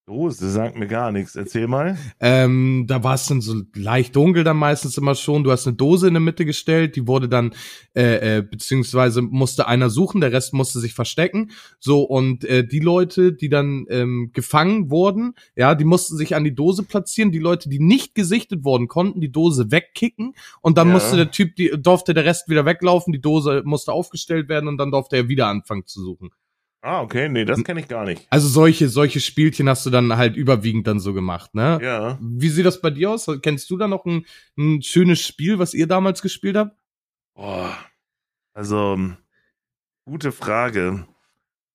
Dose 0.06 0.50
sagt 0.50 0.76
mir 0.76 0.86
gar 0.86 1.12
nichts. 1.12 1.34
Erzähl 1.34 1.66
mal. 1.66 1.96
Ähm, 2.20 2.84
da 2.86 3.02
war 3.02 3.14
es 3.14 3.26
dann 3.26 3.40
so 3.40 3.62
leicht 3.74 4.14
dunkel 4.14 4.44
dann 4.44 4.58
meistens 4.58 4.98
immer 4.98 5.14
schon. 5.14 5.44
Du 5.44 5.50
hast 5.50 5.66
eine 5.66 5.76
Dose 5.76 6.08
in 6.08 6.12
der 6.12 6.20
Mitte 6.20 6.44
gestellt, 6.44 6.94
die 6.96 7.06
wurde 7.06 7.26
dann, 7.26 7.54
äh, 7.96 8.38
äh, 8.38 8.42
beziehungsweise 8.42 9.22
musste 9.22 9.66
einer 9.66 9.88
suchen, 9.88 10.20
der 10.20 10.30
Rest 10.30 10.52
musste 10.52 10.78
sich 10.78 10.92
verstecken. 10.92 11.52
So, 11.80 12.02
und 12.02 12.44
äh, 12.44 12.66
die 12.66 12.80
Leute, 12.80 13.32
die 13.32 13.48
dann 13.48 13.86
ähm, 13.88 14.30
gefangen 14.34 14.90
wurden, 14.90 15.36
ja, 15.56 15.74
die 15.74 15.86
mussten 15.86 16.18
sich 16.18 16.34
an 16.36 16.44
die 16.44 16.54
Dose 16.54 16.82
platzieren. 16.82 17.32
Die 17.32 17.38
Leute, 17.38 17.70
die 17.70 17.80
nicht 17.80 18.14
gesichtet 18.14 18.62
wurden, 18.62 18.88
konnten 18.88 19.22
die 19.22 19.32
Dose 19.32 19.70
wegkicken 19.70 20.34
und 20.60 20.76
dann 20.76 20.88
Ja. 20.88 20.92
musste 20.94 21.16
der 21.16 21.30
Typ, 21.30 21.56
die 21.56 21.70
durfte 21.78 22.12
der 22.12 22.26
Rest 22.26 22.50
wieder 22.50 22.66
weglaufen, 22.66 23.10
die 23.14 23.22
Dose 23.22 23.62
musste 23.64 23.92
aufgestellt 23.92 24.50
werden 24.50 24.68
und 24.68 24.76
dann 24.76 24.90
durfte 24.90 25.16
er 25.16 25.28
wieder 25.28 25.46
anfangen 25.46 25.86
zu 25.86 26.02
suchen. 26.02 26.30
Ah, 26.86 27.00
okay. 27.00 27.30
Nee, 27.30 27.46
das 27.46 27.64
kenne 27.64 27.80
ich 27.80 27.88
gar 27.88 28.04
nicht. 28.04 28.26
Also 28.28 28.46
solche, 28.46 28.90
solche 28.90 29.18
Spielchen 29.18 29.70
hast 29.70 29.86
du 29.86 29.90
dann 29.90 30.14
halt 30.18 30.36
überwiegend 30.36 30.86
dann 30.86 31.00
so 31.00 31.14
gemacht, 31.14 31.54
ne? 31.54 31.78
Ja. 31.82 32.18
Wie 32.20 32.50
sieht 32.50 32.66
das 32.66 32.82
bei 32.82 32.90
dir 32.90 33.10
aus? 33.10 33.26
Kennst 33.40 33.70
du 33.70 33.78
da 33.78 33.88
noch 33.88 34.04
ein, 34.04 34.26
ein 34.58 34.82
schönes 34.82 35.26
Spiel, 35.26 35.58
was 35.58 35.72
ihr 35.72 35.86
damals 35.86 36.20
gespielt 36.20 36.56
habt? 36.58 36.76
Boah. 37.34 37.74
Also, 38.52 38.98
gute 40.04 40.30
Frage. 40.30 41.06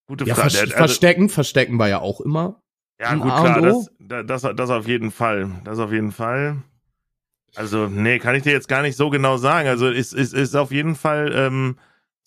Gute 0.05 0.25
Ja, 0.25 0.35
Frage. 0.35 0.51
Ver 0.51 0.61
Also- 0.61 0.73
Verstecken, 0.75 1.29
Verstecken 1.29 1.79
war 1.79 1.89
ja 1.89 2.01
auch 2.01 2.21
immer. 2.21 2.61
Ja, 3.01 3.15
gut, 3.15 3.31
A 3.31 3.41
klar, 3.41 3.61
das, 3.61 3.89
das, 4.27 4.55
das 4.55 4.69
auf 4.69 4.87
jeden 4.87 5.09
Fall. 5.09 5.49
Das 5.63 5.79
auf 5.79 5.91
jeden 5.91 6.11
Fall. 6.11 6.57
Also, 7.55 7.87
nee, 7.87 8.19
kann 8.19 8.35
ich 8.35 8.43
dir 8.43 8.51
jetzt 8.51 8.67
gar 8.67 8.83
nicht 8.83 8.95
so 8.95 9.09
genau 9.09 9.37
sagen. 9.37 9.67
Also, 9.69 9.87
ist, 9.89 10.13
ist, 10.13 10.35
ist 10.35 10.55
auf 10.55 10.71
jeden 10.71 10.93
Fall 10.95 11.31
ähm, 11.33 11.77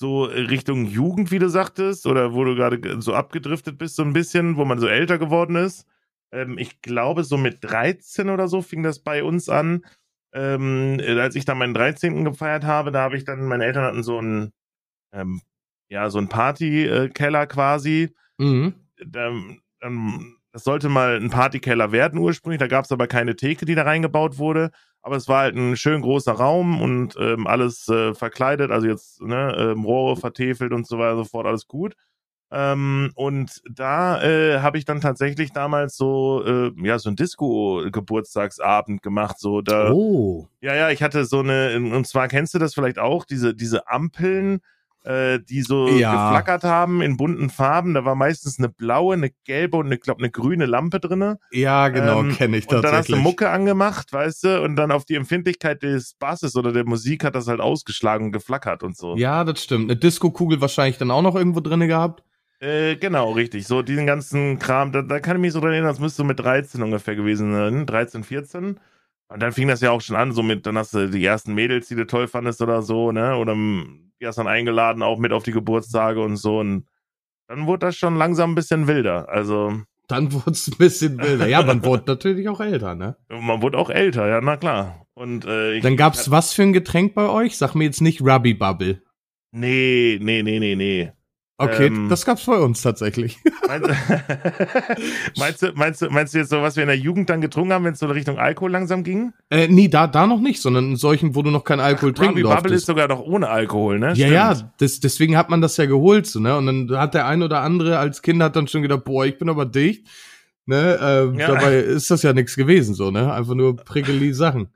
so 0.03 0.25
Richtung 0.25 0.85
Jugend, 0.85 1.31
wie 1.31 1.39
du 1.39 1.49
sagtest, 1.49 2.07
oder 2.07 2.35
wo 2.35 2.43
du 2.45 2.57
gerade 2.57 3.01
so 3.01 3.15
abgedriftet 3.15 3.79
bist, 3.79 3.95
so 3.95 4.03
ein 4.03 4.13
bisschen, 4.13 4.57
wo 4.57 4.65
man 4.65 4.81
so 4.81 4.89
älter 4.89 5.17
geworden 5.17 5.55
ist. 5.55 5.87
Ähm, 6.33 6.59
ich 6.59 6.83
glaube, 6.83 7.23
so 7.23 7.37
mit 7.37 7.59
13 7.63 8.29
oder 8.29 8.49
so 8.49 8.63
fing 8.63 8.83
das 8.83 8.99
bei 8.99 9.23
uns 9.23 9.49
an. 9.49 9.85
Ähm, 10.35 10.99
äh, 10.99 11.19
als 11.21 11.37
ich 11.37 11.45
dann 11.45 11.59
meinen 11.59 11.75
13. 11.75 12.25
gefeiert 12.25 12.65
habe, 12.65 12.91
da 12.91 13.03
habe 13.03 13.17
ich 13.17 13.25
dann, 13.25 13.45
meine 13.47 13.65
Eltern 13.65 13.85
hatten 13.85 14.03
so 14.03 14.19
einen, 14.19 14.53
ähm, 15.15 15.41
ja, 15.89 16.11
so 16.11 16.19
einen 16.19 16.29
Partykeller 16.29 17.47
quasi 17.47 18.11
Mhm. 18.39 18.75
da, 19.07 19.31
das 20.53 20.65
sollte 20.65 20.89
mal 20.89 21.17
ein 21.17 21.31
Partykeller 21.31 21.93
werden 21.93 22.19
ursprünglich, 22.19 22.59
da 22.59 22.67
gab 22.67 22.85
es 22.85 22.93
aber 22.93 23.07
keine 23.07 23.37
Theke, 23.37 23.67
die 23.67 23.75
da 23.75 23.83
reingebaut 23.83 24.39
wurde. 24.39 24.71
Aber 25.03 25.17
es 25.17 25.29
war 25.29 25.41
halt 25.41 25.57
ein 25.57 25.77
schön 25.77 26.01
großer 26.01 26.33
Raum 26.33 26.81
und 26.81 27.17
ähm, 27.19 27.47
alles 27.47 27.89
äh, 27.89 28.15
verkleidet, 28.15 28.71
also 28.71 28.87
jetzt 28.87 29.21
ne, 29.21 29.55
ähm, 29.59 29.85
Rohre 29.85 30.17
vertefelt 30.17 30.73
und 30.73 30.87
so 30.87 30.99
weiter 30.99 31.17
und 31.17 31.25
so 31.25 31.31
fort, 31.31 31.47
alles 31.47 31.67
gut. 31.67 31.97
Ähm, 32.53 33.11
und 33.15 33.63
da 33.69 34.23
äh, 34.23 34.61
habe 34.61 34.77
ich 34.77 34.85
dann 34.85 35.01
tatsächlich 35.01 35.53
damals 35.53 35.97
so, 35.97 36.45
äh, 36.45 36.71
ja, 36.77 36.99
so 36.99 37.09
ein 37.09 37.17
Disco-Geburtstagsabend 37.17 39.03
gemacht. 39.03 39.39
So, 39.39 39.63
da, 39.63 39.91
Oh. 39.91 40.47
ja, 40.61 40.75
ja, 40.75 40.91
ich 40.91 41.03
hatte 41.03 41.25
so 41.25 41.41
eine, 41.41 41.75
und 41.77 42.07
zwar 42.07 42.29
kennst 42.29 42.53
du 42.53 42.59
das 42.59 42.75
vielleicht 42.75 42.99
auch, 42.99 43.25
diese, 43.25 43.55
diese 43.55 43.89
Ampeln, 43.89 44.61
äh, 45.05 45.39
die 45.41 45.63
so 45.63 45.89
Ja. 45.89 46.13
geflackert 46.13 46.65
haben 46.65 47.03
in 47.03 47.17
bunten 47.17 47.51
Farben. 47.51 47.95
Da 47.95 48.05
war 48.05 48.15
meistens 48.15 48.59
eine 48.59 48.69
blaue, 48.69 49.15
eine 49.15 49.31
gelbe 49.45 49.77
und 49.79 49.87
eine, 49.87 49.99
glaub, 49.99 50.19
eine 50.19 50.31
grüne 50.31 50.67
Lampe 50.67 51.01
drinne. 51.01 51.39
Ja, 51.51 51.89
genau, 51.89 52.21
Ähm, 52.21 52.37
kenne 52.37 52.57
ich 52.59 52.69
Und 52.69 52.73
dann 52.73 52.83
hast 52.85 52.91
du 52.91 52.97
tatsächlich. 53.15 53.23
Mucke 53.23 53.51
angemacht, 53.51 54.13
weißt 54.13 54.45
du, 54.45 54.63
und 54.63 54.77
dann 54.77 54.93
auf 54.93 55.05
die 55.05 55.15
Empfindlichkeit 55.17 55.83
des 55.83 56.15
Basses 56.19 56.55
oder 56.57 56.73
der 56.73 56.85
Musik 56.85 57.25
hat 57.25 57.35
das 57.35 57.49
halt 57.49 57.61
ausgeschlagen 57.61 58.27
und 58.27 58.33
geflackert 58.33 58.83
und 58.83 58.97
so. 58.97 59.17
Ja, 59.17 59.45
das 59.45 59.63
stimmt. 59.65 59.91
Eine 59.91 59.97
Disco-Kugel 59.97 60.61
wahrscheinlich 60.61 60.99
dann 60.99 61.11
auch 61.11 61.23
noch 61.23 61.35
irgendwo 61.35 61.61
drinne 61.61 61.89
gehabt. 61.89 62.23
Äh, 62.61 62.95
genau, 62.95 63.33
richtig. 63.33 63.67
So 63.67 63.83
diesen 63.83 64.07
ganzen 64.07 64.61
Kram, 64.61 64.93
da, 64.93 65.03
da 65.03 65.19
kann 65.19 65.37
ich 65.37 65.41
mich 65.41 65.53
so 65.53 65.59
dran 65.61 65.73
erinnern, 65.73 65.91
das 65.91 65.99
müsste 65.99 66.19
so 66.19 66.25
mit 66.25 66.39
13 66.39 66.81
ungefähr 66.81 67.17
gewesen 67.17 67.53
sein, 67.53 67.87
13, 67.87 68.23
14. 68.23 68.79
Und 69.33 69.41
dann 69.41 69.53
fing 69.53 69.69
das 69.69 69.81
ja 69.81 69.91
auch 69.91 70.01
schon 70.01 70.17
an, 70.17 70.33
so 70.33 70.43
mit, 70.43 70.67
dann 70.67 70.77
hast 70.77 70.95
du 70.95 71.09
die 71.09 71.25
ersten 71.25 71.55
Mädels, 71.55 71.89
die 71.89 71.95
du 71.95 72.07
toll 72.07 72.29
fandest 72.29 72.61
oder 72.61 72.83
so, 72.83 73.13
ne? 73.13 73.37
Oder 73.37 73.55
mm, 73.55 74.11
die 74.21 74.27
hast 74.27 74.37
dann 74.37 74.47
eingeladen, 74.47 75.03
auch 75.03 75.19
mit 75.19 75.33
auf 75.33 75.43
die 75.43 75.53
Geburtstage 75.53 76.21
und 76.23 76.37
so. 76.37 76.59
Und 76.61 76.87
dann 77.49 77.67
wurde 77.67 77.87
das 77.87 77.97
schon 77.97 78.17
langsam 78.17 78.53
ein 78.53 78.55
bisschen 78.55 78.87
wilder. 78.87 79.29
Also, 79.29 79.81
Dann 80.09 80.33
wurde 80.33 80.51
es 80.51 80.69
ein 80.69 80.77
bisschen 80.77 81.19
wilder. 81.19 81.49
Ja, 81.49 81.63
man 81.63 81.85
wurde 81.85 82.05
natürlich 82.07 82.49
auch 82.49 82.61
älter, 82.61 82.95
ne? 82.95 83.17
man 83.29 83.63
wurde 83.63 83.79
auch 83.79 83.91
älter, 83.91 84.29
ja, 84.29 84.41
na 84.41 84.57
klar. 84.57 85.07
Und 85.15 85.45
äh, 85.45 85.75
ich, 85.75 85.83
Dann 85.83 85.97
gab's 85.97 86.31
was 86.31 86.53
für 86.53 86.63
ein 86.63 86.73
Getränk 86.73 87.15
bei 87.15 87.29
euch? 87.29 87.57
Sag 87.57 87.75
mir 87.75 87.85
jetzt 87.85 88.01
nicht 88.01 88.21
Ruby 88.21 88.55
Bubble. 88.55 89.03
Nee, 89.53 90.19
nee, 90.21 90.43
nee, 90.43 90.59
nee, 90.59 90.77
nee. 90.77 91.13
Okay, 91.59 91.87
Ähm. 91.87 92.09
das 92.09 92.25
gab's 92.25 92.45
bei 92.47 92.57
uns 92.59 92.83
tatsächlich. 92.83 93.39
Meinst, 93.69 93.89
meinst, 95.39 95.63
du, 95.63 95.73
meinst, 95.75 96.03
du, 96.03 96.11
meinst 96.11 96.35
du 96.35 96.39
jetzt 96.39 96.51
so, 96.51 96.61
was 96.63 96.77
wir 96.77 96.83
in 96.83 96.89
der 96.89 96.99
Jugend 96.99 97.31
dann 97.31 97.41
getrunken 97.41 97.73
haben, 97.73 97.85
wenn 97.85 97.93
es 97.93 98.01
so 98.01 98.07
Richtung 98.07 98.39
Alkohol 98.39 98.71
langsam 98.71 99.05
ging? 99.05 99.33
äh, 99.51 99.69
nee, 99.69 99.89
da, 99.89 100.07
da 100.07 100.27
noch 100.27 100.41
nicht, 100.41 100.61
sondern 100.61 100.91
in 100.91 100.97
solchen, 100.97 101.35
wo 101.35 101.43
du 101.43 101.51
noch 101.51 101.65
keinen 101.65 101.81
Alkohol 101.81 102.13
trinken 102.13 102.33
Ruby 102.39 102.43
Bubble 102.43 102.57
ist 102.57 102.63
durftest. 102.65 102.87
sogar 102.87 103.09
noch 103.09 103.21
ohne 103.21 103.49
Alkohol, 103.49 103.99
ne? 103.99 104.09
Ja, 104.09 104.15
Stimmt. 104.15 104.33
ja, 104.33 104.73
das, 104.79 105.01
deswegen 105.01 105.37
hat 105.37 105.49
man 105.51 105.61
das 105.61 105.77
ja 105.77 105.87
geholt, 105.87 106.27
so, 106.27 106.41
ne? 106.41 106.57
Und 106.57 106.67
dann 106.67 106.99
hat 106.99 107.15
der 107.15 107.27
ein 107.27 107.43
oder 107.43 107.61
andere 107.61 107.99
als 107.99 108.23
Kind 108.23 108.43
hat 108.43 108.57
dann 108.57 108.67
schon 108.67 108.83
gedacht, 108.83 109.05
boah, 109.05 109.25
ich 109.25 109.39
bin 109.39 109.49
aber 109.49 109.65
dicht. 109.67 110.07
Ne? 110.67 110.99
Ähm, 111.01 111.39
Ja. 111.39 111.49
Dabei 111.49 111.77
ist 111.79 112.11
das 112.11 112.23
ja 112.23 112.33
nichts 112.33 112.57
gewesen, 112.57 112.95
so, 112.95 113.11
ne? 113.11 113.33
Einfach 113.33 113.55
nur 113.55 113.77
prickeli 113.85 114.33
Sachen. 114.35 114.69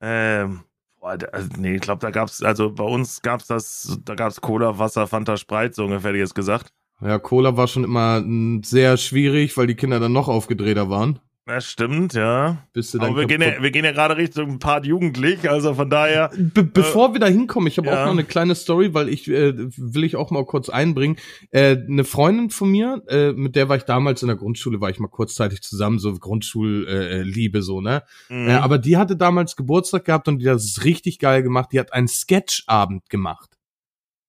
Ähm, 0.00 0.60
boah, 1.00 1.18
also, 1.32 1.48
nee, 1.58 1.76
ich 1.76 1.80
glaube, 1.80 2.00
da 2.00 2.10
gab's, 2.10 2.42
also 2.42 2.70
bei 2.70 2.84
uns 2.84 3.22
gab's 3.22 3.46
das, 3.46 3.98
da 4.04 4.14
gab's 4.14 4.40
Cola, 4.40 4.78
Wasser, 4.78 5.06
Fanta, 5.06 5.36
Sprite, 5.36 5.74
so 5.74 5.84
ungefähr, 5.84 6.14
jetzt 6.14 6.34
gesagt. 6.34 6.72
Ja, 7.00 7.18
Cola 7.18 7.56
war 7.56 7.66
schon 7.66 7.84
immer 7.84 8.20
mm, 8.20 8.62
sehr 8.62 8.96
schwierig, 8.96 9.56
weil 9.56 9.66
die 9.66 9.74
Kinder 9.74 10.00
dann 10.00 10.12
noch 10.12 10.28
aufgedrehter 10.28 10.90
waren. 10.90 11.18
Das 11.50 11.68
stimmt, 11.68 12.14
ja. 12.14 12.58
Bis 12.72 12.92
sie 12.92 13.00
dann 13.00 13.08
Aber 13.08 13.18
wir 13.22 13.26
gehen 13.26 13.42
ja, 13.42 13.60
wir 13.60 13.72
gehen 13.72 13.84
ja 13.84 13.90
gerade 13.90 14.16
Richtung 14.16 14.60
Part 14.60 14.86
Jugendlich, 14.86 15.50
also 15.50 15.74
von 15.74 15.90
daher. 15.90 16.30
Be 16.36 16.62
bevor 16.62 17.12
wir 17.12 17.18
da 17.18 17.26
hinkommen, 17.26 17.66
ich 17.66 17.76
habe 17.76 17.88
ja. 17.88 18.02
auch 18.02 18.04
noch 18.04 18.12
eine 18.12 18.22
kleine 18.22 18.54
Story, 18.54 18.94
weil 18.94 19.08
ich 19.08 19.28
äh, 19.28 19.52
will 19.56 20.04
ich 20.04 20.14
auch 20.14 20.30
mal 20.30 20.46
kurz 20.46 20.68
einbringen. 20.68 21.16
Äh, 21.50 21.76
eine 21.88 22.04
Freundin 22.04 22.50
von 22.50 22.70
mir, 22.70 23.02
äh, 23.08 23.32
mit 23.32 23.56
der 23.56 23.68
war 23.68 23.76
ich 23.76 23.82
damals 23.82 24.22
in 24.22 24.28
der 24.28 24.36
Grundschule, 24.36 24.80
war 24.80 24.90
ich 24.90 25.00
mal 25.00 25.08
kurzzeitig 25.08 25.60
zusammen, 25.62 25.98
so 25.98 26.14
Grundschulliebe 26.14 26.88
äh, 26.88 27.22
Liebe 27.22 27.62
so, 27.62 27.80
ne? 27.80 28.04
Mhm. 28.28 28.48
Äh, 28.48 28.52
aber 28.52 28.78
die 28.78 28.96
hatte 28.96 29.16
damals 29.16 29.56
Geburtstag 29.56 30.04
gehabt 30.04 30.28
und 30.28 30.38
die 30.38 30.48
hat 30.48 30.58
es 30.58 30.84
richtig 30.84 31.18
geil 31.18 31.42
gemacht. 31.42 31.70
Die 31.72 31.80
hat 31.80 31.92
einen 31.92 32.06
Sketchabend 32.06 33.10
gemacht. 33.10 33.58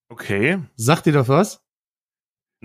okay. 0.08 0.58
Sagt 0.74 1.06
ihr 1.06 1.12
das 1.12 1.28
was? 1.28 1.62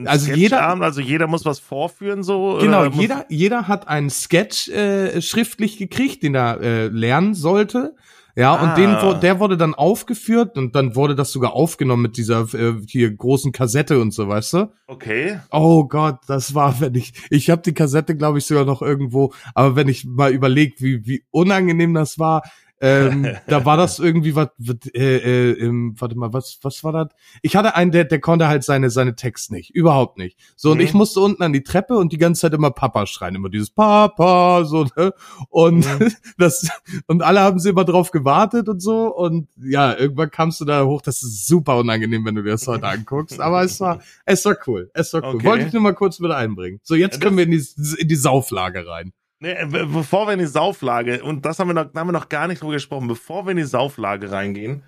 Also 0.05 0.31
jeder- 0.31 0.81
also 0.81 1.01
jeder 1.01 1.27
muss 1.27 1.43
was 1.45 1.59
vorführen, 1.59 2.21
so. 2.23 2.59
Genau, 2.61 2.85
jeder, 2.85 3.25
jeder 3.29 3.67
hat 3.67 3.87
einen 3.87 4.09
Sketch 4.09 4.67
äh, 4.69 5.21
schriftlich 5.21 5.77
gekriegt, 5.77 6.23
den 6.23 6.35
er 6.35 6.61
äh, 6.61 6.87
lernen 6.87 7.33
sollte. 7.33 7.95
Ja, 8.35 8.53
Ah. 8.53 8.69
und 8.69 8.77
den, 8.77 8.91
wo- 9.01 9.13
der 9.19 9.39
wurde 9.39 9.57
dann 9.57 9.73
aufgeführt 9.73 10.59
und 10.59 10.75
dann 10.75 10.95
wurde 10.95 11.15
das 11.15 11.31
sogar 11.31 11.53
aufgenommen 11.53 12.03
mit 12.03 12.17
dieser 12.17 12.41
äh, 12.53 12.75
hier 12.87 13.09
großen 13.11 13.51
Kassette 13.51 13.99
und 13.99 14.11
so, 14.13 14.27
weißt 14.27 14.53
du? 14.53 14.71
Okay. 14.85 15.39
Oh 15.49 15.85
Gott, 15.85 16.19
das 16.27 16.53
war, 16.53 16.79
wenn 16.79 16.93
ich, 16.93 17.13
ich 17.31 17.49
habe 17.49 17.63
die 17.63 17.73
Kassette, 17.73 18.15
glaube 18.15 18.37
ich, 18.37 18.45
sogar 18.45 18.65
noch 18.65 18.83
irgendwo, 18.83 19.33
aber 19.55 19.75
wenn 19.75 19.87
ich 19.87 20.05
mal 20.05 20.31
überlegt, 20.31 20.83
wie, 20.83 21.03
wie 21.07 21.23
unangenehm 21.31 21.95
das 21.95 22.19
war, 22.19 22.43
ähm, 22.79 23.27
da 23.47 23.65
war 23.65 23.77
das 23.77 23.99
irgendwie 23.99 24.35
was, 24.35 24.49
äh, 24.93 25.51
äh, 25.51 25.71
warte 25.99 26.17
mal, 26.17 26.33
was, 26.33 26.59
was 26.61 26.83
war 26.83 26.91
das? 26.93 27.07
Ich 27.41 27.55
hatte 27.55 27.75
einen, 27.75 27.91
der, 27.91 28.05
der 28.05 28.19
konnte 28.19 28.47
halt 28.47 28.63
seine, 28.63 28.89
seine 28.89 29.15
Text 29.15 29.51
nicht, 29.51 29.71
überhaupt 29.71 30.17
nicht. 30.17 30.37
So, 30.55 30.71
und 30.71 30.77
Mhm. 30.77 30.83
ich 30.83 30.93
musste 30.93 31.19
unten 31.21 31.41
an 31.43 31.53
die 31.53 31.63
Treppe 31.63 31.97
und 31.97 32.11
die 32.13 32.17
ganze 32.17 32.41
Zeit 32.41 32.53
immer 32.53 32.71
Papa 32.71 33.05
schreien, 33.07 33.35
immer 33.35 33.49
dieses 33.49 33.69
Papa, 33.71 34.63
so, 34.65 34.85
ne? 34.95 35.13
Und 35.49 35.85
Mhm. 35.99 36.11
das, 36.37 36.69
und 37.07 37.23
alle 37.23 37.41
haben 37.41 37.59
sie 37.59 37.69
immer 37.69 37.85
drauf 37.85 38.11
gewartet 38.11 38.69
und 38.69 38.79
so, 38.81 39.15
und 39.15 39.47
ja, 39.57 39.97
irgendwann 39.97 40.29
kamst 40.31 40.61
du 40.61 40.65
da 40.65 40.85
hoch, 40.85 41.01
das 41.01 41.23
ist 41.23 41.47
super 41.47 41.77
unangenehm, 41.77 42.25
wenn 42.25 42.35
du 42.35 42.43
dir 42.43 42.51
das 42.51 42.67
heute 42.67 42.87
anguckst, 42.87 43.39
aber 43.39 43.63
es 43.63 43.79
war, 43.79 43.99
es 44.25 44.45
war 44.45 44.55
cool, 44.67 44.91
es 44.93 45.13
war 45.13 45.23
cool. 45.23 45.35
Okay. 45.35 45.45
Wollte 45.47 45.65
ich 45.67 45.73
nur 45.73 45.81
mal 45.81 45.93
kurz 45.95 46.19
mit 46.19 46.31
einbringen. 46.31 46.79
So, 46.83 46.95
jetzt 46.95 47.19
können 47.21 47.37
wir 47.37 47.43
in 47.45 47.51
die, 47.51 47.65
in 47.97 48.07
die 48.07 48.15
Sauflage 48.15 48.85
rein. 48.87 49.13
Nee, 49.39 49.51
äh, 49.51 49.65
be- 49.67 49.85
bevor 49.87 50.27
wir 50.27 50.33
in 50.33 50.39
die 50.39 50.45
Sauflage, 50.47 51.23
und 51.23 51.45
das 51.45 51.59
haben 51.59 51.67
wir 51.69 51.73
noch, 51.73 51.93
haben 51.93 52.07
wir 52.07 52.11
noch 52.13 52.29
gar 52.29 52.47
nicht 52.47 52.61
drüber 52.61 52.73
gesprochen, 52.73 53.07
bevor 53.07 53.45
wir 53.45 53.51
in 53.51 53.57
die 53.57 53.63
Sauflage 53.63 54.31
reingehen, 54.31 54.83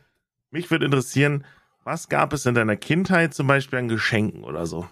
mich 0.52 0.72
würde 0.72 0.86
interessieren, 0.86 1.46
was 1.84 2.10
gab 2.10 2.34
es 2.34 2.46
in 2.46 2.56
deiner 2.56 2.76
Kindheit 2.76 3.34
zum 3.34 3.48
Beispiel 3.48 3.80
an 3.80 3.88
Geschenken 3.88 4.44
oder 4.44 4.66
so? 4.66 4.88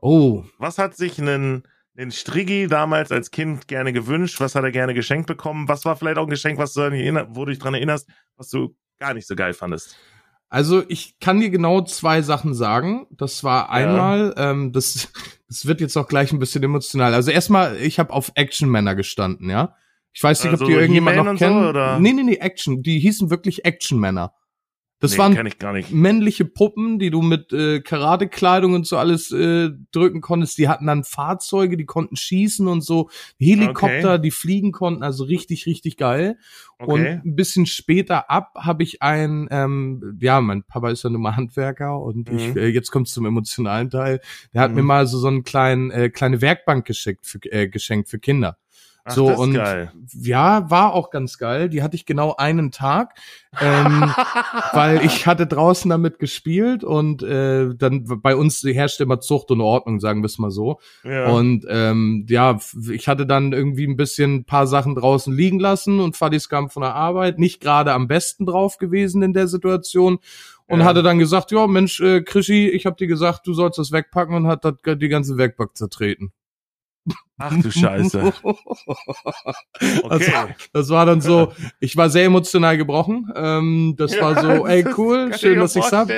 Oh, 0.00 0.44
Was 0.58 0.78
hat 0.78 0.96
sich 0.96 1.18
ein, 1.18 1.62
ein 1.96 2.10
Striggi 2.10 2.66
damals 2.66 3.12
als 3.12 3.30
Kind 3.30 3.68
gerne 3.68 3.92
gewünscht? 3.92 4.40
Was 4.40 4.54
hat 4.54 4.64
er 4.64 4.72
gerne 4.72 4.94
geschenkt 4.94 5.26
bekommen? 5.26 5.68
Was 5.68 5.84
war 5.84 5.96
vielleicht 5.96 6.18
auch 6.18 6.24
ein 6.26 6.30
Geschenk, 6.30 6.58
was 6.58 6.72
du 6.74 6.80
erinner- 6.80 7.28
wo 7.30 7.44
du 7.44 7.50
dich 7.50 7.58
dran 7.60 7.74
erinnerst, 7.74 8.08
was 8.36 8.48
du 8.48 8.74
gar 8.98 9.14
nicht 9.14 9.26
so 9.28 9.36
geil 9.36 9.52
fandest? 9.54 9.96
Also 10.48 10.82
ich 10.88 11.18
kann 11.20 11.40
dir 11.40 11.50
genau 11.50 11.82
zwei 11.82 12.20
Sachen 12.20 12.52
sagen. 12.54 13.06
Das 13.10 13.42
war 13.44 13.70
einmal, 13.70 14.34
ähm, 14.36 14.72
das, 14.72 15.10
das 15.52 15.66
wird 15.66 15.80
jetzt 15.82 15.96
auch 15.96 16.08
gleich 16.08 16.32
ein 16.32 16.38
bisschen 16.38 16.62
emotional. 16.62 17.12
Also 17.12 17.30
erstmal, 17.30 17.76
ich 17.76 17.98
habe 17.98 18.12
auf 18.12 18.32
Action-Männer 18.34 18.94
gestanden, 18.94 19.50
ja. 19.50 19.76
Ich 20.14 20.22
weiß 20.22 20.44
nicht, 20.44 20.52
Also 20.52 20.64
ob 20.64 20.70
die 20.70 20.74
irgendjemand 20.74 21.16
noch 21.16 21.26
und 21.26 21.38
so, 21.38 21.46
oder? 21.46 21.98
Nee, 21.98 22.12
nee, 22.12 22.22
nee, 22.22 22.36
Action. 22.36 22.82
Die 22.82 22.98
hießen 22.98 23.30
wirklich 23.30 23.64
Action-Männer. 23.64 24.34
Das 25.02 25.12
nee, 25.12 25.18
waren 25.18 25.36
männliche 25.90 26.44
Puppen, 26.44 27.00
die 27.00 27.10
du 27.10 27.22
mit 27.22 27.52
äh, 27.52 27.80
Karatekleidung 27.80 28.74
und 28.74 28.86
so 28.86 28.96
alles 28.98 29.32
äh, 29.32 29.70
drücken 29.90 30.20
konntest. 30.20 30.58
Die 30.58 30.68
hatten 30.68 30.86
dann 30.86 31.02
Fahrzeuge, 31.02 31.76
die 31.76 31.86
konnten 31.86 32.14
schießen 32.14 32.68
und 32.68 32.82
so. 32.82 33.10
Helikopter, 33.38 34.12
Okay. 34.14 34.22
die 34.22 34.30
fliegen 34.30 34.70
konnten. 34.70 35.02
Also 35.02 35.24
richtig, 35.24 35.66
richtig 35.66 35.96
geil. 35.96 36.38
Okay. 36.78 36.90
Und 36.92 37.06
ein 37.26 37.34
bisschen 37.34 37.66
später 37.66 38.30
ab 38.30 38.52
habe 38.56 38.84
ich 38.84 39.02
ein, 39.02 39.48
ähm, 39.50 40.18
ja, 40.20 40.40
mein 40.40 40.62
Papa 40.62 40.90
ist 40.90 41.02
ja 41.02 41.10
nun 41.10 41.22
mal 41.22 41.34
Handwerker 41.34 42.00
und 42.00 42.30
Mhm. 42.30 42.36
ich, 42.36 42.56
äh, 42.56 42.68
jetzt 42.68 42.92
kommt 42.92 43.08
zum 43.08 43.26
emotionalen 43.26 43.90
Teil. 43.90 44.20
Der 44.54 44.60
hat 44.62 44.70
Mhm. 44.70 44.76
mir 44.76 44.82
mal 44.84 45.06
so 45.08 45.18
so 45.18 45.26
einen 45.26 45.42
kleinen, 45.42 45.90
äh, 45.90 46.10
kleine 46.10 46.40
Werkbank 46.40 46.84
geschickt 46.86 47.26
für, 47.26 47.38
äh, 47.50 47.66
geschenkt 47.68 48.08
für 48.08 48.20
Kinder. 48.20 48.56
Ach, 49.04 49.12
so 49.14 49.26
und 49.26 49.54
geil. 49.54 49.90
ja, 50.12 50.70
war 50.70 50.94
auch 50.94 51.10
ganz 51.10 51.36
geil. 51.36 51.68
Die 51.68 51.82
hatte 51.82 51.96
ich 51.96 52.06
genau 52.06 52.36
einen 52.36 52.70
Tag, 52.70 53.18
ähm, 53.60 54.12
weil 54.72 55.04
ich 55.04 55.26
hatte 55.26 55.46
draußen 55.48 55.88
damit 55.90 56.20
gespielt 56.20 56.84
und 56.84 57.22
äh, 57.24 57.74
dann 57.74 58.04
bei 58.22 58.36
uns 58.36 58.62
herrscht 58.62 59.00
immer 59.00 59.18
Zucht 59.18 59.50
und 59.50 59.60
Ordnung, 59.60 59.98
sagen 59.98 60.22
wir 60.22 60.26
es 60.26 60.38
mal 60.38 60.52
so. 60.52 60.78
ja. 61.02 61.26
Und 61.30 61.66
ähm, 61.68 62.26
ja, 62.28 62.60
ich 62.92 63.08
hatte 63.08 63.26
dann 63.26 63.52
irgendwie 63.52 63.88
ein 63.88 63.96
bisschen 63.96 64.36
ein 64.36 64.44
paar 64.44 64.68
Sachen 64.68 64.94
draußen 64.94 65.34
liegen 65.34 65.58
lassen 65.58 65.98
und 65.98 66.16
Fadis 66.16 66.48
kam 66.48 66.70
von 66.70 66.82
der 66.82 66.94
Arbeit, 66.94 67.40
nicht 67.40 67.60
gerade 67.60 67.92
am 67.94 68.06
besten 68.06 68.46
drauf 68.46 68.78
gewesen 68.78 69.22
in 69.22 69.32
der 69.32 69.48
Situation 69.48 70.18
und 70.68 70.78
Ja. 70.78 70.84
hatte 70.86 71.02
dann 71.02 71.18
gesagt, 71.18 71.50
ja 71.50 71.66
Mensch, 71.66 72.00
äh, 72.00 72.22
Krischi, 72.22 72.68
ich 72.68 72.86
habe 72.86 72.94
dir 72.96 73.08
gesagt, 73.08 73.46
du 73.48 73.52
sollst 73.52 73.78
das 73.78 73.90
wegpacken 73.90 74.36
und 74.36 74.46
hat 74.46 74.64
das, 74.64 74.74
die 74.84 75.08
ganze 75.08 75.36
Werkbank 75.38 75.76
zertreten. 75.76 76.32
Ach 77.38 77.56
du 77.60 77.70
Scheiße. 77.70 78.32
Okay. 80.04 80.32
Das, 80.32 80.70
das 80.72 80.88
war 80.90 81.06
dann 81.06 81.20
so, 81.20 81.52
ich 81.80 81.96
war 81.96 82.08
sehr 82.08 82.24
emotional 82.24 82.76
gebrochen. 82.76 83.32
Ähm, 83.34 83.94
das 83.96 84.18
war 84.20 84.40
so, 84.40 84.66
ey 84.66 84.84
cool, 84.96 85.32
schön, 85.36 85.58
dass 85.58 85.74
ich's 85.74 85.92
hab. 85.92 86.08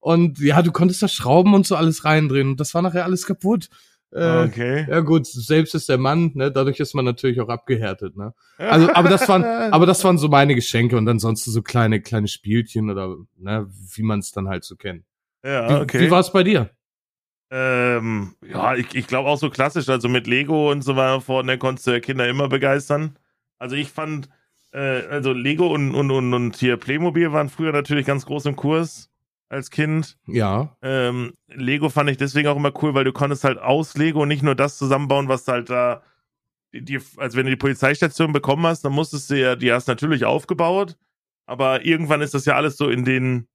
Und 0.00 0.38
ja, 0.38 0.62
du 0.62 0.72
konntest 0.72 1.02
da 1.02 1.08
Schrauben 1.08 1.54
und 1.54 1.66
so 1.66 1.76
alles 1.76 2.04
reindrehen 2.04 2.50
und 2.50 2.60
das 2.60 2.74
war 2.74 2.82
nachher 2.82 3.04
alles 3.04 3.26
kaputt. 3.26 3.68
Äh, 4.12 4.44
Okay. 4.44 4.86
Ja 4.88 5.00
gut, 5.00 5.26
selbst 5.26 5.74
ist 5.74 5.88
der 5.88 5.98
Mann, 5.98 6.32
ne? 6.34 6.50
Dadurch 6.50 6.80
ist 6.80 6.94
man 6.94 7.04
natürlich 7.04 7.40
auch 7.40 7.48
abgehärtet, 7.48 8.16
ne? 8.16 8.32
Also, 8.58 8.88
aber 8.94 9.08
das 9.08 9.28
waren, 9.28 9.44
aber 9.44 9.86
das 9.86 10.02
waren 10.04 10.18
so 10.18 10.28
meine 10.28 10.54
Geschenke 10.54 10.96
und 10.96 11.08
ansonsten 11.08 11.50
so 11.50 11.62
kleine, 11.62 12.00
kleine 12.00 12.28
Spielchen 12.28 12.90
oder 12.90 13.16
ne, 13.36 13.66
wie 13.94 14.02
man 14.02 14.20
es 14.20 14.32
dann 14.32 14.48
halt 14.48 14.64
so 14.64 14.76
kennt. 14.76 15.04
Wie, 15.42 15.48
ja, 15.48 15.80
okay. 15.80 16.00
wie 16.00 16.10
war 16.10 16.20
es 16.20 16.32
bei 16.32 16.42
dir? 16.42 16.70
Ähm, 17.50 18.34
ja, 18.46 18.74
ich, 18.74 18.94
ich 18.94 19.06
glaube 19.06 19.28
auch 19.28 19.38
so 19.38 19.48
klassisch, 19.48 19.88
also 19.88 20.08
mit 20.08 20.26
Lego 20.26 20.70
und 20.70 20.82
so 20.82 20.96
weiter 20.96 21.20
vorne 21.20 21.56
konntest 21.58 21.86
du 21.86 21.92
ja 21.92 22.00
Kinder 22.00 22.28
immer 22.28 22.48
begeistern. 22.48 23.18
Also 23.58 23.74
ich 23.74 23.90
fand, 23.90 24.28
äh, 24.72 25.06
also 25.06 25.32
Lego 25.32 25.66
und, 25.68 25.94
und, 25.94 26.10
und, 26.10 26.34
und 26.34 26.56
hier 26.56 26.76
Playmobil 26.76 27.32
waren 27.32 27.48
früher 27.48 27.72
natürlich 27.72 28.06
ganz 28.06 28.26
groß 28.26 28.46
im 28.46 28.56
Kurs 28.56 29.10
als 29.48 29.70
Kind. 29.70 30.18
Ja, 30.26 30.76
Ähm, 30.82 31.32
Lego 31.46 31.88
fand 31.88 32.10
ich 32.10 32.18
deswegen 32.18 32.48
auch 32.48 32.56
immer 32.56 32.72
cool, 32.82 32.94
weil 32.94 33.04
du 33.04 33.12
konntest 33.12 33.44
halt 33.44 33.58
aus 33.58 33.96
Lego 33.96 34.26
nicht 34.26 34.42
nur 34.42 34.54
das 34.54 34.76
zusammenbauen, 34.76 35.28
was 35.28 35.48
halt 35.48 35.70
da, 35.70 36.02
die, 36.74 36.84
die, 36.84 37.00
also 37.16 37.38
wenn 37.38 37.46
du 37.46 37.50
die 37.50 37.56
Polizeistation 37.56 38.34
bekommen 38.34 38.66
hast, 38.66 38.84
dann 38.84 38.92
musstest 38.92 39.30
du 39.30 39.40
ja, 39.40 39.56
die 39.56 39.72
hast 39.72 39.88
natürlich 39.88 40.26
aufgebaut, 40.26 40.98
aber 41.46 41.86
irgendwann 41.86 42.20
ist 42.20 42.34
das 42.34 42.44
ja 42.44 42.56
alles 42.56 42.76
so 42.76 42.90
in 42.90 43.06
den 43.06 43.48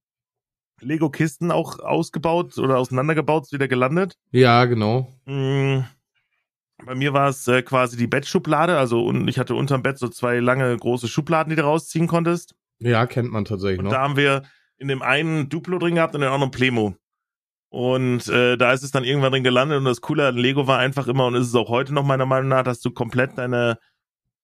Lego-Kisten 0.84 1.52
auch 1.52 1.80
ausgebaut 1.80 2.58
oder 2.58 2.78
auseinandergebaut, 2.78 3.52
wieder 3.52 3.68
gelandet. 3.68 4.16
ja, 4.32 4.66
genau. 4.66 5.08
Mm, 5.26 5.80
Bei 6.86 6.96
mir 6.96 7.14
war 7.14 7.30
es 7.30 7.48
äh, 7.48 7.62
quasi 7.62 7.98
die 7.98 8.08
Bettschublade, 8.08 8.78
also 8.78 9.06
und 9.06 9.28
ich 9.28 9.40
hatte 9.40 9.56
unterm 9.56 9.84
Bett 9.84 9.98
so 9.98 10.08
zwei 10.10 10.40
lange 10.40 10.76
große 10.76 11.08
Schubladen, 11.08 11.50
die 11.50 11.56
du 11.56 11.64
rausziehen 11.64 12.08
konntest. 12.08 12.56
Ja, 12.80 13.06
kennt 13.06 13.32
man 13.32 13.46
tatsächlich 13.46 13.80
Und 13.80 13.86
noch. 13.86 13.92
da 13.92 14.02
haben 14.02 14.18
wir 14.18 14.44
in 14.78 14.88
dem 14.90 15.02
einen 15.02 15.48
Duplo 15.50 15.80
drin 15.80 15.96
gehabt 15.96 16.14
und 16.16 16.22
in 16.22 16.28
dem 16.28 16.34
anderen 16.34 16.52
Plemo. 16.52 16.96
Und 17.70 18.28
äh, 18.28 18.56
da 18.58 18.72
ist 18.74 18.84
es 18.84 18.92
dann 18.92 19.04
irgendwann 19.04 19.32
drin 19.32 19.44
gelandet 19.44 19.78
und 19.80 19.86
das 19.86 20.02
Coole 20.02 20.28
an 20.28 20.36
Lego 20.38 20.68
war 20.68 20.78
einfach 20.80 21.08
immer 21.08 21.26
und 21.26 21.36
ist 21.36 21.48
es 21.48 21.56
auch 21.56 21.70
heute 21.70 21.94
noch 21.94 22.04
meiner 22.06 22.26
Meinung 22.26 22.50
nach, 22.50 22.64
dass 22.64 22.82
du 22.82 22.92
komplett 22.92 23.38
deine 23.38 23.78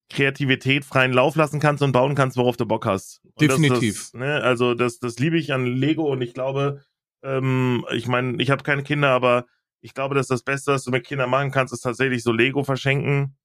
Kreativität 0.10 0.86
freien 0.86 1.14
Lauf 1.14 1.36
lassen 1.36 1.60
kannst 1.60 1.84
und 1.84 1.92
bauen 1.92 2.16
kannst, 2.16 2.38
worauf 2.38 2.58
du 2.58 2.66
Bock 2.66 2.86
hast. 2.86 3.22
Und 3.24 3.42
Definitiv. 3.42 3.96
Das, 3.96 4.12
das, 4.12 4.20
ne, 4.20 4.42
also 4.42 4.74
das, 4.74 5.00
das 5.00 5.20
liebe 5.20 5.38
ich 5.38 5.54
an 5.54 5.66
Lego 5.66 6.12
und 6.12 6.22
ich 6.22 6.34
glaube, 6.34 6.82
ähm, 7.24 7.86
ich 7.92 8.08
meine, 8.08 8.42
ich 8.42 8.50
habe 8.50 8.64
keine 8.64 8.84
Kinder, 8.84 9.10
aber 9.10 9.46
ich 9.82 9.94
glaube, 9.94 10.16
dass 10.16 10.28
das 10.28 10.44
Beste, 10.44 10.74
was 10.74 10.84
du 10.84 10.92
mit 10.92 11.06
Kindern 11.06 11.30
machen 11.30 11.52
kannst, 11.52 11.74
ist 11.74 11.82
tatsächlich 11.82 12.24
so 12.24 12.32
Lego 12.32 12.64
verschenken. 12.64 13.36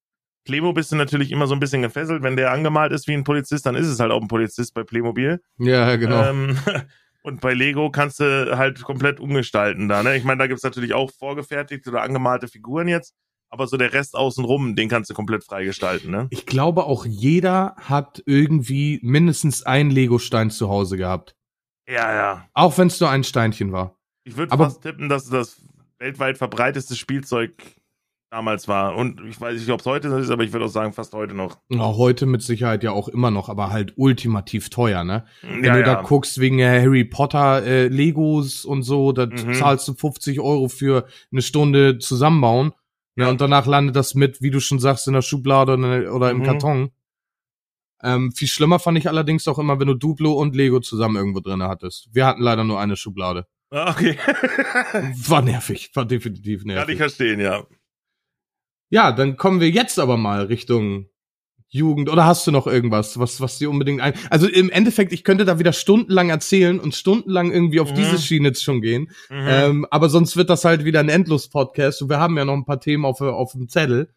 Plemo 0.45 0.73
bist 0.73 0.93
du 0.93 0.97
natürlich 0.97 1.33
immer 1.33 1.47
so 1.47 1.55
ein 1.55 1.61
bisschen 1.61 1.83
gefesselt. 1.83 2.23
Wenn 2.23 2.37
der 2.37 2.53
angemalt 2.53 2.93
ist 2.93 3.09
wie 3.09 3.15
ein 3.15 3.25
Polizist, 3.25 3.67
dann 3.67 3.77
ist 3.77 3.87
es 3.87 4.01
halt 4.01 4.13
auch 4.13 4.21
ein 4.21 4.29
Polizist 4.29 4.75
bei 4.75 4.83
Playmobil. 4.83 5.41
Ja, 5.59 5.97
genau. 5.97 6.25
Ähm, 6.25 6.59
und 7.23 7.41
bei 7.41 7.55
Lego 7.55 7.91
kannst 7.91 8.21
du 8.21 8.57
halt 8.57 8.83
komplett 8.83 9.21
umgestalten 9.21 9.89
da. 9.89 10.03
Ne? 10.03 10.17
Ich 10.17 10.25
meine, 10.25 10.39
da 10.39 10.47
gibt's 10.47 10.63
natürlich 10.63 10.93
auch 10.93 11.11
vorgefertigte 11.13 11.91
oder 11.91 12.03
angemalte 12.03 12.49
Figuren 12.49 12.89
jetzt, 12.89 13.15
aber 13.51 13.67
so 13.67 13.77
der 13.77 13.93
Rest 13.93 14.17
außenrum, 14.17 14.75
den 14.77 14.89
kannst 14.89 15.11
du 15.11 15.15
komplett 15.15 15.45
freigestalten. 15.45 16.11
Ne? 16.11 16.27
Ich 16.31 16.47
glaube 16.47 16.85
auch 16.85 17.07
jeder 17.07 17.77
hat 17.77 18.23
irgendwie 18.27 18.99
mindestens 19.03 19.63
ein 19.63 19.91
Lego-Stein 19.91 20.51
zu 20.51 20.69
Hause 20.69 20.97
gehabt. 20.97 21.37
Ja, 21.89 22.15
ja. 22.15 22.47
Auch 22.55 22.77
wenn 22.79 22.89
es 22.89 22.99
nur 23.01 23.11
ein 23.11 23.25
Steinchen 23.25 23.73
war. 23.73 23.97
Ich 24.25 24.37
würde 24.37 24.57
fast 24.57 24.83
tippen, 24.83 25.09
dass 25.09 25.29
das 25.29 25.61
weltweit 25.99 26.39
verbreiteste 26.39 26.97
Spielzeug 26.97 27.53
damals 28.31 28.67
war. 28.67 28.97
Und 28.97 29.21
ich 29.29 29.41
weiß 29.41 29.61
nicht, 29.61 29.71
ob 29.71 29.81
es 29.81 29.87
heute 29.87 30.11
so 30.11 30.17
ist, 30.17 30.31
aber 30.31 30.43
ich 30.43 30.53
würde 30.53 30.65
auch 30.67 30.71
sagen, 30.71 30.93
fast 30.93 31.13
heute 31.15 31.35
noch. 31.35 31.59
Ja, 31.69 31.95
heute 31.95 32.27
mit 32.27 32.43
Sicherheit 32.43 32.83
ja 32.83 32.91
auch 32.91 33.07
immer 33.07 33.31
noch, 33.31 33.49
aber 33.49 33.71
halt 33.71 33.93
ultimativ 33.97 34.71
teuer, 34.71 35.05
ne? 35.05 35.25
Wenn 35.43 35.63
ja, 35.63 35.75
du 35.75 35.81
ja. 35.81 35.85
da 35.85 36.03
guckst 36.03 36.41
wegen 36.41 36.61
Harry 36.61 37.05
Potter 37.05 37.63
äh, 37.65 37.87
Legos 37.87 38.65
und 38.65 38.83
so, 38.83 39.13
da 39.13 39.27
Mhm. 39.27 39.55
zahlst 39.55 39.87
du 39.87 39.95
50 39.95 40.41
Euro 40.41 40.69
für 40.69 41.07
eine 41.31 41.43
Stunde 41.43 41.99
zusammenbauen. 41.99 42.73
Ne, 43.17 43.25
Ja. 43.25 43.31
und 43.31 43.41
danach 43.41 43.67
landet 43.67 43.95
das 43.97 44.15
mit, 44.15 44.43
wie 44.43 44.51
du 44.51 44.61
schon 44.61 44.79
sagst, 44.81 45.07
in 45.07 45.15
der 45.15 45.23
Schublade 45.23 45.75
oder, 46.13 46.31
im 46.31 46.39
Mhm. 46.39 46.43
Karton. 46.45 46.91
Ähm, 48.03 48.33
viel 48.33 48.49
schlimmer 48.49 48.79
fand 48.79 48.99
ich 48.99 49.09
allerdings 49.09 49.47
auch 49.49 49.59
immer, 49.59 49.79
wenn 49.81 49.87
du 49.87 49.95
Duplo 49.95 50.33
und 50.33 50.55
Lego 50.55 50.81
zusammen 50.81 51.17
irgendwo 51.17 51.41
drin 51.41 51.63
hattest. 51.63 52.09
Wir 52.13 52.27
hatten 52.27 52.43
leider 52.43 52.65
nur 52.65 52.79
eine 52.81 52.97
Schublade. 52.97 53.47
Ah, 53.71 53.91
Okay. 53.93 54.19
War 55.29 55.43
nervig, 55.43 55.91
war 55.95 56.05
definitiv 56.05 56.61
Kann 56.63 56.71
ich 56.71 56.75
nervig. 56.77 56.97
verstehen, 56.99 57.41
ja. 57.41 57.65
Ja, 58.91 59.11
dann 59.13 59.37
kommen 59.37 59.61
wir 59.61 59.71
jetzt 59.71 59.99
aber 59.99 60.17
mal 60.17 60.43
Richtung 60.45 61.09
Jugend. 61.75 62.09
Oder 62.09 62.25
hast 62.25 62.47
du 62.47 62.51
noch 62.53 62.67
irgendwas, 62.67 63.19
was, 63.19 63.41
was 63.41 63.59
dir 63.59 63.69
unbedingt 63.69 64.01
ein... 64.01 64.15
Also 64.31 64.47
im 64.49 64.71
Endeffekt, 64.71 65.13
ich 65.13 65.25
könnte 65.25 65.45
da 65.45 65.59
wieder 65.59 65.73
stundenlang 65.73 66.31
erzählen 66.31 66.79
und 66.79 66.95
stundenlang 66.95 67.51
irgendwie 67.53 67.81
auf 67.81 67.91
Mhm. 67.91 67.97
diese 67.97 68.19
Schiene 68.19 68.49
jetzt 68.49 68.63
schon 68.63 68.81
gehen. 68.81 69.11
Mhm. 69.29 69.47
Ähm, 69.49 69.87
aber 69.91 70.09
sonst 70.09 70.37
wird 70.37 70.51
das 70.51 70.65
halt 70.65 70.85
wieder 70.85 71.01
ein 71.01 71.09
Endlos-Podcast 71.09 72.01
und 72.03 72.11
wir 72.11 72.21
haben 72.21 72.37
ja 72.39 72.45
noch 72.45 72.55
ein 72.55 72.65
paar 72.65 72.81
Themen 72.81 73.05
auf, 73.05 73.21
auf 73.21 73.53
dem 73.53 73.69
Zettel. 73.69 74.09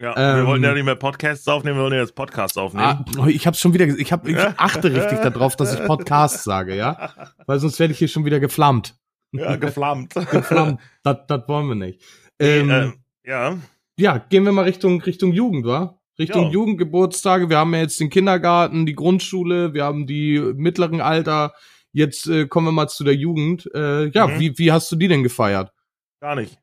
Ja, 0.00 0.14
wir 0.16 0.40
Ähm, 0.40 0.46
wollten 0.46 0.64
ja 0.64 0.72
nicht 0.74 0.84
mehr 0.84 0.94
Podcasts 0.94 1.46
aufnehmen, 1.48 1.76
wir 1.76 1.82
wollen 1.84 1.92
ja 1.94 2.00
jetzt 2.00 2.14
Podcasts 2.14 2.56
aufnehmen. 2.56 3.04
Ah, 3.18 3.26
ich 3.28 3.46
habe 3.46 3.56
schon 3.56 3.74
wieder, 3.74 3.86
ich, 3.86 4.12
hab, 4.12 4.26
ich 4.26 4.36
achte 4.56 4.92
richtig 4.94 5.20
darauf, 5.20 5.56
dass 5.56 5.74
ich 5.74 5.84
Podcast 5.86 6.44
sage, 6.44 6.74
ja, 6.74 7.12
weil 7.46 7.58
sonst 7.58 7.78
werde 7.78 7.92
ich 7.92 7.98
hier 7.98 8.08
schon 8.08 8.24
wieder 8.24 8.40
geflammt. 8.40 8.94
Ja, 9.32 9.56
geflammt. 9.56 10.14
Geflammt, 10.30 10.80
das, 11.02 11.18
das 11.28 11.42
wollen 11.48 11.68
wir 11.68 11.74
nicht. 11.76 12.02
Ähm, 12.38 12.70
Ähm, 12.70 12.94
ja, 13.24 13.56
ja, 13.96 14.18
gehen 14.18 14.44
wir 14.44 14.52
mal 14.52 14.64
Richtung 14.64 15.00
Richtung 15.02 15.32
Jugend, 15.32 15.66
wa? 15.66 15.99
Richtung 16.20 16.44
Ja. 16.44 16.50
Jugendgeburtstage. 16.50 17.48
Wir 17.50 17.58
haben 17.58 17.74
ja 17.74 17.80
jetzt 17.80 17.98
den 17.98 18.10
Kindergarten, 18.10 18.86
die 18.86 18.94
Grundschule, 18.94 19.74
wir 19.74 19.82
haben 19.84 20.06
die 20.06 20.38
mittleren 20.38 21.00
Alter. 21.00 21.52
Jetzt 21.92 22.28
äh, 22.28 22.46
kommen 22.46 22.68
wir 22.68 22.72
mal 22.72 22.86
zu 22.88 23.02
der 23.02 23.16
Jugend. 23.16 23.68
Äh, 23.74 24.06
ja, 24.10 24.28
Mhm. 24.28 24.38
wie, 24.40 24.58
wie 24.58 24.70
hast 24.72 24.90
du 24.92 24.96
die 24.96 25.08
denn 25.08 25.22
gefeiert? 25.24 25.72
gar 26.20 26.36
nicht. 26.36 26.58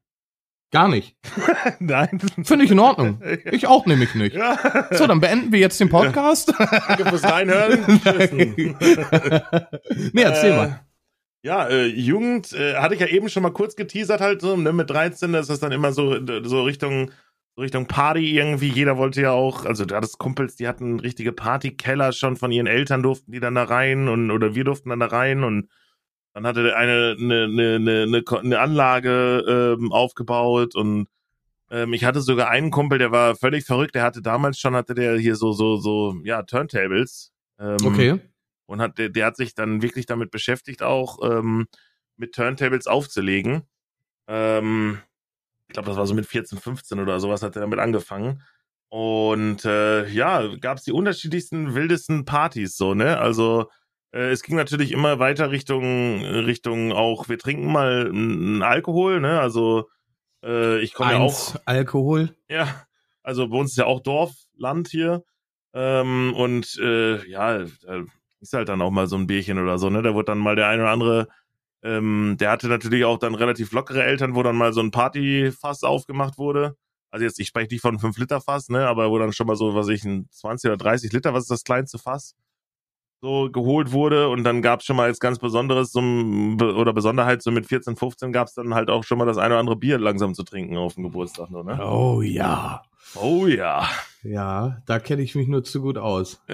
Gar 0.72 0.90
nicht. 0.90 1.16
Nein. 1.80 2.20
Finde 2.44 2.66
ich 2.66 2.72
in 2.72 2.80
Ordnung. 2.80 3.22
Ich 3.52 3.68
auch 3.68 3.86
nämlich 3.86 4.14
nicht. 4.16 4.36
Ja. 4.36 4.88
So, 4.92 5.08
dann 5.08 5.22
beenden 5.22 5.52
wir 5.54 5.60
jetzt 5.60 5.80
den 5.80 5.88
Podcast. 5.90 6.54
Danke 6.60 7.06
fürs 7.06 7.24
Reinhören. 7.24 7.86
nee, 10.14 10.22
erzähl 10.22 10.52
Äh, 10.52 10.56
mal. 10.58 10.80
Ja, 11.44 11.68
äh, 11.70 11.86
Jugend 11.86 12.52
äh, 12.54 12.76
hatte 12.76 12.96
ich 12.96 13.00
ja 13.00 13.08
eben 13.08 13.30
schon 13.30 13.44
mal 13.44 13.52
kurz 13.54 13.76
geteasert 13.76 14.20
halt 14.22 14.42
so, 14.42 14.58
ne, 14.58 14.74
mit 14.74 14.90
13 14.90 15.34
ist 15.36 15.50
das 15.50 15.60
dann 15.60 15.72
immer 15.72 15.94
so 15.94 16.18
so 16.44 16.64
Richtung 16.64 17.12
Richtung 17.58 17.88
Party 17.88 18.38
irgendwie. 18.38 18.70
Jeder 18.70 18.98
wollte 18.98 19.22
ja 19.22 19.32
auch, 19.32 19.66
also 19.66 19.86
da 19.86 19.98
hattest 19.98 20.20
Kumpels, 20.20 20.56
die 20.56 20.68
hatten 20.68 21.00
richtige 21.00 21.32
Partykeller 21.32 22.12
schon 22.12 22.36
von 22.38 22.52
ihren 22.52 22.68
Eltern 22.68 23.02
durften 23.04 23.32
die 23.32 23.40
dann 23.40 23.56
da 23.56 23.64
rein 23.64 24.08
und 24.08 24.30
oder 24.32 24.54
wir 24.56 24.64
durften 24.64 24.90
dann 24.90 25.00
da 25.00 25.08
rein 25.08 25.44
und 25.44 25.70
dann 26.34 26.46
hatte 26.46 26.64
der 26.64 26.78
eine 26.78 27.16
eine 27.20 27.46
eine 27.46 27.76
eine, 28.04 28.24
eine 28.40 28.60
Anlage 28.60 29.76
ähm, 29.80 29.92
aufgebaut 29.92 30.76
und 30.76 31.08
ähm, 31.72 31.94
ich 31.94 32.06
hatte 32.06 32.22
sogar 32.22 32.50
einen 32.50 32.70
Kumpel, 32.72 33.00
der 33.00 33.12
war 33.12 33.36
völlig 33.36 33.66
verrückt. 33.66 33.96
Der 33.96 34.04
hatte 34.04 34.22
damals 34.22 34.60
schon 34.60 34.76
hatte 34.76 34.94
der 34.94 35.18
hier 35.18 35.36
so 35.36 35.52
so 35.52 35.78
so 35.78 36.16
ja 36.24 36.44
Turntables. 36.44 37.32
Ähm, 37.60 37.78
Okay. 37.84 38.20
und 38.68 38.82
hat 38.82 39.00
der, 39.00 39.10
der 39.10 39.26
hat 39.26 39.36
sich 39.38 39.56
dann 39.56 39.82
wirklich 39.82 40.06
damit 40.06 40.30
beschäftigt, 40.30 40.84
auch 40.84 41.18
ähm, 41.24 41.68
mit 42.18 42.36
Turntables 42.36 42.86
aufzulegen. 42.86 43.64
Ähm, 44.28 45.00
ich 45.68 45.74
glaube, 45.74 45.90
das 45.90 45.98
war 45.98 46.08
so 46.08 46.14
mit 46.14 46.26
14, 46.26 46.58
15 46.58 47.00
oder 47.00 47.20
sowas 47.20 47.42
hat 47.44 47.56
er 47.56 47.62
damit 47.62 47.80
angefangen. 47.80 48.42
Und 48.90 49.66
äh, 49.66 50.08
ja, 50.08 50.56
gab 50.58 50.78
es 50.78 50.84
die 50.86 50.94
unterschiedlichsten, 50.94 51.76
wildesten 51.76 52.24
Partys 52.24 52.78
so, 52.78 52.94
ne? 52.94 53.18
Also 53.18 53.70
äh, 54.12 54.32
es 54.32 54.44
ging 54.44 54.56
natürlich 54.56 54.94
immer 54.94 55.20
weiter 55.20 55.52
Richtung 55.52 56.24
Richtung 56.24 56.94
auch, 56.94 57.28
wir 57.28 57.38
trinken 57.38 57.70
mal 57.72 58.08
einen 58.08 58.64
Alkohol, 58.64 59.20
ne? 59.20 59.42
Also 59.42 59.90
äh, 60.44 60.80
ich 60.80 60.94
komme 60.94 61.12
ja 61.12 61.20
auch 61.20 61.56
Alkohol. 61.66 62.34
ja, 62.50 62.88
also 63.24 63.50
bei 63.50 63.58
uns 63.58 63.72
ist 63.72 63.78
ja 63.78 63.86
auch 63.86 64.00
Dorfland 64.00 64.88
hier. 64.88 65.24
Ähm, 65.74 66.34
und 66.34 66.80
äh, 66.82 67.28
ja, 67.28 67.60
da 67.60 68.04
ist 68.40 68.54
halt 68.54 68.70
dann 68.70 68.82
auch 68.82 68.92
mal 68.92 69.08
so 69.08 69.18
ein 69.18 69.28
Bierchen 69.28 69.60
oder 69.60 69.78
so, 69.78 69.90
ne? 69.90 70.02
Da 70.02 70.14
wurde 70.14 70.28
dann 70.28 70.38
mal 70.38 70.56
der 70.56 70.70
eine 70.70 70.84
oder 70.84 70.92
andere, 70.92 71.28
ähm, 71.84 72.36
der 72.40 72.52
hatte 72.52 72.68
natürlich 72.68 73.06
auch 73.06 73.20
dann 73.20 73.36
relativ 73.36 73.72
lockere 73.72 74.04
Eltern, 74.04 74.36
wo 74.36 74.44
dann 74.44 74.56
mal 74.56 74.74
so 74.74 74.82
ein 74.82 74.92
Partyfass 74.92 75.84
aufgemacht 75.84 76.38
wurde. 76.38 76.76
Also 77.12 77.26
jetzt, 77.26 77.40
ich 77.40 77.48
spreche 77.48 77.70
nicht 77.72 77.82
von 77.82 78.00
5 78.00 78.18
Liter 78.18 78.42
Fass, 78.42 78.70
ne? 78.70 78.88
Aber 78.88 79.10
wo 79.10 79.18
dann 79.18 79.32
schon 79.32 79.48
mal 79.48 79.56
so, 79.56 79.76
was 79.76 79.88
ich, 79.88 80.04
ein 80.04 80.28
20 80.32 80.70
oder 80.70 80.78
30 80.78 81.14
Liter, 81.14 81.34
was 81.34 81.44
ist 81.44 81.52
das 81.52 81.64
kleinste 81.64 81.98
Fass? 81.98 82.36
So 83.22 83.50
geholt 83.50 83.92
wurde 83.92 84.30
und 84.30 84.44
dann 84.44 84.62
gab's 84.62 84.86
schon 84.86 84.96
mal 84.96 85.06
als 85.06 85.20
ganz 85.20 85.40
Besonderes 85.40 85.92
so 85.92 86.02
ein, 86.02 86.62
oder 86.62 86.94
Besonderheit, 86.94 87.42
so 87.42 87.50
mit 87.50 87.66
14, 87.66 87.96
15 87.96 88.32
gab's 88.32 88.54
dann 88.54 88.76
halt 88.76 88.90
auch 88.90 89.04
schon 89.04 89.18
mal 89.18 89.26
das 89.26 89.38
eine 89.38 89.56
oder 89.56 89.60
andere 89.60 89.76
Bier 89.76 89.98
langsam 89.98 90.36
zu 90.36 90.44
trinken 90.44 90.78
auf 90.78 90.96
dem 90.96 91.04
Geburtstag, 91.04 91.50
nur, 91.50 91.64
ne? 91.64 91.80
Oh 91.84 92.22
ja. 92.22 92.84
Oh 93.16 93.48
ja. 93.48 93.88
Ja, 94.22 94.82
da 94.86 95.00
kenne 95.00 95.22
ich 95.22 95.34
mich 95.34 95.48
nur 95.48 95.64
zu 95.64 95.82
gut 95.82 95.98
aus. 95.98 96.42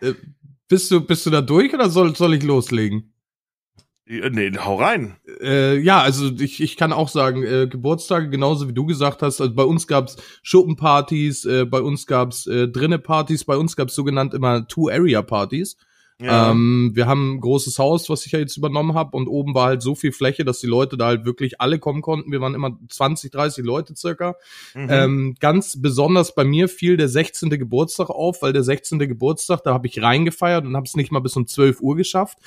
Äh, 0.00 0.14
bist 0.68 0.90
du, 0.90 1.04
bist 1.04 1.26
du 1.26 1.30
da 1.30 1.40
durch 1.40 1.74
oder 1.74 1.90
soll, 1.90 2.14
soll 2.16 2.34
ich 2.34 2.42
loslegen? 2.42 3.11
Nee, 4.06 4.52
hau 4.58 4.76
rein. 4.76 5.16
Äh, 5.40 5.78
ja, 5.78 6.00
also 6.00 6.30
ich, 6.38 6.60
ich 6.60 6.76
kann 6.76 6.92
auch 6.92 7.08
sagen, 7.08 7.44
äh, 7.44 7.66
Geburtstage, 7.66 8.28
genauso 8.28 8.68
wie 8.68 8.74
du 8.74 8.86
gesagt 8.86 9.22
hast, 9.22 9.40
also 9.40 9.54
bei 9.54 9.64
uns 9.64 9.86
gab's 9.86 10.16
Schuppenpartys, 10.42 11.44
äh, 11.44 11.64
bei 11.64 11.80
uns 11.80 12.06
gab's 12.06 12.46
äh, 12.46 12.68
drinne 12.68 12.98
Partys, 12.98 13.44
bei 13.44 13.56
uns 13.56 13.76
gab's 13.76 13.94
sogenannt 13.94 14.34
immer 14.34 14.66
Two-Area-Partys. 14.66 15.76
Ähm, 16.24 16.92
wir 16.94 17.06
haben 17.06 17.34
ein 17.34 17.40
großes 17.40 17.78
Haus, 17.78 18.08
was 18.08 18.26
ich 18.26 18.32
ja 18.32 18.38
jetzt 18.38 18.56
übernommen 18.56 18.94
habe 18.94 19.16
und 19.16 19.26
oben 19.26 19.54
war 19.54 19.66
halt 19.66 19.82
so 19.82 19.94
viel 19.94 20.12
Fläche, 20.12 20.44
dass 20.44 20.60
die 20.60 20.66
Leute 20.66 20.96
da 20.96 21.06
halt 21.06 21.24
wirklich 21.24 21.60
alle 21.60 21.78
kommen 21.78 22.02
konnten. 22.02 22.30
Wir 22.30 22.40
waren 22.40 22.54
immer 22.54 22.78
20, 22.88 23.30
30 23.30 23.64
Leute 23.64 23.96
circa. 23.96 24.36
mhm. 24.74 24.86
Ähm, 24.88 25.34
ganz 25.40 25.80
besonders 25.80 26.34
bei 26.34 26.44
mir 26.44 26.68
fiel 26.68 26.96
der 26.96 27.08
16. 27.08 27.50
Geburtstag 27.50 28.10
auf, 28.10 28.42
weil 28.42 28.52
der 28.52 28.62
16. 28.62 28.98
Geburtstag, 29.00 29.62
da 29.64 29.72
habe 29.72 29.86
ich 29.86 30.00
reingefeiert 30.00 30.64
und 30.64 30.76
habe 30.76 30.86
es 30.86 30.94
nicht 30.94 31.12
mal 31.12 31.20
bis 31.20 31.36
um 31.36 31.46
12 31.46 31.80
Uhr 31.80 31.96
geschafft. 31.96 32.38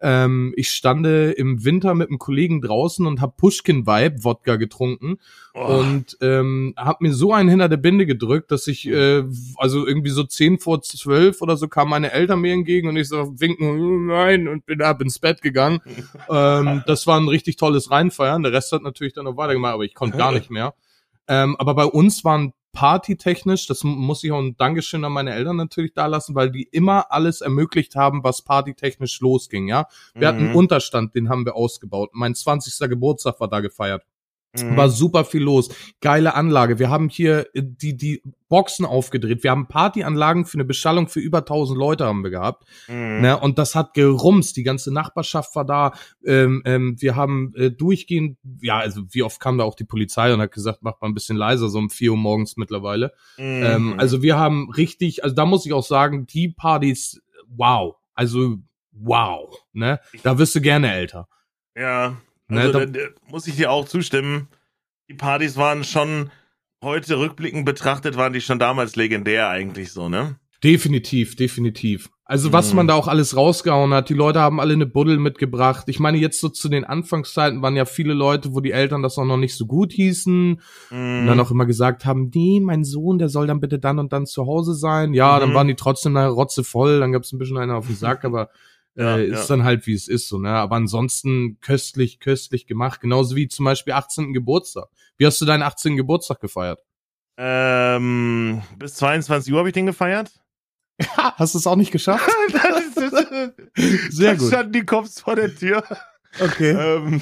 Ähm, 0.00 0.52
ich 0.56 0.70
stande 0.70 1.32
im 1.32 1.64
Winter 1.64 1.94
mit 1.94 2.08
einem 2.08 2.18
Kollegen 2.18 2.60
draußen 2.60 3.06
und 3.06 3.20
habe 3.20 3.34
Pushkin 3.36 3.86
Vibe 3.86 4.24
Wodka 4.24 4.56
getrunken 4.56 5.18
Oh, 5.56 5.78
und 5.78 6.18
ähm, 6.20 6.74
habe 6.76 7.04
mir 7.04 7.14
so 7.14 7.32
einen 7.32 7.48
hinter 7.48 7.68
der 7.68 7.76
Binde 7.76 8.06
gedrückt, 8.06 8.50
dass 8.50 8.66
ich 8.66 8.88
äh, 8.88 9.22
also 9.56 9.86
irgendwie 9.86 10.10
so 10.10 10.24
10 10.24 10.58
vor 10.58 10.82
12 10.82 11.40
oder 11.42 11.56
so 11.56 11.68
kamen 11.68 11.90
meine 11.90 12.10
Eltern 12.10 12.40
mir 12.40 12.52
entgegen 12.52 12.88
und 12.88 12.96
ich 12.96 13.08
so 13.08 13.40
winken 13.40 13.68
"Oh 13.68 13.98
nein 14.12 14.48
und 14.48 14.66
bin 14.66 14.82
ab 14.82 15.00
ins 15.00 15.20
Bett 15.20 15.42
gegangen. 15.42 15.78
ähm, 16.28 16.82
das 16.86 17.06
war 17.06 17.20
ein 17.20 17.28
richtig 17.28 17.56
tolles 17.56 17.92
Reinfeiern. 17.92 18.42
Der 18.42 18.52
Rest 18.52 18.72
hat 18.72 18.82
natürlich 18.82 19.12
dann 19.12 19.26
noch 19.26 19.36
weitergemacht, 19.36 19.74
aber 19.74 19.84
ich 19.84 19.94
konnte 19.94 20.18
gar 20.18 20.32
nicht 20.32 20.50
mehr. 20.50 20.74
Ähm, 21.28 21.54
aber 21.56 21.74
bei 21.74 21.84
uns 21.84 22.24
waren 22.24 22.52
partytechnisch, 22.74 23.66
das 23.66 23.82
mu- 23.84 23.94
muss 23.96 24.22
ich 24.24 24.30
auch 24.32 24.38
ein 24.38 24.56
Dankeschön 24.58 25.04
an 25.04 25.12
meine 25.12 25.32
Eltern 25.32 25.56
natürlich 25.56 25.94
da 25.94 26.06
lassen, 26.06 26.34
weil 26.34 26.50
die 26.50 26.64
immer 26.64 27.10
alles 27.10 27.40
ermöglicht 27.40 27.96
haben, 27.96 28.22
was 28.22 28.42
partytechnisch 28.42 29.20
losging, 29.20 29.68
ja. 29.68 29.86
Wir 30.14 30.28
hatten 30.28 30.40
einen 30.40 30.50
Mhm. 30.50 30.56
Unterstand, 30.56 31.14
den 31.14 31.28
haben 31.30 31.46
wir 31.46 31.56
ausgebaut. 31.56 32.10
Mein 32.12 32.34
20. 32.34 32.88
Geburtstag 32.88 33.40
war 33.40 33.48
da 33.48 33.60
gefeiert. 33.60 34.04
Mhm. 34.62 34.76
War 34.76 34.88
super 34.88 35.24
viel 35.24 35.42
los. 35.42 35.68
Geile 36.00 36.34
Anlage. 36.34 36.78
Wir 36.78 36.90
haben 36.90 37.08
hier 37.08 37.46
äh, 37.54 37.62
die, 37.64 37.96
die 37.96 38.22
Boxen 38.48 38.86
aufgedreht. 38.86 39.42
Wir 39.42 39.50
haben 39.50 39.66
Partyanlagen 39.66 40.44
für 40.44 40.54
eine 40.54 40.64
Beschallung 40.64 41.08
für 41.08 41.20
über 41.20 41.38
1000 41.38 41.78
Leute 41.78 42.04
haben 42.04 42.22
wir 42.22 42.30
gehabt. 42.30 42.64
Mhm. 42.88 43.20
Ne? 43.20 43.38
Und 43.38 43.58
das 43.58 43.74
hat 43.74 43.94
gerumst. 43.94 44.56
Die 44.56 44.62
ganze 44.62 44.92
Nachbarschaft 44.92 45.56
war 45.56 45.64
da. 45.64 45.92
Ähm, 46.24 46.62
ähm, 46.64 46.96
wir 47.00 47.16
haben 47.16 47.52
äh, 47.56 47.70
durchgehend, 47.70 48.38
ja, 48.62 48.78
also 48.78 49.02
wie 49.10 49.22
oft 49.22 49.40
kam 49.40 49.58
da 49.58 49.64
auch 49.64 49.74
die 49.74 49.84
Polizei 49.84 50.32
und 50.32 50.40
hat 50.40 50.52
gesagt, 50.52 50.82
macht 50.82 51.02
mal 51.02 51.08
ein 51.08 51.14
bisschen 51.14 51.36
leiser, 51.36 51.68
so 51.68 51.78
um 51.78 51.90
4 51.90 52.12
Uhr 52.12 52.16
morgens 52.16 52.56
mittlerweile. 52.56 53.12
Mhm. 53.38 53.62
Ähm, 53.64 53.94
also 53.98 54.22
wir 54.22 54.38
haben 54.38 54.70
richtig, 54.70 55.24
also 55.24 55.34
da 55.34 55.46
muss 55.46 55.66
ich 55.66 55.72
auch 55.72 55.84
sagen, 55.84 56.26
die 56.26 56.48
Partys, 56.48 57.20
wow. 57.48 57.96
Also 58.14 58.58
wow. 58.92 59.52
Ne? 59.72 60.00
Da 60.22 60.38
wirst 60.38 60.54
du 60.54 60.60
gerne 60.60 60.92
älter. 60.92 61.28
ja, 61.76 62.16
also 62.48 62.72
da- 62.72 62.86
da, 62.86 62.86
da 62.86 62.98
muss 63.30 63.46
ich 63.46 63.56
dir 63.56 63.70
auch 63.70 63.86
zustimmen. 63.86 64.48
Die 65.08 65.14
Partys 65.14 65.56
waren 65.56 65.84
schon 65.84 66.30
heute 66.82 67.18
rückblickend 67.18 67.64
betrachtet, 67.64 68.16
waren 68.16 68.32
die 68.32 68.40
schon 68.40 68.58
damals 68.58 68.96
legendär 68.96 69.48
eigentlich 69.48 69.92
so, 69.92 70.08
ne? 70.08 70.36
Definitiv, 70.62 71.36
definitiv. 71.36 72.08
Also 72.26 72.52
was 72.54 72.70
Mhm. 72.70 72.76
man 72.76 72.86
da 72.88 72.94
auch 72.94 73.06
alles 73.06 73.36
rausgehauen 73.36 73.92
hat, 73.92 74.08
die 74.08 74.14
Leute 74.14 74.40
haben 74.40 74.58
alle 74.58 74.72
eine 74.72 74.86
Buddel 74.86 75.18
mitgebracht. 75.18 75.84
Ich 75.88 76.00
meine, 76.00 76.16
jetzt 76.16 76.40
so 76.40 76.48
zu 76.48 76.70
den 76.70 76.84
Anfangszeiten 76.84 77.60
waren 77.60 77.76
ja 77.76 77.84
viele 77.84 78.14
Leute, 78.14 78.54
wo 78.54 78.60
die 78.60 78.72
Eltern 78.72 79.02
das 79.02 79.18
auch 79.18 79.26
noch 79.26 79.36
nicht 79.36 79.54
so 79.56 79.66
gut 79.66 79.92
hießen 79.92 80.58
und 80.90 81.22
Mhm. 81.22 81.26
dann 81.26 81.38
auch 81.40 81.50
immer 81.50 81.66
gesagt 81.66 82.06
haben, 82.06 82.30
nee, 82.34 82.60
mein 82.60 82.82
Sohn, 82.84 83.18
der 83.18 83.28
soll 83.28 83.46
dann 83.46 83.60
bitte 83.60 83.78
dann 83.78 83.98
und 83.98 84.14
dann 84.14 84.24
zu 84.24 84.46
Hause 84.46 84.74
sein. 84.74 85.12
Ja, 85.12 85.38
dann 85.38 85.50
Mhm. 85.50 85.54
waren 85.54 85.68
die 85.68 85.74
trotzdem 85.76 86.14
nachher 86.14 86.28
rotze 86.30 86.64
voll, 86.64 87.00
dann 87.00 87.12
gab's 87.12 87.30
ein 87.32 87.38
bisschen 87.38 87.58
einer 87.58 87.76
auf 87.76 87.86
den 87.88 87.96
Sack, 87.96 88.24
aber 88.24 88.48
Ja, 88.96 89.16
äh, 89.16 89.28
ja. 89.28 89.40
ist 89.40 89.48
dann 89.48 89.64
halt 89.64 89.86
wie 89.86 89.94
es 89.94 90.08
ist 90.08 90.28
so, 90.28 90.38
ne? 90.38 90.50
Aber 90.50 90.76
ansonsten 90.76 91.58
köstlich, 91.60 92.20
köstlich 92.20 92.66
gemacht, 92.66 93.00
genauso 93.00 93.34
wie 93.34 93.48
zum 93.48 93.64
Beispiel 93.64 93.92
18. 93.92 94.32
Geburtstag. 94.32 94.88
Wie 95.16 95.26
hast 95.26 95.40
du 95.40 95.44
deinen 95.44 95.62
18. 95.62 95.96
Geburtstag 95.96 96.40
gefeiert? 96.40 96.80
Ähm, 97.36 98.62
bis 98.78 98.94
22 98.94 99.52
Uhr 99.52 99.58
habe 99.58 99.68
ich 99.68 99.74
den 99.74 99.86
gefeiert. 99.86 100.30
Ha, 101.16 101.34
hast 101.36 101.54
du 101.54 101.58
es 101.58 101.66
auch 101.66 101.74
nicht 101.74 101.90
geschafft? 101.90 102.30
Sehr 104.10 104.32
da 104.32 104.38
gut. 104.38 104.48
standen 104.48 104.72
die 104.72 104.84
Cops 104.84 105.20
vor 105.20 105.34
der 105.34 105.54
Tür. 105.54 105.82
Okay. 106.40 106.70
ähm, 106.70 107.20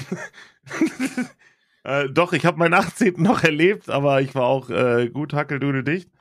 äh, 1.83 2.07
doch, 2.09 2.33
ich 2.33 2.45
habe 2.45 2.57
meinen 2.57 2.75
18. 2.75 3.15
noch 3.17 3.43
erlebt, 3.43 3.89
aber 3.89 4.21
ich 4.21 4.35
war 4.35 4.43
auch 4.43 4.69
äh, 4.69 5.09
gut 5.09 5.33
hackeldudeldicht. 5.33 6.11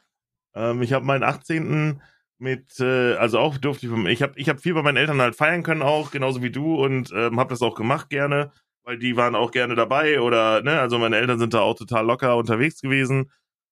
Ähm, 0.54 0.80
ich 0.80 0.94
habe 0.94 1.04
meinen 1.04 1.22
18. 1.22 2.00
mit, 2.42 2.80
äh, 2.80 3.14
also 3.14 3.38
auch 3.38 3.56
durfte 3.56 3.86
ich, 3.86 3.92
ich 4.06 4.22
habe 4.22 4.32
ich 4.36 4.48
hab 4.48 4.60
viel 4.60 4.74
bei 4.74 4.82
meinen 4.82 4.96
Eltern 4.96 5.20
halt 5.20 5.36
feiern 5.36 5.62
können 5.62 5.82
auch, 5.82 6.10
genauso 6.10 6.42
wie 6.42 6.50
du 6.50 6.74
und 6.74 7.12
ähm, 7.14 7.38
habe 7.38 7.50
das 7.50 7.62
auch 7.62 7.76
gemacht 7.76 8.10
gerne, 8.10 8.50
weil 8.82 8.98
die 8.98 9.16
waren 9.16 9.36
auch 9.36 9.52
gerne 9.52 9.76
dabei 9.76 10.20
oder, 10.20 10.60
ne, 10.62 10.80
also 10.80 10.98
meine 10.98 11.16
Eltern 11.16 11.38
sind 11.38 11.54
da 11.54 11.60
auch 11.60 11.76
total 11.76 12.04
locker 12.04 12.36
unterwegs 12.36 12.80
gewesen. 12.80 13.30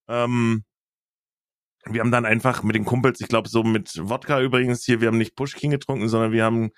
Ähm, 0.09 0.63
wir 1.85 2.01
haben 2.01 2.13
dann 2.13 2.27
einfach 2.27 2.63
mit 2.63 2.77
den 2.77 2.85
Kumpels, 2.85 3.21
ich 3.21 3.29
glaube 3.29 3.49
so 3.49 3.65
mit 3.65 3.99
Wodka 4.09 4.41
übrigens 4.41 4.85
hier, 4.85 5.01
wir 5.01 5.09
haben 5.09 5.19
nicht 5.19 5.35
Pushkin 5.35 5.73
getrunken, 5.73 6.09
sondern 6.09 6.31
wir 6.31 6.45
haben 6.45 6.71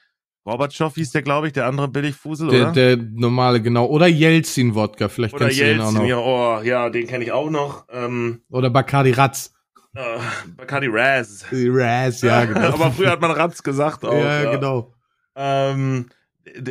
Gorbatschow 0.45 0.93
hieß 0.95 1.13
der, 1.13 1.23
glaube 1.23 1.49
ich, 1.49 1.53
der 1.53 1.67
andere 1.67 1.89
Billigfusel, 1.89 2.49
Der, 2.49 2.63
oder? 2.63 2.73
der 2.73 2.97
normale, 2.97 3.61
genau. 3.63 3.87
Oder 3.87 4.09
Jelzin-Wodka, 4.09 5.09
vielleicht 5.09 5.35
oder 5.35 5.47
kennst 5.47 5.61
du 5.61 5.65
den 5.65 5.81
auch 5.81 5.93
Jelzin, 5.93 6.03
noch. 6.03 6.09
ja, 6.09 6.19
oh, 6.19 6.63
ja, 6.63 6.91
den 6.91 7.07
kenne 7.07 7.23
ich 7.23 7.31
auch 7.31 7.49
noch. 7.49 7.87
Ähm, 7.91 8.43
Oder 8.51 8.71
Bacardi 8.71 9.13
Ratz. 9.13 9.53
Äh, 9.95 10.19
Bacardi 10.57 10.89
Raz. 10.91 11.45
Raz, 11.53 12.23
ja, 12.23 12.45
genau. 12.45 12.61
Aber 12.73 12.93
früher 12.93 13.11
hat 13.11 13.21
man 13.21 13.31
Ratz 13.31 13.63
gesagt 13.63 14.05
auch. 14.05 14.15
ja, 14.15 14.51
genau. 14.51 14.95
Ähm, 15.35 16.09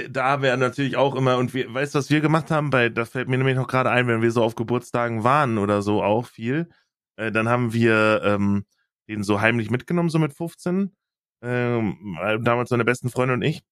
da 0.09 0.41
wäre 0.41 0.57
natürlich 0.57 0.97
auch 0.97 1.15
immer, 1.15 1.37
und 1.37 1.53
wir, 1.53 1.73
weißt 1.73 1.95
du, 1.95 1.99
was 1.99 2.09
wir 2.09 2.21
gemacht 2.21 2.51
haben? 2.51 2.69
Bei, 2.69 2.89
das 2.89 3.09
fällt 3.09 3.29
mir 3.29 3.37
nämlich 3.37 3.55
noch 3.55 3.67
gerade 3.67 3.89
ein, 3.89 4.07
wenn 4.07 4.21
wir 4.21 4.31
so 4.31 4.43
auf 4.43 4.55
Geburtstagen 4.55 5.23
waren 5.23 5.57
oder 5.57 5.81
so 5.81 6.03
auch 6.03 6.25
viel, 6.27 6.69
äh, 7.15 7.31
dann 7.31 7.47
haben 7.47 7.73
wir 7.73 8.21
ähm, 8.23 8.65
den 9.07 9.23
so 9.23 9.39
heimlich 9.39 9.69
mitgenommen, 9.69 10.09
so 10.09 10.19
mit 10.19 10.33
15. 10.33 10.91
Ähm, 11.43 12.17
äh, 12.21 12.37
damals 12.39 12.69
meine 12.69 12.85
besten 12.85 13.09
Freunde 13.09 13.33
und 13.33 13.41
ich 13.41 13.63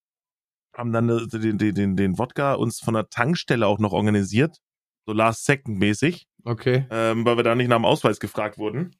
haben 0.76 0.92
dann 0.92 1.08
äh, 1.08 1.26
den, 1.26 1.58
den, 1.58 1.74
den, 1.74 1.96
den 1.96 2.18
Wodka 2.18 2.54
uns 2.54 2.80
von 2.80 2.94
der 2.94 3.08
Tankstelle 3.10 3.66
auch 3.66 3.78
noch 3.78 3.92
organisiert, 3.92 4.58
so 5.06 5.12
Last 5.12 5.44
Second 5.44 5.78
mäßig, 5.78 6.26
Okay. 6.44 6.86
ähm, 6.90 7.24
weil 7.24 7.36
wir 7.36 7.44
da 7.44 7.54
nicht 7.54 7.68
nach 7.68 7.76
dem 7.76 7.84
Ausweis 7.84 8.18
gefragt 8.18 8.56
wurden 8.58 8.96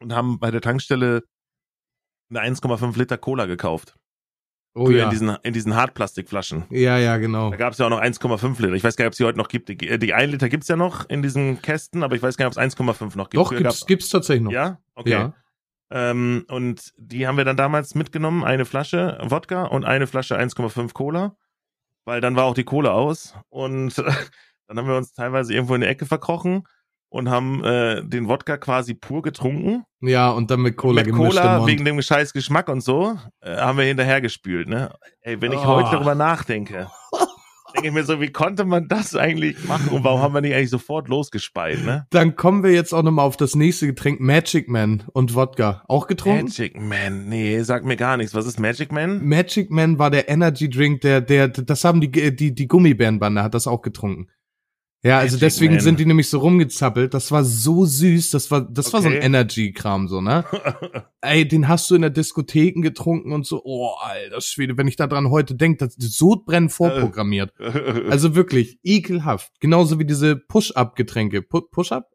und 0.00 0.14
haben 0.14 0.38
bei 0.38 0.50
der 0.50 0.60
Tankstelle 0.60 1.24
eine 2.30 2.42
1,5 2.42 2.96
Liter 2.98 3.18
Cola 3.18 3.46
gekauft. 3.46 3.96
Oh 4.74 4.90
ja. 4.90 5.04
in 5.04 5.10
diesen, 5.10 5.36
in 5.42 5.52
diesen 5.52 5.74
Hartplastikflaschen. 5.74 6.66
ja, 6.70 6.98
ja, 6.98 7.16
genau. 7.16 7.50
Da 7.50 7.56
gab 7.56 7.72
es 7.72 7.78
ja 7.78 7.86
auch 7.86 7.90
noch 7.90 8.00
1,5 8.00 8.60
Liter. 8.60 8.74
Ich 8.74 8.84
weiß 8.84 8.96
gar 8.96 9.04
nicht, 9.04 9.08
ob 9.08 9.12
es 9.12 9.16
die 9.16 9.24
heute 9.24 9.38
noch 9.38 9.48
gibt. 9.48 9.68
Die, 9.68 9.76
die 9.76 10.14
1 10.14 10.30
Liter 10.30 10.48
gibt's 10.48 10.68
ja 10.68 10.76
noch 10.76 11.08
in 11.08 11.22
diesen 11.22 11.60
Kästen, 11.62 12.02
aber 12.02 12.14
ich 12.14 12.22
weiß 12.22 12.36
gar 12.36 12.46
nicht, 12.46 12.56
ob 12.56 12.62
es 12.62 12.76
1,5 12.76 13.16
noch 13.16 13.30
gibt. 13.30 13.40
Doch, 13.40 13.48
Früher 13.48 13.58
gibt's, 13.58 13.86
gibt's 13.86 14.08
tatsächlich 14.10 14.44
noch. 14.44 14.52
Ja? 14.52 14.78
Okay. 14.94 15.10
Ja. 15.10 15.34
Ähm, 15.90 16.44
und 16.48 16.92
die 16.96 17.26
haben 17.26 17.38
wir 17.38 17.44
dann 17.44 17.56
damals 17.56 17.94
mitgenommen, 17.94 18.44
eine 18.44 18.66
Flasche 18.66 19.18
Wodka 19.22 19.64
und 19.64 19.84
eine 19.84 20.06
Flasche 20.06 20.38
1,5 20.38 20.92
Cola, 20.92 21.36
weil 22.04 22.20
dann 22.20 22.36
war 22.36 22.44
auch 22.44 22.54
die 22.54 22.64
Cola 22.64 22.92
aus 22.92 23.34
und 23.48 23.96
dann 24.68 24.78
haben 24.78 24.86
wir 24.86 24.96
uns 24.96 25.12
teilweise 25.12 25.54
irgendwo 25.54 25.74
in 25.74 25.80
die 25.80 25.86
Ecke 25.86 26.04
verkrochen 26.04 26.64
und 27.10 27.30
haben 27.30 27.64
äh, 27.64 28.04
den 28.04 28.28
Wodka 28.28 28.56
quasi 28.56 28.94
pur 28.94 29.22
getrunken. 29.22 29.84
Ja, 30.00 30.30
und 30.30 30.50
dann 30.50 30.60
mit 30.60 30.76
Cola 30.76 31.02
Mit 31.02 31.06
gemischt 31.06 31.38
Cola 31.38 31.66
wegen 31.66 31.84
dem 31.84 32.00
scheiß 32.00 32.32
Geschmack 32.32 32.68
und 32.68 32.82
so 32.82 33.16
äh, 33.40 33.56
haben 33.56 33.78
wir 33.78 33.84
hinterher 33.84 34.20
gespült. 34.20 34.68
Ne? 34.68 34.92
Ey, 35.22 35.40
wenn 35.40 35.52
ich 35.52 35.58
Oh. 35.60 35.66
heute 35.66 35.90
darüber 35.92 36.14
nachdenke, 36.14 36.88
denke 37.74 37.88
ich 37.88 37.94
mir 37.94 38.04
so, 38.04 38.20
wie 38.20 38.30
konnte 38.30 38.64
man 38.64 38.88
das 38.88 39.14
eigentlich 39.16 39.62
machen 39.66 39.88
und 39.88 40.04
warum 40.04 40.20
haben 40.22 40.34
wir 40.34 40.40
nicht 40.40 40.54
eigentlich 40.54 40.70
sofort 40.70 41.08
losgespeit? 41.08 41.84
Ne? 41.84 42.06
Dann 42.10 42.36
kommen 42.36 42.62
wir 42.62 42.72
jetzt 42.72 42.92
auch 42.92 43.02
nochmal 43.02 43.26
auf 43.26 43.36
das 43.36 43.54
nächste 43.54 43.86
Getränk, 43.86 44.20
Magic 44.20 44.68
Man 44.68 45.02
und 45.12 45.34
Wodka. 45.34 45.82
Auch 45.88 46.06
getrunken? 46.06 46.44
Magic 46.44 46.80
Man, 46.80 47.28
nee, 47.28 47.60
sagt 47.62 47.84
mir 47.84 47.96
gar 47.96 48.16
nichts. 48.16 48.34
Was 48.34 48.46
ist 48.46 48.60
Magic 48.60 48.92
Man? 48.92 49.26
Magic 49.26 49.70
Man 49.70 49.98
war 49.98 50.10
der 50.10 50.28
Energy 50.28 50.70
Drink, 50.70 51.00
der, 51.00 51.20
der, 51.20 51.48
das 51.48 51.84
haben 51.84 52.00
die, 52.00 52.10
die, 52.36 52.54
die 52.54 52.68
Gummibärenbande 52.68 53.42
hat 53.42 53.54
das 53.54 53.66
auch 53.66 53.82
getrunken. 53.82 54.28
Ja, 55.04 55.18
also 55.18 55.36
Magic 55.36 55.40
deswegen 55.40 55.74
Man. 55.74 55.80
sind 55.82 56.00
die 56.00 56.06
nämlich 56.06 56.28
so 56.28 56.40
rumgezappelt. 56.40 57.14
Das 57.14 57.30
war 57.30 57.44
so 57.44 57.84
süß. 57.86 58.30
Das 58.30 58.50
war, 58.50 58.62
das 58.62 58.92
war 58.92 59.00
so 59.00 59.06
ein 59.08 59.14
Okay. 59.14 59.24
Energy-Kram, 59.26 60.08
so, 60.08 60.20
ne? 60.20 60.44
Ey, 61.20 61.46
den 61.46 61.68
hast 61.68 61.88
du 61.88 61.94
in 61.94 62.00
der 62.00 62.10
Diskotheken 62.10 62.80
getrunken 62.82 63.32
und 63.32 63.46
so. 63.46 63.62
Oh, 63.64 63.90
alter 64.00 64.40
Schwede, 64.40 64.76
wenn 64.76 64.88
ich 64.88 64.96
daran 64.96 65.30
heute 65.30 65.54
denke, 65.54 65.86
das 65.86 65.96
ist 65.96 66.18
Sodbrennen 66.18 66.68
vorprogrammiert. 66.68 67.52
Also 68.10 68.34
wirklich, 68.34 68.80
ekelhaft. 68.82 69.52
Genauso 69.60 70.00
wie 70.00 70.04
diese 70.04 70.34
Push-Up-Getränke. 70.34 71.42
Pu 71.42 71.60
Push-Up? 71.60 72.10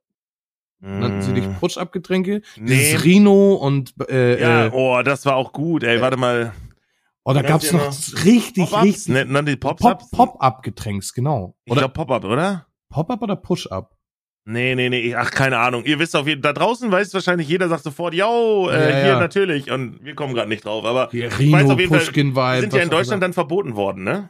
Nannten 0.82 1.22
sie 1.22 1.34
dich 1.34 1.46
Push-Up-Getränke? 1.62 2.42
Nee. 2.58 2.66
Dieses 2.66 3.06
Rino 3.06 3.54
und, 3.54 3.94
äh, 4.10 4.42
Ja, 4.42 4.66
äh, 4.66 4.72
oh, 4.74 5.02
das 5.04 5.26
war 5.26 5.38
auch 5.38 5.54
gut, 5.54 5.84
ey, 5.84 6.02
warte 6.02 6.18
mal. 6.18 6.52
oh, 7.24 7.32
da 7.32 7.42
gab's 7.42 7.72
noch 7.72 7.96
richtig, 8.26 8.70
Pop-Ups? 8.70 8.84
richtig 9.08 9.26
ne, 9.30 9.44
die 9.46 9.56
Pop- 9.56 9.80
Pop-Ups? 9.80 10.12
Pop-Up-Getränks, 10.12 11.14
genau. 11.14 11.56
ich 11.64 11.72
Oder 11.72 11.88
Pop-Up, 11.88 12.26
oder? 12.26 12.68
Pop-Up 12.94 13.22
oder 13.24 13.36
Push-Up? 13.36 13.96
Nee, 14.46 14.76
nee, 14.76 14.90
nee, 14.90 15.16
ach, 15.16 15.32
keine 15.32 15.58
Ahnung. 15.58 15.84
Ihr 15.86 16.00
wisst 16.00 16.16
auf 16.16 16.28
jeden 16.28 16.42
da 16.42 16.52
draußen 16.54 16.92
weiß 16.92 17.14
wahrscheinlich 17.14 17.48
jeder 17.48 17.70
sagt 17.70 17.84
sofort, 17.84 18.14
yo, 18.14 18.70
äh, 18.70 18.74
Ja, 18.92 18.98
hier 18.98 19.08
ja. 19.14 19.20
natürlich. 19.20 19.72
Und 19.72 20.04
wir 20.04 20.16
kommen 20.16 20.34
gerade 20.34 20.50
nicht 20.50 20.66
drauf, 20.66 20.84
aber 20.86 21.08
Die 21.12 21.24
weiß 21.24 21.40
Rino, 21.40 21.58
auf 21.74 21.80
jeden 21.80 21.90
Fall, 21.90 22.00
Pushkin-Vibe. 22.00 22.56
die 22.56 22.62
sind 22.62 22.74
ja 22.74 22.84
in 22.84 22.90
Deutschland 22.90 23.24
dann 23.24 23.34
verboten 23.34 23.76
worden, 23.76 24.04
ne? 24.04 24.30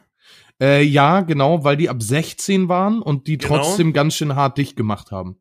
Äh, 0.62 0.82
ja, 0.82 1.20
genau, 1.22 1.64
weil 1.64 1.76
die 1.76 1.88
ab 1.88 2.00
16 2.00 2.68
waren 2.68 3.02
und 3.02 3.26
die 3.26 3.38
Genau. 3.38 3.56
trotzdem 3.56 3.92
ganz 3.92 4.14
schön 4.14 4.36
hart 4.36 4.56
dicht 4.56 4.76
gemacht 4.76 5.10
haben. 5.10 5.36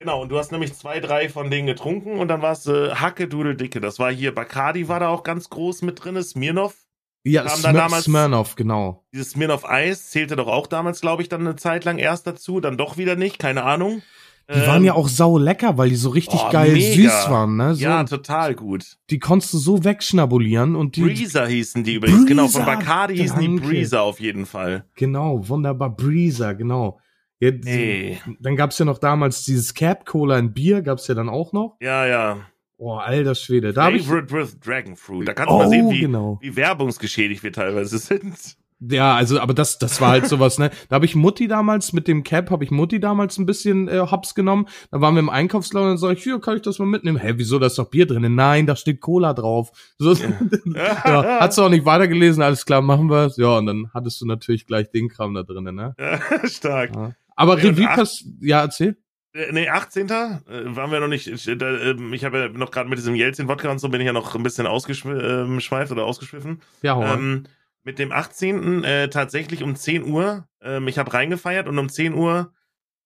Genau, 0.00 0.22
und 0.22 0.28
du 0.28 0.38
hast 0.38 0.52
nämlich 0.52 0.74
zwei, 0.74 1.00
drei 1.00 1.28
von 1.28 1.50
denen 1.50 1.66
getrunken 1.66 2.20
und 2.20 2.28
dann 2.28 2.40
warst 2.40 2.66
du 2.66 2.72
äh, 2.90 2.94
Hacke, 2.94 3.26
Dudel, 3.26 3.56
Dicke. 3.56 3.80
Das 3.80 3.98
war 3.98 4.12
hier, 4.12 4.32
Bacardi 4.32 4.86
war 4.86 5.00
da 5.00 5.08
auch 5.08 5.24
ganz 5.24 5.50
groß 5.50 5.82
mit 5.82 6.04
drin, 6.04 6.22
Smirnoff. 6.22 6.76
Ja, 7.24 7.42
Kam 7.42 7.62
dann 7.62 7.72
Smir 7.72 7.82
damals- 7.82 8.04
Smirnoff, 8.04 8.54
genau. 8.54 9.04
Dieses 9.12 9.30
Smirnoff 9.32 9.68
Eis 9.68 10.10
zählte 10.10 10.36
doch 10.36 10.46
auch 10.48 10.66
damals, 10.66 11.00
glaube 11.00 11.22
ich, 11.22 11.28
dann 11.28 11.40
eine 11.42 11.56
Zeit 11.56 11.84
lang 11.84 11.98
erst 11.98 12.26
dazu, 12.26 12.60
dann 12.60 12.76
doch 12.76 12.96
wieder 12.96 13.16
nicht, 13.16 13.38
keine 13.38 13.64
Ahnung. 13.64 14.02
Die 14.50 14.66
waren 14.66 14.82
ja 14.82 14.94
auch 14.94 15.08
sau 15.08 15.36
lecker, 15.36 15.76
weil 15.76 15.90
die 15.90 15.96
so 15.96 16.08
richtig 16.08 16.40
Ähm, 16.40 16.46
oh, 16.48 16.52
geil 16.52 16.72
mega. 16.72 16.94
süß 16.94 17.30
waren, 17.30 17.56
ne? 17.58 17.74
So, 17.74 17.82
Ja, 17.82 18.02
total 18.04 18.54
gut. 18.54 18.96
die 19.10 19.18
konntest 19.18 19.52
du 19.52 19.58
so 19.58 19.84
wegschnabulieren 19.84 20.74
und 20.74 20.96
die, 20.96 21.02
Breezer 21.02 21.46
hießen 21.46 21.84
die 21.84 21.94
übrigens. 21.96 22.24
Genau, 22.24 22.48
von 22.48 22.64
Breezer, 22.64 22.76
Bacardi 22.78 23.16
hießen 23.18 23.38
die. 23.40 23.48
Breezer 23.60 24.00
auf 24.00 24.20
jeden 24.20 24.46
Fall. 24.46 24.86
genau, 24.94 25.46
wunderbar, 25.46 25.94
Breezer, 25.94 26.54
genau. 26.54 26.98
Ja, 27.40 27.50
Ey. 27.50 28.18
Dann 28.40 28.56
gab's 28.56 28.78
ja 28.78 28.86
noch 28.86 28.96
damals 28.96 29.44
dieses 29.44 29.74
Cap 29.74 30.06
Cola 30.06 30.38
in 30.38 30.54
Bier, 30.54 30.80
gab's 30.80 31.06
ja 31.08 31.14
dann 31.14 31.28
auch 31.28 31.52
noch. 31.52 31.76
Ja, 31.82 32.06
ja. 32.06 32.38
Oh, 32.80 32.94
alter 32.94 33.34
Schwede, 33.34 33.72
da 33.72 33.90
Favorite 33.90 34.32
with 34.32 34.60
Dragon 34.60 34.94
Fruit. 34.94 35.26
Da 35.26 35.34
kannst 35.34 35.50
du 35.50 35.54
oh, 35.54 35.58
mal 35.58 35.68
sehen, 35.68 35.90
wie, 35.90 36.00
genau. 36.00 36.38
wie 36.40 36.54
werbungsgeschädigt 36.54 37.42
wir 37.42 37.52
teilweise 37.52 37.98
sind. 37.98 38.56
Ja, 38.80 39.16
also, 39.16 39.40
aber 39.40 39.54
das, 39.54 39.78
das 39.78 40.00
war 40.00 40.10
halt 40.10 40.28
sowas, 40.28 40.58
ne? 40.58 40.70
Da 40.88 40.94
habe 40.94 41.04
ich 41.04 41.16
Mutti 41.16 41.48
damals, 41.48 41.92
mit 41.92 42.06
dem 42.06 42.22
Cap 42.22 42.52
habe 42.52 42.62
ich 42.62 42.70
Mutti 42.70 43.00
damals 43.00 43.36
ein 43.36 43.46
bisschen 43.46 43.88
äh, 43.88 43.98
hops 43.98 44.36
genommen. 44.36 44.68
Da 44.92 45.00
waren 45.00 45.14
wir 45.14 45.20
im 45.20 45.28
Einkaufsladen 45.28 45.88
und 45.88 45.94
dann 45.94 45.98
sag 45.98 46.16
ich, 46.16 46.22
hier, 46.22 46.40
kann 46.40 46.54
ich 46.54 46.62
das 46.62 46.78
mal 46.78 46.86
mitnehmen? 46.86 47.18
Hä, 47.18 47.32
wieso, 47.36 47.58
da 47.58 47.66
ist 47.66 47.78
doch 47.78 47.90
Bier 47.90 48.06
drin? 48.06 48.32
Nein, 48.36 48.66
da 48.66 48.76
steht 48.76 49.00
Cola 49.00 49.34
drauf. 49.34 49.72
So, 49.98 50.12
ja, 50.64 51.40
hat's 51.40 51.58
auch 51.58 51.70
nicht 51.70 51.84
weitergelesen, 51.84 52.40
alles 52.40 52.64
klar, 52.64 52.80
machen 52.80 53.10
wir 53.10 53.32
Ja, 53.36 53.58
und 53.58 53.66
dann 53.66 53.90
hattest 53.92 54.20
du 54.20 54.26
natürlich 54.26 54.66
gleich 54.66 54.88
den 54.92 55.08
Kram 55.08 55.34
da 55.34 55.42
drinnen, 55.42 55.74
ne? 55.74 55.96
Stark. 56.44 56.94
Ja. 56.94 57.14
Aber 57.34 57.54
und 57.54 57.64
Revue 57.64 57.86
pass 57.86 58.24
ja, 58.40 58.60
erzähl. 58.60 58.96
Äh, 59.34 59.52
Nee, 59.52 59.68
18. 59.68 60.08
Äh, 60.08 60.40
waren 60.76 60.90
wir 60.90 61.00
noch 61.00 61.08
nicht. 61.08 61.26
Ich, 61.26 61.46
äh, 61.48 61.52
ähm, 61.52 62.12
habe 62.22 62.38
ja 62.38 62.48
noch 62.48 62.70
gerade 62.70 62.88
mit 62.88 62.98
diesem 62.98 63.14
Jelzin-Wodka 63.14 63.70
und 63.70 63.78
so 63.78 63.88
bin 63.88 64.00
ich 64.00 64.06
ja 64.06 64.12
noch 64.12 64.34
ein 64.34 64.42
bisschen 64.42 64.66
ausgeschweift 64.66 65.92
oder 65.92 66.04
ausgeschwiffen. 66.04 66.60
Ja, 66.82 66.96
hau. 66.96 67.04
Ähm, 67.04 67.44
mit 67.84 67.98
dem 67.98 68.12
18. 68.12 68.84
Äh, 68.84 69.08
tatsächlich 69.08 69.62
um 69.62 69.76
10 69.76 70.04
Uhr. 70.04 70.46
Ähm, 70.60 70.88
ich 70.88 70.98
habe 70.98 71.12
reingefeiert 71.12 71.68
und 71.68 71.78
um 71.78 71.88
10 71.88 72.14
Uhr 72.14 72.52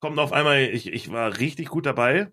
kommt 0.00 0.18
auf 0.18 0.32
einmal, 0.32 0.62
ich, 0.62 0.92
ich 0.92 1.12
war 1.12 1.38
richtig 1.38 1.68
gut 1.68 1.86
dabei. 1.86 2.32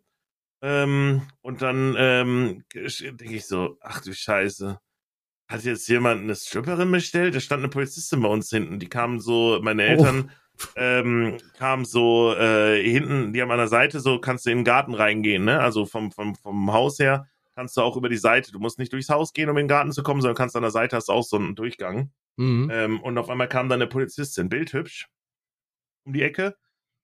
Ähm, 0.61 1.21
und 1.41 1.61
dann 1.61 1.95
ähm, 1.97 2.63
denke 2.73 3.35
ich 3.35 3.45
so, 3.45 3.77
ach 3.81 4.01
du 4.01 4.13
Scheiße. 4.13 4.79
Hat 5.47 5.63
jetzt 5.63 5.87
jemand 5.87 6.21
eine 6.21 6.35
Stripperin 6.35 6.91
bestellt? 6.91 7.33
Da 7.33 7.39
stand 7.39 7.61
eine 7.61 7.69
Polizistin 7.69 8.21
bei 8.21 8.27
uns 8.27 8.49
hinten. 8.49 8.79
Die 8.79 8.89
kamen 8.89 9.19
so, 9.19 9.59
meine 9.61 9.83
Eltern 9.83 10.31
ähm, 10.75 11.37
kamen 11.57 11.85
so 11.85 12.33
äh, 12.33 12.81
hinten, 12.83 13.33
die 13.33 13.41
haben 13.41 13.51
an 13.51 13.57
der 13.57 13.67
Seite 13.67 13.99
so, 13.99 14.19
kannst 14.19 14.45
du 14.45 14.51
in 14.51 14.59
den 14.59 14.65
Garten 14.65 14.93
reingehen, 14.93 15.45
ne? 15.45 15.59
Also 15.59 15.85
vom, 15.85 16.11
vom, 16.11 16.35
vom 16.35 16.71
Haus 16.73 16.99
her 16.99 17.27
kannst 17.55 17.75
du 17.75 17.81
auch 17.81 17.97
über 17.97 18.09
die 18.09 18.17
Seite. 18.17 18.51
Du 18.51 18.59
musst 18.59 18.79
nicht 18.79 18.93
durchs 18.93 19.09
Haus 19.09 19.33
gehen, 19.33 19.49
um 19.49 19.57
in 19.57 19.63
den 19.63 19.67
Garten 19.67 19.91
zu 19.91 20.01
kommen, 20.03 20.21
sondern 20.21 20.37
kannst 20.37 20.55
an 20.55 20.61
der 20.61 20.71
Seite 20.71 20.95
hast 20.95 21.09
du 21.09 21.13
auch 21.13 21.23
so 21.23 21.35
einen 21.37 21.55
Durchgang. 21.55 22.11
Mhm. 22.37 22.69
Ähm, 22.71 23.01
und 23.01 23.17
auf 23.17 23.29
einmal 23.29 23.49
kam 23.49 23.67
dann 23.67 23.81
eine 23.81 23.89
Polizistin, 23.89 24.47
bildhübsch, 24.47 25.09
um 26.05 26.13
die 26.13 26.23
Ecke. 26.23 26.55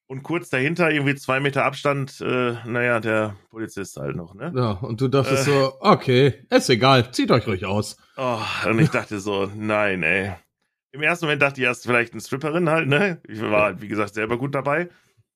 Und 0.07 0.21
kurz 0.21 0.49
dahinter, 0.49 0.91
irgendwie 0.91 1.15
zwei 1.15 1.39
Meter 1.39 1.65
Abstand, 1.65 2.21
äh, 2.21 2.55
naja, 2.65 2.99
der 2.99 3.35
Polizist 3.49 3.97
halt 3.97 4.15
noch, 4.15 4.35
ne? 4.35 4.53
Ja, 4.55 4.71
und 4.71 5.01
du 5.01 5.07
dachtest 5.07 5.47
Äh. 5.47 5.51
so, 5.51 5.73
okay, 5.79 6.45
ist 6.51 6.69
egal, 6.69 7.11
zieht 7.11 7.31
euch 7.31 7.47
ruhig 7.47 7.65
aus. 7.65 7.97
Oh, 8.15 8.37
und 8.69 8.79
ich 8.79 8.91
dachte 8.91 9.19
so, 9.19 9.51
nein, 9.55 10.03
ey. 10.03 10.35
Im 10.95 11.01
ersten 11.03 11.25
Moment 11.25 11.41
dachte 11.41 11.59
ich 11.59 11.67
erst 11.67 11.85
vielleicht 11.85 12.13
eine 12.13 12.21
Stripperin 12.21 12.69
halt, 12.69 12.87
ne? 12.87 13.19
Ich 13.27 13.41
war 13.41 13.63
halt, 13.63 13.81
wie 13.81 13.89
gesagt, 13.89 14.13
selber 14.13 14.37
gut 14.37 14.55
dabei. 14.55 14.87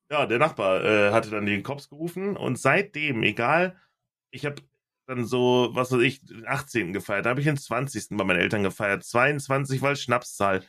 Ja, 0.10 0.26
der 0.26 0.40
Nachbar 0.40 0.86
äh, 0.86 1.12
hatte 1.12 1.30
dann 1.32 1.46
die 1.46 1.62
Cops 1.62 1.90
gerufen 1.90 2.38
und 2.38 2.58
seitdem, 2.58 3.22
egal, 3.24 3.76
ich 4.32 4.46
habe 4.46 4.56
dann 5.06 5.26
so, 5.26 5.70
was 5.74 5.92
weiß 5.92 6.00
ich, 6.00 6.26
den 6.26 6.48
18. 6.48 6.94
gefeiert, 6.94 7.26
da 7.26 7.32
habe 7.32 7.42
ich 7.42 7.46
den 7.46 7.58
20. 7.58 8.08
bei 8.12 8.24
meinen 8.24 8.40
Eltern 8.40 8.64
gefeiert, 8.64 9.04
22 9.04 9.82
war 9.82 9.96
Schnapszahl. 9.98 10.64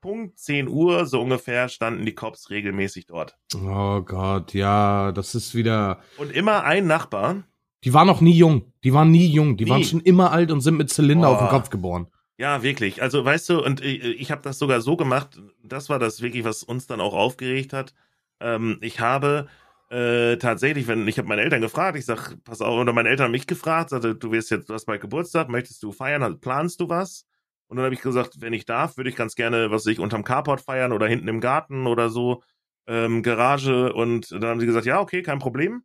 Punkt 0.00 0.38
10 0.38 0.66
Uhr, 0.66 1.04
so 1.04 1.20
ungefähr, 1.20 1.68
standen 1.68 2.06
die 2.06 2.14
Cops 2.14 2.48
regelmäßig 2.48 3.04
dort. 3.06 3.36
Oh 3.54 4.00
Gott, 4.00 4.54
ja, 4.54 5.12
das 5.12 5.34
ist 5.34 5.54
wieder. 5.54 6.00
Und 6.16 6.32
immer 6.32 6.64
ein 6.64 6.86
Nachbar, 6.86 7.44
Die 7.84 7.92
waren 7.92 8.06
noch 8.06 8.22
nie 8.22 8.34
jung. 8.34 8.72
Die 8.82 8.94
waren 8.94 9.10
nie 9.10 9.26
jung. 9.26 9.58
Die 9.58 9.64
Nie. 9.64 9.70
waren 9.70 9.84
schon 9.84 10.00
immer 10.00 10.32
alt 10.32 10.50
und 10.50 10.62
sind 10.62 10.76
mit 10.78 10.88
Zylinder 10.88 11.28
auf 11.28 11.38
dem. 11.38 11.48
Kopf 11.48 11.68
geboren. 11.68 12.06
Ja, 12.42 12.62
wirklich. 12.64 13.00
Also, 13.02 13.24
weißt 13.24 13.48
du, 13.50 13.62
und 13.64 13.80
ich, 13.84 14.02
ich 14.02 14.32
habe 14.32 14.42
das 14.42 14.58
sogar 14.58 14.80
so 14.80 14.96
gemacht, 14.96 15.40
das 15.62 15.88
war 15.88 16.00
das 16.00 16.22
wirklich, 16.22 16.42
was 16.42 16.64
uns 16.64 16.88
dann 16.88 17.00
auch 17.00 17.14
aufgeregt 17.14 17.72
hat. 17.72 17.94
Ähm, 18.40 18.78
ich 18.80 18.98
habe 18.98 19.46
äh, 19.90 20.36
tatsächlich, 20.38 20.88
wenn 20.88 21.06
ich 21.06 21.18
habe 21.18 21.28
meine 21.28 21.42
Eltern 21.42 21.60
gefragt, 21.60 21.96
ich 21.96 22.04
sag, 22.04 22.34
pass 22.42 22.60
auf, 22.60 22.76
oder 22.80 22.92
meine 22.92 23.10
Eltern 23.10 23.26
haben 23.26 23.30
mich 23.30 23.46
gefragt, 23.46 23.90
sagte, 23.90 24.16
du 24.16 24.32
wirst 24.32 24.50
jetzt, 24.50 24.68
du 24.68 24.74
hast 24.74 24.86
bald 24.86 25.00
Geburtstag, 25.00 25.48
möchtest 25.50 25.84
du 25.84 25.92
feiern, 25.92 26.40
planst 26.40 26.80
du 26.80 26.88
was? 26.88 27.26
Und 27.68 27.76
dann 27.76 27.84
habe 27.84 27.94
ich 27.94 28.00
gesagt, 28.02 28.40
wenn 28.40 28.52
ich 28.52 28.64
darf, 28.64 28.96
würde 28.96 29.10
ich 29.10 29.16
ganz 29.16 29.36
gerne, 29.36 29.70
was 29.70 29.86
weiß 29.86 29.92
ich, 29.92 30.00
unterm 30.00 30.24
Carport 30.24 30.60
feiern 30.60 30.92
oder 30.92 31.06
hinten 31.06 31.28
im 31.28 31.40
Garten 31.40 31.86
oder 31.86 32.10
so, 32.10 32.42
ähm, 32.88 33.22
Garage. 33.22 33.92
Und 33.92 34.32
dann 34.32 34.46
haben 34.46 34.60
sie 34.60 34.66
gesagt, 34.66 34.86
ja, 34.86 35.00
okay, 35.00 35.22
kein 35.22 35.38
Problem. 35.38 35.84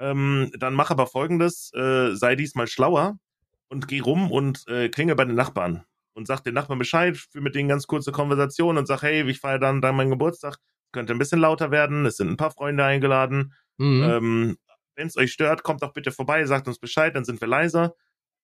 Ähm, 0.00 0.50
dann 0.58 0.72
mach 0.74 0.90
aber 0.90 1.06
folgendes, 1.06 1.70
äh, 1.74 2.14
sei 2.16 2.34
diesmal 2.34 2.66
schlauer 2.66 3.18
und 3.68 3.88
geh 3.88 4.00
rum 4.00 4.30
und 4.32 4.66
äh, 4.68 4.88
klinge 4.88 5.14
bei 5.16 5.24
den 5.26 5.34
Nachbarn 5.36 5.84
und 6.18 6.26
sag 6.26 6.40
den 6.44 6.52
Nachbarn 6.54 6.78
Bescheid, 6.78 7.16
führe 7.16 7.42
mit 7.44 7.54
denen 7.54 7.68
ganz 7.70 7.86
kurze 7.86 8.12
Konversation 8.12 8.76
und 8.76 8.86
sag, 8.86 9.02
hey, 9.02 9.22
ich 9.30 9.40
feiere 9.40 9.58
dann, 9.58 9.80
dann 9.80 9.96
meinen 9.96 10.10
Geburtstag, 10.10 10.56
könnte 10.92 11.12
ein 11.14 11.18
bisschen 11.18 11.40
lauter 11.40 11.70
werden, 11.70 12.04
es 12.04 12.16
sind 12.16 12.28
ein 12.28 12.36
paar 12.36 12.50
Freunde 12.50 12.84
eingeladen. 12.84 13.54
Mhm. 13.78 14.02
Ähm, 14.02 14.56
Wenn 14.96 15.06
es 15.06 15.16
euch 15.16 15.32
stört, 15.32 15.62
kommt 15.62 15.82
doch 15.82 15.92
bitte 15.92 16.10
vorbei, 16.10 16.44
sagt 16.44 16.66
uns 16.68 16.78
Bescheid, 16.78 17.14
dann 17.16 17.24
sind 17.24 17.40
wir 17.40 17.48
leiser. 17.48 17.94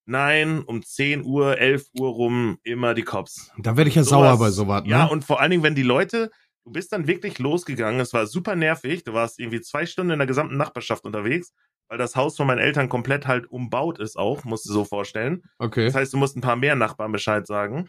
Nein, 0.06 0.62
um 0.62 0.82
10 0.82 1.24
Uhr, 1.24 1.58
11 1.58 1.86
Uhr 1.98 2.08
rum 2.10 2.58
immer 2.62 2.94
die 2.94 3.02
Cops. 3.02 3.50
da 3.58 3.76
werde 3.76 3.88
ich 3.88 3.96
ja 3.96 4.02
sowas- 4.04 4.10
sauer 4.28 4.38
bei 4.38 4.50
sowas. 4.50 4.84
Ne? 4.84 4.90
Ja, 4.90 5.04
und 5.06 5.24
vor 5.24 5.40
allen 5.40 5.50
Dingen, 5.50 5.62
wenn 5.62 5.74
die 5.74 5.82
Leute, 5.82 6.30
du 6.64 6.72
bist 6.72 6.92
dann 6.92 7.06
wirklich 7.06 7.38
losgegangen, 7.38 8.00
es 8.00 8.12
war 8.12 8.26
super 8.26 8.54
nervig, 8.54 9.02
du 9.04 9.14
warst 9.14 9.38
irgendwie 9.40 9.60
zwei 9.62 9.86
Stunden 9.86 10.12
in 10.12 10.18
der 10.18 10.26
gesamten 10.28 10.56
Nachbarschaft 10.56 11.04
unterwegs, 11.04 11.52
weil 11.94 11.98
das 11.98 12.16
Haus 12.16 12.36
von 12.36 12.48
meinen 12.48 12.58
Eltern 12.58 12.88
komplett 12.88 13.28
halt 13.28 13.48
umbaut 13.52 14.00
ist 14.00 14.18
auch, 14.18 14.42
musst 14.42 14.68
du 14.68 14.72
so 14.72 14.84
vorstellen. 14.84 15.44
okay. 15.60 15.84
Das 15.84 15.94
heißt, 15.94 16.12
du 16.12 16.16
musst 16.16 16.36
ein 16.36 16.40
paar 16.40 16.56
mehr 16.56 16.74
Nachbarn 16.74 17.12
Bescheid 17.12 17.46
sagen. 17.46 17.88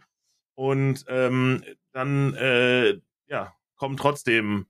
Und 0.53 1.05
ähm, 1.07 1.63
dann, 1.91 2.35
äh, 2.35 2.99
ja, 3.27 3.53
kommen 3.77 3.97
trotzdem 3.97 4.67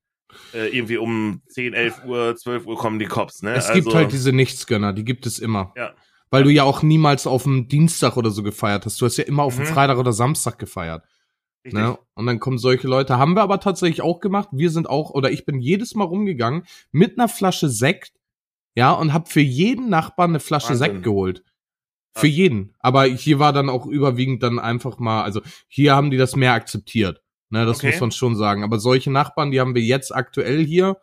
äh, 0.54 0.70
irgendwie 0.70 0.96
um 0.96 1.42
10, 1.50 1.74
11 1.74 2.06
Uhr, 2.06 2.38
12 2.38 2.66
Uhr 2.66 2.78
kommen 2.78 2.98
die 2.98 3.08
Cops, 3.08 3.44
ne? 3.44 3.56
Es 3.56 3.74
gibt 3.74 3.94
halt 3.94 4.14
diese 4.14 4.32
Nichtsgönner, 4.32 4.94
die 4.94 5.04
gibt 5.04 5.26
es 5.26 5.38
immer. 5.38 5.74
Ja. 5.76 5.92
Weil 6.30 6.44
du 6.46 6.50
ja 6.50 6.64
auch 6.64 6.82
niemals 6.82 7.28
auf 7.28 7.44
dem 7.44 7.68
Dienstag 7.68 8.16
oder 8.16 8.30
so 8.30 8.42
gefeiert 8.42 8.86
hast. 8.86 9.02
Du 9.02 9.06
hast 9.06 9.18
ja 9.18 9.26
immer 9.26 9.44
auf 9.44 9.56
dem 9.58 9.66
Mhm. 9.66 9.74
Freitag 9.74 9.98
oder 9.98 10.14
Samstag 10.14 10.58
gefeiert. 10.60 11.04
Richtig. 11.66 11.74
Ne? 11.84 11.98
Und 12.14 12.26
dann 12.26 12.40
kommen 12.40 12.58
solche 12.58 12.88
Leute. 12.88 13.18
Haben 13.18 13.34
wir 13.34 13.42
aber 13.44 13.60
tatsächlich 13.60 14.02
auch 14.02 14.22
gemacht. 14.22 14.48
Wir 14.54 14.70
sind 14.70 14.90
auch, 14.90 15.10
oder 15.10 15.30
ich 15.30 15.44
bin 15.46 15.60
jedes 15.60 15.94
Mal 15.94 16.06
rumgegangen 16.06 16.64
mit 16.94 17.20
einer 17.20 17.28
Flasche 17.28 17.68
Sekt, 17.68 18.14
ja, 18.76 18.92
und 18.92 19.14
hab 19.14 19.30
für 19.30 19.42
jeden 19.42 19.90
Nachbarn 19.90 20.32
eine 20.32 20.40
Flasche 20.40 20.70
Wahnsinn. 20.70 20.92
Sekt 20.94 21.04
geholt. 21.04 21.44
Für 22.18 22.28
jeden. 22.28 22.74
Aber 22.80 23.04
hier 23.06 23.40
war 23.40 23.52
dann 23.52 23.70
auch 23.70 23.86
überwiegend 23.86 24.42
dann 24.44 24.58
einfach 24.60 25.00
mal, 25.00 25.24
also 25.24 25.42
hier 25.68 25.96
haben 25.96 26.12
die 26.12 26.18
das 26.18 26.36
mehr 26.36 26.54
akzeptiert. 26.54 27.22
Ne, 27.50 27.66
das 27.66 27.78
Okay. 27.78 27.92
muss 27.92 28.00
man 28.02 28.12
schon 28.12 28.36
sagen. 28.36 28.64
Aber 28.64 28.80
solche 28.80 29.12
Nachbarn, 29.12 29.52
die 29.52 29.60
haben 29.60 29.76
wir 29.76 29.82
jetzt 29.82 30.16
aktuell 30.16 30.66
hier. 30.66 30.98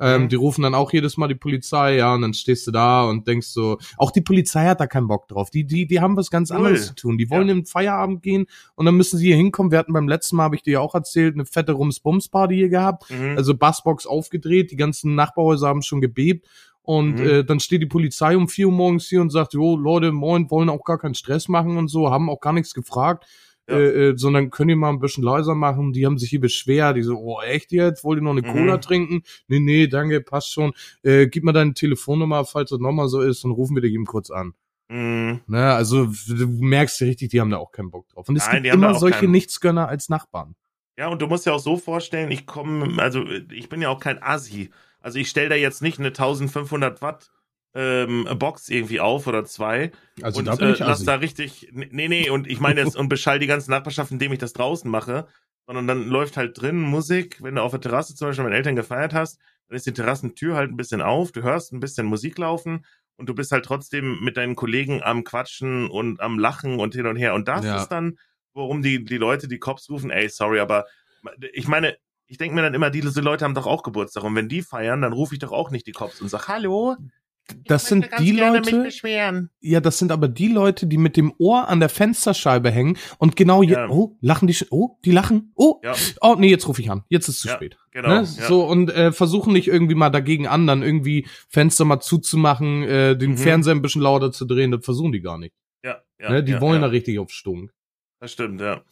Ähm, 0.00 0.22
Mhm. 0.24 0.28
Die 0.28 0.36
rufen 0.36 0.62
dann 0.62 0.76
auch 0.76 0.92
jedes 0.92 1.16
Mal 1.16 1.26
die 1.26 1.34
Polizei, 1.34 1.96
ja, 1.96 2.14
und 2.14 2.20
dann 2.22 2.32
stehst 2.32 2.64
du 2.68 2.70
da 2.70 3.02
und 3.04 3.26
denkst 3.26 3.48
so, 3.48 3.78
auch 3.96 4.12
die 4.12 4.20
Polizei 4.20 4.64
hat 4.66 4.78
da 4.78 4.86
keinen 4.86 5.08
Bock 5.08 5.26
drauf. 5.26 5.50
Die, 5.50 5.64
die, 5.66 5.88
die 5.88 6.00
haben 6.00 6.16
was 6.16 6.30
ganz 6.30 6.50
Null. 6.50 6.58
anderes 6.58 6.86
zu 6.86 6.94
tun. 6.94 7.18
Die 7.18 7.28
wollen 7.30 7.48
Ja. 7.48 7.52
in 7.54 7.60
den 7.62 7.66
Feierabend 7.66 8.22
gehen 8.22 8.46
und 8.76 8.86
dann 8.86 8.94
müssen 8.94 9.18
sie 9.18 9.26
hier 9.26 9.34
hinkommen. 9.36 9.72
Wir 9.72 9.78
hatten 9.80 9.92
beim 9.92 10.06
letzten 10.06 10.36
Mal, 10.36 10.44
habe 10.44 10.54
ich 10.54 10.62
dir 10.62 10.74
ja 10.74 10.80
auch 10.80 10.94
erzählt, 10.94 11.34
eine 11.34 11.46
fette 11.46 11.72
Rums-Bums-Party 11.72 12.54
hier 12.54 12.68
gehabt. 12.68 13.10
Mhm. 13.10 13.36
Also 13.36 13.56
Bassbox 13.56 14.06
aufgedreht, 14.06 14.70
die 14.70 14.76
ganzen 14.76 15.16
Nachbarhäuser 15.16 15.66
haben 15.66 15.82
schon 15.82 16.00
gebebt. 16.00 16.46
Und 16.88 17.16
Mhm. 17.16 17.28
äh, 17.28 17.44
dann 17.44 17.60
steht 17.60 17.82
die 17.82 17.86
Polizei 17.86 18.34
um 18.34 18.48
vier 18.48 18.68
Uhr 18.68 18.72
morgens 18.72 19.06
hier 19.08 19.20
und 19.20 19.28
sagt, 19.28 19.52
jo, 19.52 19.76
Leute, 19.76 20.10
moin, 20.10 20.50
wollen 20.50 20.70
auch 20.70 20.84
gar 20.84 20.96
keinen 20.96 21.12
Stress 21.14 21.46
machen 21.46 21.76
und 21.76 21.88
so, 21.88 22.10
haben 22.10 22.30
auch 22.30 22.40
gar 22.40 22.54
nichts 22.54 22.72
gefragt. 22.72 23.26
Ja. 23.68 23.76
Äh, 23.76 24.08
äh, 24.08 24.16
sondern 24.16 24.48
können 24.48 24.68
die 24.68 24.74
mal 24.74 24.88
ein 24.88 24.98
bisschen 24.98 25.22
leiser 25.22 25.54
machen. 25.54 25.92
Die 25.92 26.06
haben 26.06 26.16
sich 26.16 26.30
hier 26.30 26.40
beschwert. 26.40 26.96
Die 26.96 27.02
so, 27.02 27.18
oh, 27.18 27.42
echt 27.42 27.72
jetzt? 27.72 28.04
Wollt 28.04 28.20
ihr 28.20 28.22
noch 28.22 28.30
eine 28.30 28.40
Mhm. 28.40 28.52
Cola 28.52 28.78
trinken? 28.78 29.22
Nee, 29.48 29.60
nee, 29.60 29.86
danke, 29.86 30.22
passt 30.22 30.50
schon. 30.50 30.72
Äh, 31.02 31.26
gib 31.26 31.44
mal 31.44 31.52
deine 31.52 31.74
Telefonnummer, 31.74 32.46
falls 32.46 32.70
das 32.70 32.78
nochmal 32.80 33.08
so 33.10 33.20
ist, 33.20 33.44
und 33.44 33.50
rufen 33.50 33.76
wir 33.76 33.82
dich 33.82 33.92
eben 33.92 34.06
kurz 34.06 34.30
an. 34.30 34.54
Mhm. 34.88 35.40
Ne, 35.46 35.74
also 35.74 36.06
du 36.06 36.46
merkst 36.46 36.98
ja 37.02 37.06
richtig, 37.08 37.28
die 37.28 37.42
haben 37.42 37.50
da 37.50 37.58
auch 37.58 37.70
keinen 37.72 37.90
Bock 37.90 38.08
drauf. 38.08 38.26
Und 38.30 38.36
es 38.36 38.46
Nein, 38.46 38.62
gibt 38.62 38.74
immer 38.74 38.94
solche 38.94 39.20
keinen. 39.20 39.32
Nichtsgönner 39.32 39.86
als 39.88 40.08
Nachbarn. 40.08 40.54
Ja, 40.96 41.08
und 41.08 41.20
du 41.20 41.26
musst 41.26 41.44
ja 41.44 41.52
auch 41.52 41.60
so 41.60 41.76
vorstellen, 41.76 42.30
ich 42.30 42.46
komme, 42.46 42.98
also 43.02 43.22
ich 43.52 43.68
bin 43.68 43.82
ja 43.82 43.90
auch 43.90 44.00
kein 44.00 44.22
Assi. 44.22 44.70
Also 45.08 45.18
ich 45.20 45.30
stelle 45.30 45.48
da 45.48 45.54
jetzt 45.54 45.80
nicht 45.80 45.98
eine 45.98 46.08
1500 46.08 47.00
Watt 47.00 47.30
ähm, 47.74 48.28
Box 48.38 48.68
irgendwie 48.68 49.00
auf 49.00 49.26
oder 49.26 49.46
zwei 49.46 49.90
Also 50.20 50.40
und 50.40 50.44
da 50.44 50.54
bin 50.56 50.68
äh, 50.68 50.72
ich 50.74 50.80
lass 50.80 50.90
assi. 50.98 51.06
da 51.06 51.14
richtig, 51.14 51.70
nee, 51.72 52.08
nee, 52.08 52.28
und 52.28 52.46
ich 52.46 52.60
meine 52.60 52.82
jetzt 52.82 52.94
und 53.00 53.08
beschall 53.08 53.38
die 53.38 53.46
ganze 53.46 53.70
Nachbarschaft, 53.70 54.10
indem 54.12 54.32
ich 54.34 54.38
das 54.38 54.52
draußen 54.52 54.90
mache, 54.90 55.26
sondern 55.66 55.86
dann 55.86 56.08
läuft 56.08 56.36
halt 56.36 56.60
drin 56.60 56.78
Musik, 56.82 57.42
wenn 57.42 57.54
du 57.54 57.62
auf 57.62 57.70
der 57.70 57.80
Terrasse 57.80 58.14
zum 58.14 58.28
Beispiel 58.28 58.44
mit 58.44 58.52
Eltern 58.52 58.76
gefeiert 58.76 59.14
hast, 59.14 59.40
dann 59.68 59.76
ist 59.78 59.86
die 59.86 59.94
Terrassentür 59.94 60.56
halt 60.56 60.70
ein 60.70 60.76
bisschen 60.76 61.00
auf, 61.00 61.32
du 61.32 61.42
hörst 61.42 61.72
ein 61.72 61.80
bisschen 61.80 62.04
Musik 62.04 62.36
laufen 62.36 62.84
und 63.16 63.30
du 63.30 63.34
bist 63.34 63.50
halt 63.50 63.64
trotzdem 63.64 64.20
mit 64.20 64.36
deinen 64.36 64.56
Kollegen 64.56 65.02
am 65.02 65.24
Quatschen 65.24 65.88
und 65.88 66.20
am 66.20 66.38
Lachen 66.38 66.80
und 66.80 66.94
hin 66.94 67.06
und 67.06 67.16
her. 67.16 67.32
Und 67.32 67.48
das 67.48 67.64
Ja. 67.64 67.76
ist 67.76 67.88
dann, 67.88 68.18
worum 68.52 68.82
die, 68.82 69.06
die 69.06 69.16
Leute, 69.16 69.48
die 69.48 69.58
Cops 69.58 69.88
rufen, 69.88 70.10
ey, 70.10 70.28
sorry, 70.28 70.60
aber 70.60 70.84
ich 71.54 71.66
meine, 71.66 71.96
ich 72.28 72.38
denke 72.38 72.54
mir 72.54 72.62
dann 72.62 72.74
immer, 72.74 72.90
diese 72.90 73.20
Leute 73.20 73.44
haben 73.44 73.54
doch 73.54 73.66
auch 73.66 73.82
Geburtstag. 73.82 74.22
Und 74.24 74.34
wenn 74.36 74.48
die 74.48 74.62
feiern, 74.62 75.02
dann 75.02 75.12
rufe 75.12 75.34
ich 75.34 75.40
doch 75.40 75.52
auch 75.52 75.70
nicht 75.70 75.86
die 75.86 75.92
Cops 75.92 76.20
und 76.20 76.28
sag, 76.28 76.46
hallo. 76.48 76.96
Das 77.64 77.84
ich 77.84 77.88
sind 77.88 78.08
die 78.18 78.34
gerne 78.36 78.60
mich 78.60 78.70
Leute- 78.70 78.84
beschweren. 78.84 79.48
Ja, 79.60 79.80
das 79.80 79.98
sind 79.98 80.12
aber 80.12 80.28
die 80.28 80.48
Leute, 80.48 80.86
die 80.86 80.98
mit 80.98 81.16
dem 81.16 81.32
Ohr 81.38 81.66
an 81.68 81.80
der 81.80 81.88
Fensterscheibe 81.88 82.70
hängen 82.70 82.98
und 83.16 83.36
genau 83.36 83.62
je, 83.62 83.72
Ja. 83.72 83.88
oh, 83.88 84.18
lachen 84.20 84.46
die, 84.46 84.56
oh, 84.68 84.98
die 85.06 85.12
lachen, 85.12 85.52
oh, 85.54 85.80
Ja, 85.82 85.94
oh, 86.20 86.36
nee, 86.38 86.50
jetzt 86.50 86.68
rufe 86.68 86.82
ich 86.82 86.90
an, 86.90 87.04
jetzt 87.08 87.26
ist 87.28 87.40
zu 87.40 87.48
Ja, 87.48 87.54
spät. 87.54 87.78
genau. 87.90 88.08
Ne? 88.20 88.26
So, 88.26 88.66
und 88.66 88.90
äh, 88.90 89.12
versuchen 89.12 89.54
nicht 89.54 89.66
irgendwie 89.66 89.94
mal 89.94 90.10
dagegen 90.10 90.46
an, 90.46 90.66
dann 90.66 90.82
irgendwie 90.82 91.26
Fenster 91.48 91.86
mal 91.86 92.00
zuzumachen, 92.00 92.82
äh, 92.82 93.16
den 93.16 93.30
Mhm. 93.30 93.38
Fernseher 93.38 93.74
ein 93.74 93.80
bisschen 93.80 94.02
lauter 94.02 94.30
zu 94.30 94.44
drehen, 94.44 94.70
das 94.70 94.84
versuchen 94.84 95.12
die 95.12 95.22
gar 95.22 95.38
nicht. 95.38 95.54
ja, 95.82 96.02
ja, 96.20 96.30
ne? 96.30 96.44
Die 96.44 96.60
wollen 96.60 96.82
da 96.82 96.88
richtig 96.88 97.18
auf 97.18 97.30
Stunk. 97.30 97.72
Das 98.20 98.30
stimmt, 98.30 98.60
ja. 98.60 98.82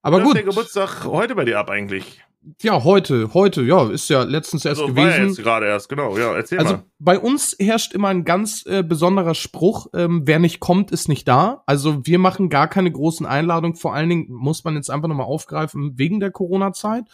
Aber 0.00 0.16
Läuft 0.18 0.26
gut, 0.28 0.36
der 0.36 0.44
Geburtstag 0.44 1.04
heute 1.04 1.34
bei 1.34 1.44
dir 1.44 1.58
ab 1.58 1.68
eigentlich? 1.68 2.22
Ja, 2.62 2.84
heute, 2.84 3.34
heute, 3.34 3.62
ja, 3.62 3.88
ist 3.90 4.08
ja 4.10 4.22
letztens 4.22 4.64
erst 4.64 4.80
Also 4.80 4.94
war 4.96 5.04
ja 5.08 5.16
gewesen. 5.16 5.28
jetzt 5.28 5.42
gerade 5.42 5.66
erst, 5.66 5.88
genau. 5.88 6.16
Ja, 6.16 6.34
erzähl 6.34 6.58
Also 6.58 6.74
mal. 6.74 6.84
bei 6.98 7.18
uns 7.18 7.56
herrscht 7.58 7.92
immer 7.92 8.08
ein 8.08 8.24
ganz 8.24 8.64
äh, 8.66 8.82
besonderer 8.82 9.34
Spruch, 9.34 9.86
ähm, 9.94 10.22
wer 10.24 10.38
nicht 10.38 10.60
kommt, 10.60 10.90
ist 10.90 11.08
nicht 11.08 11.26
da. 11.28 11.62
Also 11.66 12.06
wir 12.06 12.18
machen 12.18 12.48
gar 12.48 12.68
keine 12.68 12.90
großen 12.90 13.26
Einladungen. 13.26 13.76
Vor 13.76 13.94
allen 13.94 14.08
Dingen 14.08 14.26
muss 14.30 14.64
man 14.64 14.74
jetzt 14.76 14.90
einfach 14.90 15.08
nochmal 15.08 15.26
aufgreifen, 15.26 15.92
wegen 15.96 16.20
der 16.20 16.30
Corona-Zeit. 16.30 17.04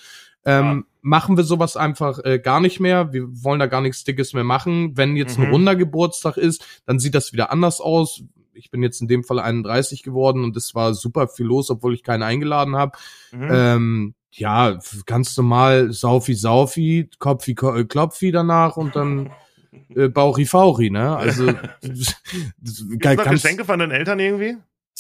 Ähm, 0.47 0.85
Machen 1.07 1.37
wir 1.37 1.45
sowas 1.45 1.77
einfach 1.77 2.19
äh, 2.25 2.39
gar 2.39 2.61
nicht 2.61 2.81
mehr. 2.81 3.13
Wir 3.13 3.25
wollen 3.45 3.59
da 3.61 3.67
gar 3.67 3.81
nichts 3.83 4.05
Dickes 4.05 4.33
mehr 4.33 4.45
machen. 4.45 4.97
Wenn 4.97 5.17
jetzt 5.17 5.39
ein 5.39 5.47
Mhm. 5.47 5.53
runder 5.53 5.77
Geburtstag 5.77 6.39
ist, 6.39 6.65
dann 6.87 6.99
sieht 6.99 7.15
das 7.15 7.33
wieder 7.35 7.51
anders 7.53 7.81
aus. 7.81 8.23
Ich 8.55 8.71
bin 8.71 8.83
jetzt 8.83 9.03
in 9.03 9.09
dem 9.09 9.23
Fall 9.25 9.39
31 9.39 10.03
geworden 10.03 10.45
und 10.45 10.57
es 10.57 10.75
war 10.75 10.95
super 10.95 11.29
viel 11.29 11.45
los, 11.47 11.69
obwohl 11.71 11.93
ich 11.93 12.03
keinen 12.05 12.23
eingeladen 12.23 12.77
habe. 12.77 12.93
Mhm. 13.33 13.49
Ähm, 13.51 14.15
ja, 14.37 14.79
ganz 15.07 15.37
normal 15.37 15.93
Saufi 15.93 16.35
Saufi, 16.35 17.09
Kopfi 17.19 17.55
Ko- 17.55 17.75
äh, 17.75 17.85
Klopfi 17.85 18.33
danach 18.33 18.77
und 18.77 18.97
dann 18.97 19.31
äh, 19.95 20.09
Bauchi 20.09 20.47
Fauchi, 20.47 20.91
ne? 20.91 21.17
Also 21.17 21.47
Gibt's 21.83 22.83
noch 22.83 22.99
ganz, 22.99 23.43
Geschenke 23.43 23.65
von 23.65 23.79
deinen 23.79 23.93
Eltern 23.93 24.19
irgendwie? 24.19 24.57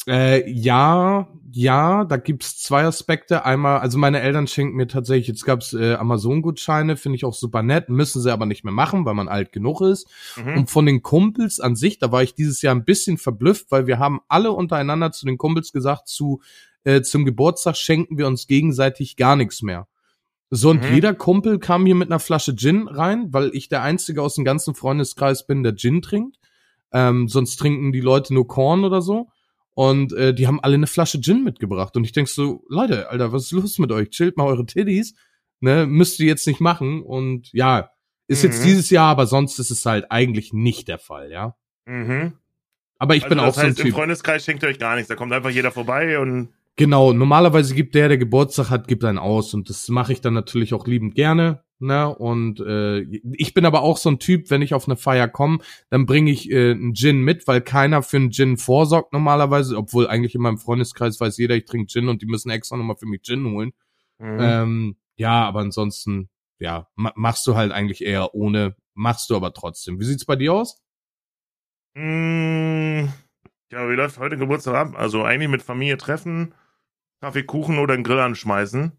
äh, 0.06 0.50
ja, 0.50 1.28
ja, 1.50 2.04
da 2.04 2.16
gibt's 2.16 2.60
zwei 2.60 2.84
Aspekte. 2.84 3.44
Einmal, 3.44 3.78
also 3.78 3.96
meine 3.96 4.20
Eltern 4.20 4.46
schenken 4.46 4.76
mir 4.76 4.88
tatsächlich, 4.88 5.28
jetzt 5.28 5.46
gab's 5.46 5.72
äh, 5.72 5.94
Amazon-Gutscheine, 5.94 6.96
finde 6.96 7.16
ich 7.16 7.24
auch 7.24 7.32
super 7.32 7.62
nett, 7.62 7.88
müssen 7.88 8.20
sie 8.20 8.32
aber 8.32 8.44
nicht 8.44 8.64
mehr 8.64 8.72
machen, 8.72 9.04
weil 9.04 9.14
man 9.14 9.28
alt 9.28 9.52
genug 9.52 9.80
ist. 9.80 10.08
Mhm. 10.36 10.58
Und 10.58 10.70
von 10.70 10.84
den 10.84 11.02
Kumpels 11.02 11.60
an 11.60 11.76
sich, 11.76 11.98
da 11.98 12.10
war 12.10 12.22
ich 12.22 12.34
dieses 12.34 12.60
Jahr 12.60 12.74
ein 12.74 12.84
bisschen 12.84 13.18
verblüfft, 13.18 13.70
weil 13.70 13.86
wir 13.86 13.98
haben 13.98 14.20
alle 14.28 14.50
untereinander 14.52 15.12
zu 15.12 15.26
den 15.26 15.38
Kumpels 15.38 15.72
gesagt, 15.72 16.08
zu 16.08 16.42
äh, 16.84 17.02
zum 17.02 17.24
Geburtstag 17.24 17.76
schenken 17.76 18.18
wir 18.18 18.26
uns 18.26 18.46
gegenseitig 18.46 19.16
gar 19.16 19.36
nichts 19.36 19.62
mehr. 19.62 19.88
So, 20.50 20.70
und 20.70 20.82
Mhm. 20.88 20.94
jeder 20.94 21.14
Kumpel 21.14 21.58
kam 21.58 21.84
hier 21.86 21.94
mit 21.94 22.08
einer 22.10 22.20
Flasche 22.20 22.54
Gin 22.54 22.86
rein, 22.86 23.32
weil 23.32 23.50
ich 23.54 23.68
der 23.68 23.82
Einzige 23.82 24.22
aus 24.22 24.34
dem 24.34 24.44
ganzen 24.44 24.74
Freundeskreis 24.74 25.46
bin, 25.46 25.62
der 25.62 25.74
Gin 25.74 26.02
trinkt. 26.02 26.36
Ähm, 26.92 27.26
sonst 27.28 27.56
trinken 27.56 27.90
die 27.92 28.00
Leute 28.00 28.32
nur 28.34 28.46
Korn 28.46 28.84
oder 28.84 29.02
so. 29.02 29.28
Und 29.76 30.12
äh, 30.12 30.32
die 30.32 30.46
haben 30.46 30.60
alle 30.60 30.74
eine 30.74 30.86
Flasche 30.86 31.20
Gin 31.20 31.42
mitgebracht. 31.42 31.96
Und 31.96 32.04
ich 32.04 32.12
denk 32.12 32.28
so, 32.28 32.62
Leute, 32.68 33.08
Alter, 33.10 33.32
was 33.32 33.44
ist 33.44 33.52
los 33.52 33.78
mit 33.80 33.90
euch? 33.90 34.10
Chillt 34.10 34.36
mal 34.36 34.46
eure 34.46 34.64
Titties. 34.66 35.14
Ne, 35.60 35.86
müsst 35.86 36.20
ihr 36.20 36.26
jetzt 36.26 36.46
nicht 36.46 36.60
machen. 36.60 37.02
Und 37.02 37.50
ja, 37.52 37.90
ist 38.28 38.44
jetzt 38.44 38.60
Mhm. 38.60 38.64
dieses 38.66 38.90
Jahr, 38.90 39.08
aber 39.10 39.26
sonst 39.26 39.58
ist 39.58 39.70
es 39.70 39.84
halt 39.86 40.10
eigentlich 40.12 40.52
nicht 40.52 40.86
der 40.86 40.98
Fall, 40.98 41.32
ja. 41.32 41.56
Mhm. 41.86 42.34
Aber 42.98 43.16
ich 43.16 43.24
also 43.24 43.34
bin 43.34 43.40
auch 43.40 43.46
das 43.46 43.54
so 43.56 43.60
ein 43.62 43.66
heißt, 43.68 43.80
im 43.80 43.86
Typ. 43.86 43.94
Freundeskreis 43.94 44.44
schenkt 44.44 44.62
ihr 44.62 44.68
euch 44.68 44.78
gar 44.78 44.94
nichts. 44.94 45.08
Da 45.08 45.16
kommt 45.16 45.32
einfach 45.32 45.50
jeder 45.50 45.72
vorbei 45.72 46.18
und 46.20 46.50
Genau, 46.76 47.12
normalerweise 47.12 47.74
gibt 47.74 47.94
der, 47.94 48.08
der 48.08 48.18
Geburtstag 48.18 48.70
hat, 48.70 48.88
gibt 48.88 49.04
einen 49.04 49.18
aus. 49.18 49.54
Und 49.54 49.70
das 49.70 49.88
mache 49.88 50.12
ich 50.12 50.20
dann 50.20 50.34
natürlich 50.34 50.74
auch 50.74 50.86
liebend 50.86 51.14
gerne. 51.14 51.62
Ne? 51.78 52.12
Und 52.14 52.60
äh, 52.60 53.00
ich 53.32 53.54
bin 53.54 53.64
aber 53.66 53.82
auch 53.82 53.96
so 53.96 54.08
ein 54.08 54.18
Typ, 54.18 54.50
wenn 54.50 54.62
ich 54.62 54.74
auf 54.74 54.88
eine 54.88 54.96
Feier 54.96 55.28
komme, 55.28 55.58
dann 55.90 56.06
bringe 56.06 56.30
ich 56.30 56.50
äh, 56.50 56.72
einen 56.72 56.94
Gin 56.94 57.22
mit, 57.22 57.46
weil 57.46 57.60
keiner 57.60 58.02
für 58.02 58.16
einen 58.16 58.32
Gin 58.32 58.56
vorsorgt 58.56 59.12
normalerweise, 59.12 59.76
obwohl 59.76 60.08
eigentlich 60.08 60.34
in 60.34 60.40
meinem 60.40 60.58
Freundeskreis 60.58 61.20
weiß 61.20 61.36
jeder, 61.38 61.54
ich 61.56 61.64
trinke 61.66 61.86
Gin 61.86 62.08
und 62.08 62.22
die 62.22 62.26
müssen 62.26 62.50
extra 62.50 62.76
nochmal 62.76 62.96
für 62.96 63.06
mich 63.06 63.22
Gin 63.22 63.44
holen. 63.46 63.72
Mhm. 64.18 64.38
Ähm, 64.40 64.96
ja, 65.16 65.44
aber 65.44 65.60
ansonsten, 65.60 66.28
ja, 66.58 66.88
ma 66.96 67.12
machst 67.14 67.46
du 67.46 67.54
halt 67.54 67.70
eigentlich 67.70 68.04
eher 68.04 68.34
ohne, 68.34 68.76
machst 68.94 69.30
du 69.30 69.36
aber 69.36 69.52
trotzdem. 69.52 70.00
Wie 70.00 70.04
sieht's 70.04 70.24
bei 70.24 70.36
dir 70.36 70.54
aus? 70.54 70.80
Mm, 71.94 73.08
Ja, 73.70 73.88
wie 73.88 73.94
läuft 73.94 74.18
heute 74.18 74.36
Geburtstag 74.36 74.74
ab? 74.74 74.94
Also 74.96 75.22
eigentlich 75.24 75.50
mit 75.50 75.62
Familie 75.62 75.96
treffen. 75.96 76.54
Kaffee, 77.20 77.44
Kuchen 77.44 77.78
oder 77.78 77.94
einen 77.94 78.04
Grill 78.04 78.20
anschmeißen. 78.20 78.92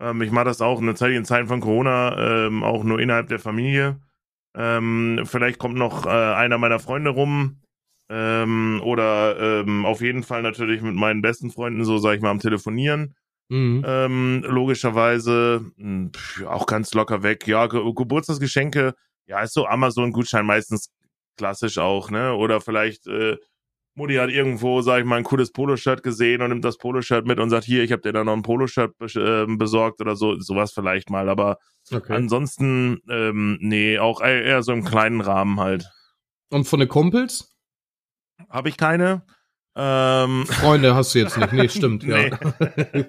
Ähm, 0.00 0.22
ich 0.22 0.30
mache 0.30 0.44
das 0.46 0.60
auch 0.60 0.80
in, 0.80 0.94
Zeit, 0.96 1.12
in 1.12 1.24
Zeiten 1.24 1.48
von 1.48 1.60
Corona 1.60 2.46
ähm, 2.46 2.62
auch 2.62 2.84
nur 2.84 3.00
innerhalb 3.00 3.28
der 3.28 3.38
Familie. 3.38 4.00
Ähm, 4.56 5.22
vielleicht 5.24 5.58
kommt 5.58 5.76
noch 5.76 6.06
äh, 6.06 6.10
einer 6.10 6.58
meiner 6.58 6.78
Freunde 6.78 7.10
rum. 7.10 7.60
Ähm, 8.08 8.80
oder 8.84 9.38
ähm, 9.40 9.84
auf 9.84 10.00
jeden 10.00 10.22
Fall 10.22 10.42
natürlich 10.42 10.80
mit 10.80 10.94
meinen 10.94 11.22
besten 11.22 11.50
Freunden, 11.50 11.84
so 11.84 11.98
sag 11.98 12.14
ich 12.14 12.22
mal, 12.22 12.30
am 12.30 12.38
Telefonieren. 12.38 13.16
Mhm. 13.48 13.84
Ähm, 13.86 14.44
logischerweise 14.46 15.64
hm, 15.76 16.12
pf, 16.12 16.44
auch 16.44 16.66
ganz 16.66 16.94
locker 16.94 17.22
weg. 17.22 17.46
Ja, 17.46 17.66
Ge 17.66 17.80
Geburtstagsgeschenke, 17.94 18.94
ja, 19.26 19.40
ist 19.42 19.54
so 19.54 19.66
Amazon-Gutschein 19.66 20.46
meistens 20.46 20.92
klassisch 21.36 21.78
auch, 21.78 22.10
ne? 22.10 22.34
Oder 22.34 22.60
vielleicht 22.60 23.06
äh, 23.06 23.36
Mutti 23.96 24.14
hat 24.16 24.30
irgendwo, 24.30 24.82
sag 24.82 25.00
ich 25.00 25.06
mal, 25.06 25.16
ein 25.16 25.24
cooles 25.24 25.52
Poloshirt 25.52 26.02
gesehen 26.02 26.42
und 26.42 26.50
nimmt 26.50 26.64
das 26.64 26.76
Poloshirt 26.76 27.26
mit 27.26 27.40
und 27.40 27.48
sagt, 27.48 27.64
hier, 27.64 27.82
ich 27.82 27.92
habe 27.92 28.02
dir 28.02 28.12
da 28.12 28.24
noch 28.24 28.34
ein 28.34 28.42
Poloshirt 28.42 28.94
äh, 29.16 29.46
besorgt 29.46 30.00
oder 30.02 30.16
so, 30.16 30.38
sowas 30.38 30.72
vielleicht 30.72 31.08
mal. 31.08 31.30
Aber 31.30 31.58
okay. 31.90 32.12
ansonsten, 32.12 33.00
ähm, 33.08 33.58
nee, 33.60 33.98
auch 33.98 34.20
eher 34.20 34.62
so 34.62 34.72
im 34.72 34.84
kleinen 34.84 35.22
Rahmen 35.22 35.58
halt. 35.58 35.90
Und 36.50 36.68
von 36.68 36.80
den 36.80 36.88
Kumpels? 36.88 37.56
Habe 38.50 38.68
ich 38.68 38.76
keine. 38.76 39.22
Ähm. 39.74 40.46
Freunde 40.46 40.94
hast 40.94 41.14
du 41.14 41.18
jetzt 41.18 41.38
nicht. 41.38 41.52
Nee, 41.52 41.68
stimmt, 41.70 42.04
ja. 42.04 42.18
nee, 42.18 42.30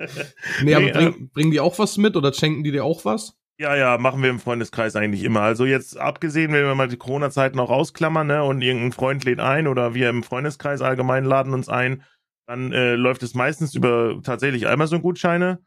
nee 0.64 0.76
aber 0.76 0.90
bring, 0.92 1.08
äh, 1.08 1.28
bringen 1.34 1.52
die 1.52 1.60
auch 1.60 1.78
was 1.80 1.98
mit 1.98 2.16
oder 2.16 2.34
schenken 2.34 2.64
die 2.64 2.72
dir 2.72 2.86
auch 2.86 3.04
was? 3.04 3.38
Ja, 3.60 3.76
ja, 3.76 3.98
machen 3.98 4.22
wir 4.22 4.30
im 4.30 4.40
Freundeskreis 4.40 4.96
eigentlich 4.96 5.24
immer. 5.24 5.42
Also 5.42 5.66
jetzt 5.66 5.98
abgesehen, 5.98 6.54
wenn 6.54 6.66
wir 6.66 6.76
mal 6.76 6.88
die 6.88 6.98
Corona-Zeiten 6.98 7.60
auch 7.60 7.72
ausklammern, 7.72 8.28
ne, 8.28 8.44
und 8.44 8.62
irgendein 8.62 8.92
Freund 8.92 9.24
lädt 9.24 9.40
ein 9.40 9.68
oder 9.68 9.96
wir 9.96 10.10
im 10.10 10.22
Freundeskreis 10.22 10.82
allgemein 10.82 11.26
laden 11.26 11.54
uns 11.54 11.68
ein, 11.68 12.04
dann 12.46 12.72
äh, 12.72 12.94
läuft 12.96 13.24
es 13.24 13.34
meistens 13.34 13.74
über 13.74 14.20
tatsächlich 14.24 14.68
Amazon-Gutscheine. 14.68 15.60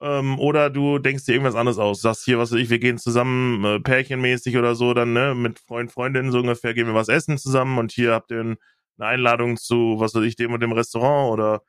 Ähm, 0.00 0.38
oder 0.38 0.70
du 0.70 0.98
denkst 0.98 1.26
dir 1.26 1.32
irgendwas 1.32 1.54
anderes 1.54 1.78
aus. 1.78 2.00
Sagst 2.00 2.24
hier, 2.24 2.38
was 2.38 2.50
weiß 2.50 2.58
ich, 2.58 2.70
wir 2.70 2.78
gehen 2.78 2.96
zusammen, 2.96 3.62
äh, 3.64 3.80
pärchenmäßig 3.80 4.56
oder 4.56 4.74
so, 4.74 4.94
dann, 4.94 5.12
ne, 5.12 5.34
mit 5.34 5.58
Freund, 5.58 5.92
Freundin 5.92 6.32
so 6.32 6.38
ungefähr 6.40 6.72
gehen 6.72 6.86
wir 6.86 6.94
was 6.94 7.08
essen 7.08 7.36
zusammen 7.36 7.78
und 7.78 7.92
hier 7.92 8.12
habt 8.12 8.30
ihr 8.30 8.40
ein, 8.40 8.56
eine 8.98 9.08
Einladung 9.08 9.58
zu, 9.58 9.96
was 9.98 10.14
weiß 10.14 10.24
ich, 10.24 10.36
dem 10.36 10.52
und 10.52 10.62
dem 10.62 10.72
Restaurant 10.72 11.30
oder 11.32 11.62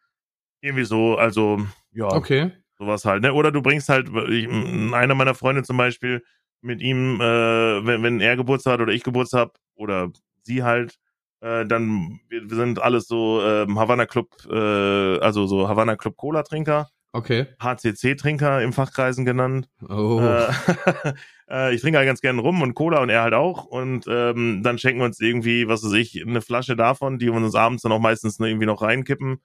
irgendwie 0.62 0.86
so. 0.86 1.18
Also, 1.18 1.60
ja. 1.92 2.08
Okay. 2.08 2.52
Sowas 2.78 3.06
halt, 3.06 3.24
ne? 3.24 3.34
Oder 3.34 3.52
du 3.52 3.62
bringst 3.62 3.90
halt, 3.90 4.10
ich, 4.30 4.50
einer 4.50 5.16
meiner 5.16 5.36
Freunde 5.36 5.64
zum 5.64 5.78
Beispiel, 5.78 6.22
mit 6.62 6.82
ihm, 6.82 7.22
äh, 7.22 7.86
wenn, 7.86 8.04
wenn 8.04 8.22
er 8.22 8.36
Geburtstag 8.36 8.74
hat 8.74 8.82
oder 8.82 8.94
ich 8.94 9.04
Geburtstag 9.04 9.42
hab, 9.42 9.58
oder 9.76 10.12
sie 10.42 10.64
halt, 10.64 10.98
äh, 11.42 11.66
dann, 11.66 12.20
wir, 12.28 12.50
wir 12.50 12.58
sind 12.58 12.82
alles 12.82 13.08
so 13.08 13.42
äh, 13.42 13.68
Havana 13.76 14.06
Club, 14.06 14.30
äh, 14.50 15.20
also 15.20 15.46
so 15.46 15.70
Havana 15.70 15.96
Club 15.96 16.18
Cola 16.18 16.44
Trinker. 16.44 16.90
Okay. 17.14 17.46
HCC 17.62 18.16
Trinker 18.16 18.62
im 18.62 18.74
Fachkreisen 18.74 19.24
genannt. 19.24 19.70
Oh. 19.88 20.20
Äh, 20.20 21.14
äh, 21.50 21.74
ich 21.74 21.82
trinke 21.82 21.98
halt 21.98 22.08
ganz 22.08 22.20
gerne 22.20 22.42
rum 22.42 22.62
und 22.62 22.74
Cola 22.74 23.00
und 23.00 23.10
er 23.10 23.22
halt 23.22 23.34
auch. 23.34 23.64
Und 23.64 24.06
ähm, 24.10 24.64
dann 24.64 24.78
schenken 24.78 25.00
wir 25.00 25.06
uns 25.06 25.22
irgendwie, 25.22 25.70
was 25.70 25.84
weiß 25.84 25.94
ich, 25.94 26.22
eine 26.22 26.42
Flasche 26.42 26.76
davon, 26.76 27.18
die 27.18 27.28
wir 27.28 27.34
uns 27.34 27.56
abends 27.56 27.84
dann 27.84 27.94
auch 27.94 28.00
meistens 28.00 28.38
irgendwie 28.40 28.66
noch 28.66 28.82
reinkippen 28.82 29.40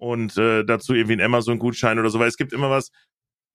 und 0.00 0.36
äh, 0.36 0.64
dazu 0.64 0.94
irgendwie 0.94 1.14
ein 1.14 1.20
Amazon-Gutschein 1.20 1.98
oder 1.98 2.10
so, 2.10 2.18
weil 2.18 2.28
es 2.28 2.36
gibt 2.36 2.52
immer 2.52 2.70
was, 2.70 2.90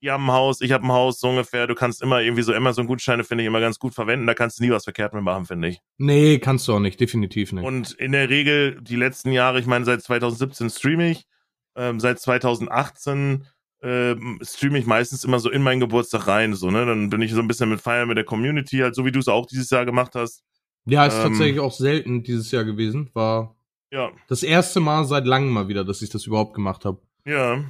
die 0.02 0.12
haben 0.12 0.26
ein 0.26 0.32
Haus, 0.32 0.62
ich 0.62 0.72
habe 0.72 0.86
ein 0.86 0.92
Haus, 0.92 1.20
so 1.20 1.30
ungefähr, 1.30 1.68
du 1.68 1.74
kannst 1.74 2.02
immer 2.02 2.22
irgendwie 2.22 2.44
so 2.44 2.54
Amazon-Gutscheine, 2.54 3.24
finde 3.24 3.44
ich, 3.44 3.48
immer 3.48 3.60
ganz 3.60 3.80
gut 3.80 3.96
verwenden, 3.96 4.28
da 4.28 4.36
kannst 4.36 4.60
du 4.60 4.64
nie 4.64 4.70
was 4.70 4.84
verkehrt 4.84 5.14
mit 5.14 5.24
machen, 5.24 5.46
finde 5.46 5.70
ich. 5.70 5.80
Nee, 5.98 6.40
kannst 6.40 6.68
du 6.68 6.74
auch 6.74 6.80
nicht, 6.80 7.00
definitiv 7.00 7.52
nicht. 7.52 7.66
Und 7.66 7.94
in 7.94 8.12
der 8.12 8.30
Regel, 8.30 8.80
die 8.82 8.96
letzten 8.96 9.32
Jahre, 9.32 9.60
ich 9.60 9.66
meine, 9.66 9.86
seit 9.86 10.04
2017 10.04 10.70
streame 10.70 11.12
ich, 11.12 11.26
ähm, 11.76 12.00
seit 12.00 12.20
2018 12.20 13.48
ähm, 13.82 14.40
streame 14.44 14.78
ich 14.78 14.86
meistens 14.86 15.24
immer 15.24 15.40
so 15.40 15.50
in 15.50 15.64
meinen 15.64 15.80
Geburtstag 15.80 16.28
rein, 16.28 16.54
so, 16.54 16.70
ne, 16.70 16.86
dann 16.86 17.10
bin 17.10 17.22
ich 17.22 17.32
so 17.34 17.42
ein 17.42 17.48
bisschen 17.48 17.70
mit 17.70 17.82
Feiern 17.82 18.08
mit 18.08 18.18
der 18.18 18.26
Community, 18.26 18.78
halt 18.78 18.96
so 18.96 19.06
wie 19.06 19.12
du 19.12 19.20
es 19.20 19.28
auch 19.28 19.48
dieses 19.48 19.70
Jahr 19.72 19.86
gemacht 19.86 20.14
hast. 20.14 20.44
Ja, 20.86 21.06
ist 21.08 21.16
ähm, 21.16 21.24
tatsächlich 21.24 21.60
auch 21.60 21.74
selten 21.74 22.22
dieses 22.22 22.52
Jahr 22.52 22.64
gewesen, 22.64 23.10
war 23.14 23.55
ja. 23.96 24.12
Das 24.28 24.44
erste 24.44 24.82
Mal 24.82 25.06
seit 25.06 25.26
langem 25.26 25.54
mal 25.54 25.70
wieder, 25.70 25.86
dass 25.86 26.02
ich 26.02 26.10
das 26.10 26.26
überhaupt 26.26 26.54
gemacht 26.54 26.84
habe. 26.84 27.00
Ja. 27.26 27.64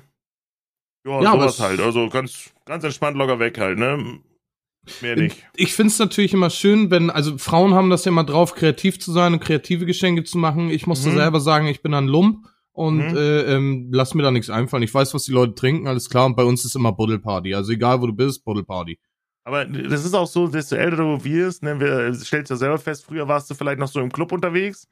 Ja, 1.05 1.21
ja 1.21 1.32
sowas 1.34 1.59
halt. 1.59 1.80
Also 1.80 2.09
ganz, 2.09 2.49
ganz 2.65 2.84
entspannt 2.84 3.15
locker 3.15 3.38
weg 3.38 3.59
halt, 3.59 3.78
ne? 3.78 4.19
Mehr 5.01 5.15
nicht. 5.15 5.45
Ich 5.55 5.73
finde 5.73 5.91
es 5.91 5.99
natürlich 5.99 6.34
immer 6.34 6.49
schön, 6.49 6.89
wenn, 6.89 7.11
also 7.11 7.38
Frauen 7.38 7.76
haben 7.76 7.91
das 7.91 8.05
ja 8.05 8.09
immer 8.09 8.23
drauf, 8.23 8.55
kreativ 8.55 8.99
zu 8.99 9.11
sein 9.11 9.34
und 9.34 9.39
kreative 9.39 9.86
Geschenke 9.86 10.23
zu 10.23 10.39
machen. 10.39 10.69
Ich 10.71 10.88
musste 10.88 11.09
mhm. 11.09 11.15
selber 11.15 11.39
sagen, 11.39 11.67
ich 11.67 11.82
bin 11.82 11.93
ein 11.93 12.07
Lump 12.07 12.47
und 12.71 12.97
mhm. 12.97 13.17
äh, 13.17 13.41
ähm, 13.41 13.89
lass 13.91 14.15
mir 14.15 14.23
da 14.23 14.32
nichts 14.32 14.49
einfallen. 14.49 14.84
Ich 14.84 14.93
weiß, 14.93 15.13
was 15.13 15.26
die 15.26 15.32
Leute 15.32 15.53
trinken, 15.53 15.88
alles 15.88 16.09
klar. 16.09 16.26
Und 16.26 16.36
bei 16.36 16.43
uns 16.43 16.65
ist 16.65 16.76
immer 16.76 16.91
Buddelparty. 16.91 17.53
Also 17.53 17.71
egal, 17.71 18.01
wo 18.01 18.07
du 18.07 18.13
bist, 18.13 18.43
Buddelparty. 18.43 18.99
Aber 19.43 19.63
das 19.65 20.05
ist 20.05 20.15
auch 20.15 20.28
so, 20.28 20.47
desto 20.47 20.76
älter 20.76 20.97
du 20.97 21.23
wirst, 21.23 21.61
ne, 21.61 21.80
wir, 21.80 22.11
stellst 22.15 22.49
ja 22.49 22.55
selber 22.55 22.80
fest, 22.80 23.05
früher 23.05 23.28
warst 23.28 23.47
du 23.49 23.53
vielleicht 23.53 23.78
noch 23.78 23.88
so 23.88 23.99
im 23.99 24.11
Club 24.11 24.32
unterwegs 24.32 24.88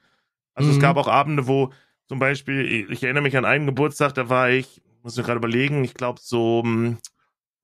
also 0.53 0.69
mhm. 0.69 0.75
es 0.75 0.81
gab 0.81 0.97
auch 0.97 1.07
Abende, 1.07 1.47
wo 1.47 1.71
zum 2.07 2.19
Beispiel, 2.19 2.91
ich 2.91 3.03
erinnere 3.03 3.23
mich 3.23 3.37
an 3.37 3.45
einen 3.45 3.65
Geburtstag, 3.65 4.13
da 4.13 4.29
war 4.29 4.49
ich, 4.49 4.81
muss 5.01 5.17
mir 5.17 5.23
gerade 5.23 5.37
überlegen, 5.37 5.83
ich 5.83 5.93
glaube 5.93 6.19
so, 6.21 6.61
hm, 6.63 6.97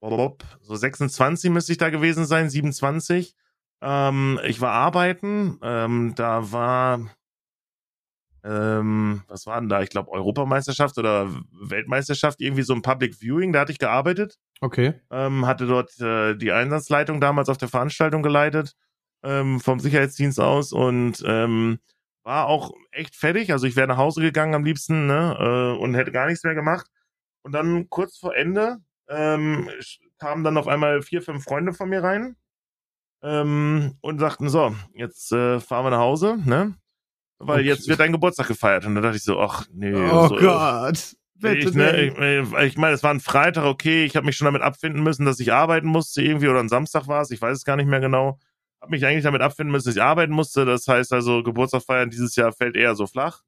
so 0.01 0.75
26 0.75 1.51
müsste 1.51 1.73
ich 1.73 1.77
da 1.77 1.89
gewesen 1.89 2.25
sein, 2.25 2.49
27. 2.49 3.35
Ähm, 3.81 4.39
ich 4.45 4.61
war 4.61 4.71
arbeiten, 4.71 5.59
ähm, 5.61 6.13
da 6.15 6.51
war, 6.51 7.09
ähm, 8.43 9.23
was 9.27 9.45
war 9.45 9.59
denn 9.59 9.69
da? 9.69 9.81
Ich 9.81 9.89
glaube 9.89 10.11
Europameisterschaft 10.11 10.97
oder 10.97 11.29
Weltmeisterschaft, 11.51 12.41
irgendwie 12.41 12.63
so 12.63 12.73
ein 12.73 12.81
Public 12.81 13.15
Viewing, 13.15 13.51
da 13.51 13.61
hatte 13.61 13.71
ich 13.71 13.79
gearbeitet. 13.79 14.37
Okay. 14.61 14.93
Ähm, 15.11 15.45
hatte 15.45 15.67
dort 15.67 15.99
äh, 15.99 16.35
die 16.35 16.51
Einsatzleitung 16.51 17.21
damals 17.21 17.49
auf 17.49 17.57
der 17.57 17.69
Veranstaltung 17.69 18.23
geleitet, 18.23 18.75
ähm, 19.23 19.59
vom 19.59 19.79
Sicherheitsdienst 19.79 20.39
aus 20.39 20.71
und 20.71 21.23
ähm, 21.25 21.79
war 22.29 22.45
auch 22.45 22.73
echt 22.91 23.15
fertig. 23.15 23.51
Also 23.51 23.65
ich 23.65 23.75
wäre 23.75 23.87
nach 23.87 23.97
Hause 23.97 24.21
gegangen 24.21 24.53
am 24.53 24.63
liebsten 24.63 25.07
ne, 25.07 25.35
äh, 25.39 25.81
und 25.81 25.95
hätte 25.95 26.11
gar 26.11 26.27
nichts 26.27 26.43
mehr 26.43 26.53
gemacht. 26.53 26.85
Und 27.41 27.53
dann 27.53 27.89
kurz 27.89 28.19
vor 28.19 28.35
Ende 28.35 28.77
ähm, 29.07 29.67
kamen 30.19 30.43
dann 30.43 30.57
auf 30.57 30.67
einmal 30.67 31.01
vier, 31.01 31.23
fünf 31.23 31.43
Freunde 31.43 31.73
von 31.73 31.89
mir 31.89 32.03
rein 32.03 32.35
ähm, 33.23 33.97
und 34.01 34.19
sagten, 34.19 34.47
so, 34.47 34.75
jetzt 34.93 35.31
äh, 35.31 35.59
fahren 35.59 35.85
wir 35.85 35.89
nach 35.89 35.99
Hause, 35.99 36.37
ne? 36.45 36.75
Weil 37.39 37.61
okay. 37.61 37.67
jetzt 37.67 37.87
wird 37.87 37.99
dein 37.99 38.11
Geburtstag 38.11 38.47
gefeiert. 38.47 38.85
Und 38.85 38.93
da 38.93 39.01
dachte 39.01 39.17
ich 39.17 39.23
so, 39.23 39.39
ach 39.39 39.65
nee. 39.73 39.95
Oh 39.95 40.27
so, 40.27 40.35
Gott. 40.35 41.15
Bitte 41.33 41.69
ich, 41.69 41.73
ne, 41.73 41.99
ich, 41.99 42.15
äh, 42.15 42.67
ich 42.67 42.77
meine, 42.77 42.93
es 42.93 43.01
war 43.01 43.11
ein 43.11 43.21
Freitag, 43.21 43.65
okay, 43.65 44.05
ich 44.05 44.15
habe 44.15 44.27
mich 44.27 44.37
schon 44.37 44.45
damit 44.45 44.61
abfinden 44.61 45.01
müssen, 45.01 45.25
dass 45.25 45.39
ich 45.39 45.51
arbeiten 45.51 45.87
musste 45.87 46.21
irgendwie 46.21 46.49
oder 46.49 46.59
ein 46.59 46.69
Samstag 46.69 47.07
war 47.07 47.21
es, 47.21 47.31
ich 47.31 47.41
weiß 47.41 47.57
es 47.57 47.63
gar 47.63 47.75
nicht 47.75 47.87
mehr 47.87 48.01
genau 48.01 48.37
habe 48.81 48.91
mich 48.91 49.05
eigentlich 49.05 49.23
damit 49.23 49.41
abfinden 49.41 49.71
müssen, 49.71 49.87
dass 49.89 49.95
ich 49.95 50.01
arbeiten 50.01 50.33
musste. 50.33 50.65
Das 50.65 50.87
heißt 50.87 51.13
also, 51.13 51.43
Geburtstag 51.43 51.83
feiern 51.83 52.09
dieses 52.09 52.35
Jahr 52.35 52.51
fällt 52.51 52.75
eher 52.75 52.95
so 52.95 53.07
flach. 53.07 53.41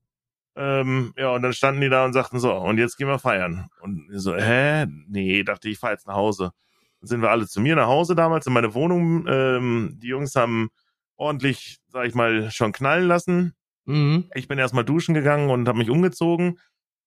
Ähm, 0.55 1.13
ja, 1.17 1.29
und 1.29 1.41
dann 1.41 1.53
standen 1.53 1.81
die 1.81 1.89
da 1.89 2.03
und 2.03 2.13
sagten 2.13 2.39
so, 2.39 2.53
und 2.53 2.77
jetzt 2.77 2.97
gehen 2.97 3.07
wir 3.07 3.19
feiern. 3.19 3.67
Und 3.81 4.07
so, 4.11 4.35
hä? 4.35 4.85
Nee, 5.07 5.43
dachte 5.43 5.67
ich, 5.69 5.73
ich 5.73 5.79
fahr 5.79 5.91
jetzt 5.91 6.07
nach 6.07 6.15
Hause. 6.15 6.51
Dann 6.99 7.07
sind 7.07 7.21
wir 7.21 7.31
alle 7.31 7.47
zu 7.47 7.61
mir 7.61 7.75
nach 7.75 7.87
Hause 7.87 8.15
damals 8.15 8.47
in 8.47 8.53
meine 8.53 8.73
Wohnung. 8.73 9.25
Ähm, 9.27 9.97
die 10.01 10.07
Jungs 10.07 10.35
haben 10.35 10.69
ordentlich, 11.15 11.79
sag 11.87 12.05
ich 12.05 12.15
mal, 12.15 12.51
schon 12.51 12.73
knallen 12.73 13.07
lassen. 13.07 13.53
Mhm. 13.85 14.29
Ich 14.35 14.47
bin 14.47 14.59
erstmal 14.59 14.85
duschen 14.85 15.13
gegangen 15.13 15.49
und 15.49 15.67
habe 15.67 15.77
mich 15.77 15.89
umgezogen. 15.89 16.59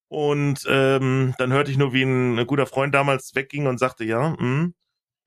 Und 0.07 0.65
ähm, 0.67 1.33
dann 1.37 1.51
hörte 1.51 1.71
ich 1.71 1.77
nur, 1.77 1.93
wie 1.93 2.03
ein, 2.03 2.39
ein 2.39 2.47
guter 2.47 2.65
Freund 2.65 2.93
damals 2.95 3.35
wegging 3.35 3.67
und 3.67 3.79
sagte, 3.79 4.03
ja, 4.03 4.29
mh, 4.29 4.37
hm, 4.39 4.73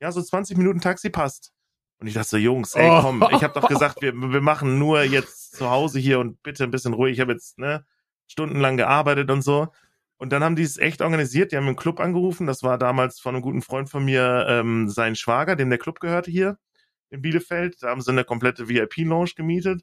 ja, 0.00 0.12
so 0.12 0.22
20 0.22 0.56
Minuten 0.56 0.80
Taxi 0.80 1.10
passt. 1.10 1.52
Und 2.00 2.06
ich 2.06 2.14
dachte 2.14 2.28
so, 2.28 2.36
Jungs, 2.36 2.74
ey, 2.74 2.88
oh. 2.88 3.02
komm, 3.02 3.26
ich 3.32 3.42
habe 3.42 3.58
doch 3.60 3.68
gesagt, 3.68 4.00
wir, 4.02 4.14
wir 4.14 4.40
machen 4.40 4.78
nur 4.78 5.02
jetzt 5.02 5.56
zu 5.56 5.68
Hause 5.68 5.98
hier 5.98 6.20
und 6.20 6.42
bitte 6.42 6.64
ein 6.64 6.70
bisschen 6.70 6.94
ruhig. 6.94 7.14
Ich 7.14 7.20
habe 7.20 7.32
jetzt 7.32 7.58
ne, 7.58 7.84
stundenlang 8.28 8.76
gearbeitet 8.76 9.30
und 9.30 9.42
so. 9.42 9.68
Und 10.16 10.32
dann 10.32 10.42
haben 10.42 10.56
die 10.56 10.62
es 10.62 10.78
echt 10.78 11.02
organisiert. 11.02 11.52
Die 11.52 11.56
haben 11.56 11.66
einen 11.66 11.76
Club 11.76 12.00
angerufen. 12.00 12.46
Das 12.46 12.62
war 12.62 12.78
damals 12.78 13.20
von 13.20 13.34
einem 13.34 13.42
guten 13.42 13.62
Freund 13.62 13.88
von 13.88 14.04
mir 14.04 14.46
ähm, 14.48 14.88
sein 14.88 15.16
Schwager, 15.16 15.56
dem 15.56 15.70
der 15.70 15.78
Club 15.78 16.00
gehörte 16.00 16.30
hier 16.30 16.58
in 17.10 17.22
Bielefeld. 17.22 17.82
Da 17.82 17.88
haben 17.88 18.00
sie 18.00 18.10
eine 18.10 18.24
komplette 18.24 18.68
VIP-Lounge 18.68 19.32
gemietet. 19.36 19.82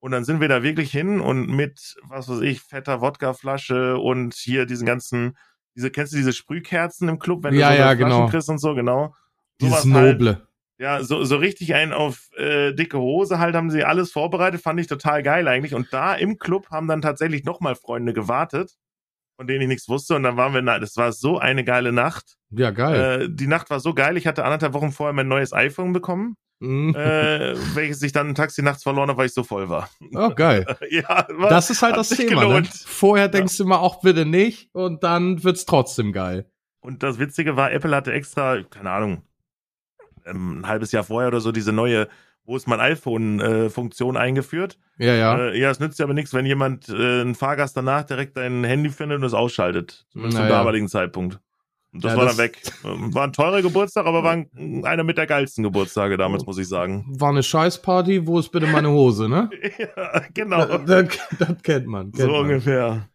Und 0.00 0.10
dann 0.10 0.24
sind 0.24 0.40
wir 0.40 0.48
da 0.48 0.64
wirklich 0.64 0.90
hin 0.90 1.20
und 1.20 1.46
mit, 1.46 1.96
was 2.02 2.28
weiß 2.28 2.40
ich, 2.40 2.60
fetter 2.60 3.00
Wodkaflasche 3.00 3.98
und 3.98 4.34
hier 4.34 4.66
diesen 4.66 4.84
ganzen, 4.84 5.36
diese, 5.76 5.92
kennst 5.92 6.12
du 6.12 6.16
diese 6.16 6.32
Sprühkerzen 6.32 7.08
im 7.08 7.20
Club, 7.20 7.44
wenn 7.44 7.54
ja, 7.54 7.70
du 7.70 7.74
so 7.74 7.78
ja, 7.78 7.86
Flaschen 7.86 8.04
genau. 8.04 8.28
kriegst 8.28 8.48
und 8.48 8.58
so, 8.58 8.74
genau. 8.74 9.14
Dieses 9.60 9.84
Noble. 9.84 10.34
Halt. 10.34 10.46
Ja, 10.82 11.04
so, 11.04 11.22
so 11.22 11.36
richtig 11.36 11.76
einen 11.76 11.92
auf 11.92 12.28
äh, 12.36 12.72
dicke 12.72 12.98
Hose 12.98 13.38
halt 13.38 13.54
haben 13.54 13.70
sie 13.70 13.84
alles 13.84 14.10
vorbereitet, 14.10 14.60
fand 14.60 14.80
ich 14.80 14.88
total 14.88 15.22
geil 15.22 15.46
eigentlich. 15.46 15.74
Und 15.76 15.92
da 15.92 16.12
im 16.12 16.38
Club 16.38 16.70
haben 16.70 16.88
dann 16.88 17.00
tatsächlich 17.00 17.44
nochmal 17.44 17.76
Freunde 17.76 18.12
gewartet, 18.12 18.74
von 19.36 19.46
denen 19.46 19.60
ich 19.60 19.68
nichts 19.68 19.88
wusste. 19.88 20.16
Und 20.16 20.24
dann 20.24 20.36
waren 20.36 20.52
wir, 20.52 20.80
das 20.80 20.96
war 20.96 21.12
so 21.12 21.38
eine 21.38 21.62
geile 21.62 21.92
Nacht. 21.92 22.34
Ja, 22.50 22.72
geil. 22.72 23.22
Äh, 23.22 23.28
die 23.30 23.46
Nacht 23.46 23.70
war 23.70 23.78
so 23.78 23.94
geil. 23.94 24.16
Ich 24.16 24.26
hatte 24.26 24.42
anderthalb 24.44 24.72
Wochen 24.72 24.90
vorher 24.90 25.12
mein 25.12 25.28
neues 25.28 25.52
iPhone 25.52 25.92
bekommen. 25.92 26.34
Mhm. 26.58 26.94
äh, 26.96 27.54
welches 27.74 28.02
ich 28.02 28.12
dann 28.12 28.28
ein 28.28 28.34
Taxi 28.36 28.62
nachts 28.62 28.84
verloren 28.84 29.08
habe, 29.08 29.18
weil 29.18 29.26
ich 29.26 29.34
so 29.34 29.44
voll 29.44 29.68
war. 29.68 29.88
Oh, 30.14 30.30
geil. 30.30 30.64
ja, 30.90 31.26
war, 31.30 31.50
Das 31.50 31.70
ist 31.70 31.82
halt 31.82 31.96
das 31.96 32.08
Thema. 32.08 32.60
Ne? 32.60 32.68
Vorher 32.86 33.28
denkst 33.28 33.56
du 33.56 33.66
mal 33.66 33.78
auch 33.78 34.00
bitte 34.00 34.24
nicht 34.24 34.68
und 34.72 35.04
dann 35.04 35.44
wird's 35.44 35.64
trotzdem 35.64 36.12
geil. 36.12 36.50
Und 36.80 37.04
das 37.04 37.20
Witzige 37.20 37.56
war, 37.56 37.72
Apple 37.72 37.94
hatte 37.94 38.12
extra, 38.12 38.62
keine 38.62 38.90
Ahnung, 38.90 39.22
ein 40.26 40.66
halbes 40.66 40.92
Jahr 40.92 41.04
vorher 41.04 41.28
oder 41.28 41.40
so 41.40 41.52
diese 41.52 41.72
neue, 41.72 42.08
wo 42.44 42.56
ist 42.56 42.66
mein 42.68 42.80
iPhone-Funktion 42.80 44.16
eingeführt. 44.16 44.78
Ja, 44.98 45.14
ja. 45.14 45.38
Äh, 45.38 45.58
ja, 45.58 45.70
es 45.70 45.80
nützt 45.80 45.98
ja 45.98 46.04
aber 46.04 46.14
nichts, 46.14 46.34
wenn 46.34 46.46
jemand, 46.46 46.88
äh, 46.88 47.22
ein 47.22 47.34
Fahrgast 47.34 47.76
danach 47.76 48.04
direkt 48.04 48.36
dein 48.36 48.64
Handy 48.64 48.90
findet 48.90 49.18
und 49.18 49.24
es 49.24 49.34
ausschaltet. 49.34 50.06
Zumindest 50.10 50.36
zum 50.38 50.44
Naja. 50.46 50.58
damaligen 50.58 50.88
Zeitpunkt. 50.88 51.38
Und 51.94 52.02
das 52.04 52.12
Ja, 52.12 52.18
war 52.18 52.24
das- 52.24 52.36
dann 52.36 52.44
weg. 52.46 52.58
Ähm, 52.84 53.14
War 53.14 53.24
ein 53.24 53.32
teurer 53.34 53.60
Geburtstag, 53.62 54.06
aber 54.06 54.22
war 54.24 54.32
ein, 54.32 54.82
einer 54.84 55.04
mit 55.04 55.18
der 55.18 55.26
geilsten 55.26 55.62
Geburtstage 55.62 56.16
damals, 56.16 56.46
muss 56.46 56.56
ich 56.58 56.66
sagen. 56.66 57.04
War 57.18 57.28
eine 57.30 57.42
Scheißparty, 57.42 58.26
wo 58.26 58.38
ist 58.38 58.48
bitte 58.50 58.66
meine 58.66 58.88
Hose, 58.90 59.28
ne? 59.28 59.50
ja, 59.78 60.22
genau. 60.32 60.64
Das, 60.64 60.84
das, 60.86 61.18
das 61.38 61.62
kennt 61.62 61.86
man. 61.86 62.10
Kennt 62.12 62.16
so 62.22 62.28
man. 62.32 62.40
ungefähr. 62.42 63.08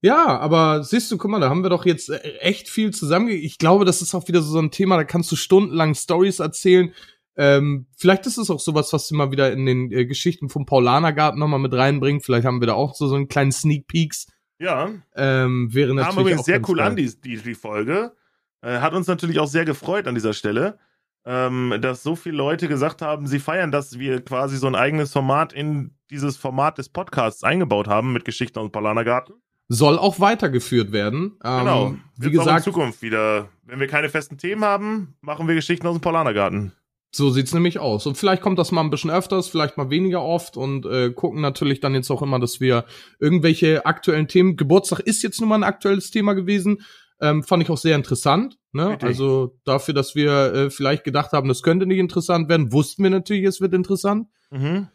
Ja, 0.00 0.38
aber 0.38 0.84
siehst 0.84 1.10
du, 1.10 1.18
guck 1.18 1.30
mal, 1.30 1.40
da 1.40 1.50
haben 1.50 1.62
wir 1.62 1.70
doch 1.70 1.84
jetzt 1.84 2.08
äh, 2.08 2.18
echt 2.38 2.68
viel 2.68 2.92
zusammen. 2.92 3.28
Ich 3.28 3.58
glaube, 3.58 3.84
das 3.84 4.00
ist 4.00 4.14
auch 4.14 4.28
wieder 4.28 4.42
so 4.42 4.58
ein 4.58 4.70
Thema, 4.70 4.96
da 4.96 5.04
kannst 5.04 5.30
du 5.32 5.36
stundenlang 5.36 5.94
Stories 5.94 6.38
erzählen. 6.38 6.92
Ähm, 7.36 7.86
vielleicht 7.96 8.26
ist 8.26 8.36
es 8.36 8.50
auch 8.50 8.60
sowas, 8.60 8.92
was 8.92 9.08
du 9.08 9.14
mal 9.14 9.30
wieder 9.30 9.52
in 9.52 9.66
den 9.66 9.92
äh, 9.92 10.06
Geschichten 10.06 10.48
vom 10.48 10.66
Paulanergarten 10.66 11.38
nochmal 11.38 11.60
mit 11.60 11.72
reinbringen. 11.72 12.20
Vielleicht 12.20 12.44
haben 12.44 12.60
wir 12.60 12.66
da 12.66 12.74
auch 12.74 12.94
so, 12.94 13.06
so 13.06 13.14
einen 13.14 13.28
kleinen 13.28 13.52
Sneak 13.52 13.86
Peeks. 13.86 14.26
Ja, 14.60 14.90
Ähm, 15.14 15.72
wäre 15.72 15.94
natürlich 15.94 16.14
kam 16.14 16.20
übrigens 16.20 16.44
sehr 16.44 16.60
cool 16.68 16.78
geil. 16.78 16.86
an, 16.88 16.96
die, 16.96 17.20
die, 17.20 17.36
die 17.36 17.54
Folge. 17.54 18.12
Äh, 18.60 18.78
hat 18.80 18.92
uns 18.92 19.06
natürlich 19.06 19.38
auch 19.38 19.46
sehr 19.46 19.64
gefreut 19.64 20.08
an 20.08 20.16
dieser 20.16 20.32
Stelle, 20.32 20.80
ähm, 21.24 21.76
dass 21.80 22.02
so 22.02 22.16
viele 22.16 22.36
Leute 22.36 22.66
gesagt 22.66 23.02
haben, 23.02 23.28
sie 23.28 23.38
feiern, 23.38 23.70
dass 23.70 24.00
wir 24.00 24.24
quasi 24.24 24.56
so 24.56 24.66
ein 24.66 24.74
eigenes 24.74 25.12
Format 25.12 25.52
in 25.52 25.94
dieses 26.10 26.36
Format 26.36 26.78
des 26.78 26.88
Podcasts 26.88 27.44
eingebaut 27.44 27.86
haben 27.86 28.12
mit 28.12 28.24
Geschichten 28.24 28.58
aus 28.58 28.66
dem 28.66 28.72
Paulanergarten. 28.72 29.36
Soll 29.68 29.98
auch 29.98 30.18
weitergeführt 30.18 30.92
werden. 30.92 31.38
Ähm, 31.44 31.58
Genau. 31.58 31.94
Wie 32.16 32.28
auch 32.28 32.44
gesagt, 32.44 32.66
in 32.66 32.72
Zukunft 32.72 33.02
wieder. 33.02 33.48
Wenn 33.64 33.80
wir 33.80 33.86
keine 33.86 34.08
festen 34.08 34.38
Themen 34.38 34.64
haben, 34.64 35.14
machen 35.20 35.46
wir 35.46 35.54
Geschichten 35.54 35.86
aus 35.86 35.96
dem 35.96 36.00
Paulanergarten. 36.00 36.72
So 37.10 37.30
sieht's 37.30 37.54
nämlich 37.54 37.78
aus. 37.78 38.06
Und 38.06 38.16
vielleicht 38.16 38.42
kommt 38.42 38.58
das 38.58 38.70
mal 38.70 38.82
ein 38.82 38.90
bisschen 38.90 39.10
öfters, 39.10 39.48
vielleicht 39.48 39.76
mal 39.76 39.90
weniger 39.90 40.22
oft 40.22 40.56
und 40.56 40.84
äh, 40.84 41.10
gucken 41.10 41.40
natürlich 41.40 41.80
dann 41.80 41.94
jetzt 41.94 42.10
auch 42.10 42.20
immer, 42.22 42.38
dass 42.38 42.60
wir 42.60 42.84
irgendwelche 43.18 43.86
aktuellen 43.86 44.28
Themen. 44.28 44.56
Geburtstag 44.56 45.00
ist 45.00 45.22
jetzt 45.22 45.40
nun 45.40 45.48
mal 45.48 45.56
ein 45.56 45.64
aktuelles 45.64 46.10
Thema 46.10 46.34
gewesen. 46.34 46.82
Ähm, 47.20 47.42
fand 47.42 47.62
ich 47.62 47.70
auch 47.70 47.78
sehr 47.78 47.96
interessant. 47.96 48.58
Ne? 48.72 48.90
Richtig. 48.90 49.08
Also 49.08 49.56
dafür, 49.64 49.94
dass 49.94 50.14
wir 50.14 50.52
äh, 50.52 50.70
vielleicht 50.70 51.04
gedacht 51.04 51.32
haben, 51.32 51.48
das 51.48 51.62
könnte 51.62 51.86
nicht 51.86 51.98
interessant 51.98 52.48
werden, 52.48 52.72
wussten 52.72 53.02
wir 53.02 53.10
natürlich, 53.10 53.44
es 53.44 53.60
wird 53.60 53.74
interessant. 53.74 54.28
Mhm. 54.50 54.88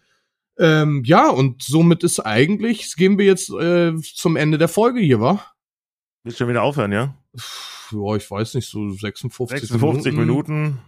Ähm, 0.59 1.03
ja, 1.05 1.29
und 1.29 1.63
somit 1.63 2.03
ist 2.03 2.19
eigentlich, 2.19 2.95
gehen 2.95 3.17
wir 3.17 3.25
jetzt 3.25 3.49
äh, 3.49 3.93
zum 4.01 4.35
Ende 4.35 4.57
der 4.57 4.67
Folge 4.67 4.99
hier, 4.99 5.19
wa? 5.19 5.43
Willst 6.23 6.37
schon 6.37 6.47
wieder 6.49 6.63
aufhören, 6.63 6.91
ja? 6.91 7.15
Ja, 7.91 8.15
ich 8.15 8.29
weiß 8.29 8.53
nicht, 8.55 8.69
so 8.69 8.89
56, 8.91 9.59
56 9.69 10.13
Minuten. 10.13 10.79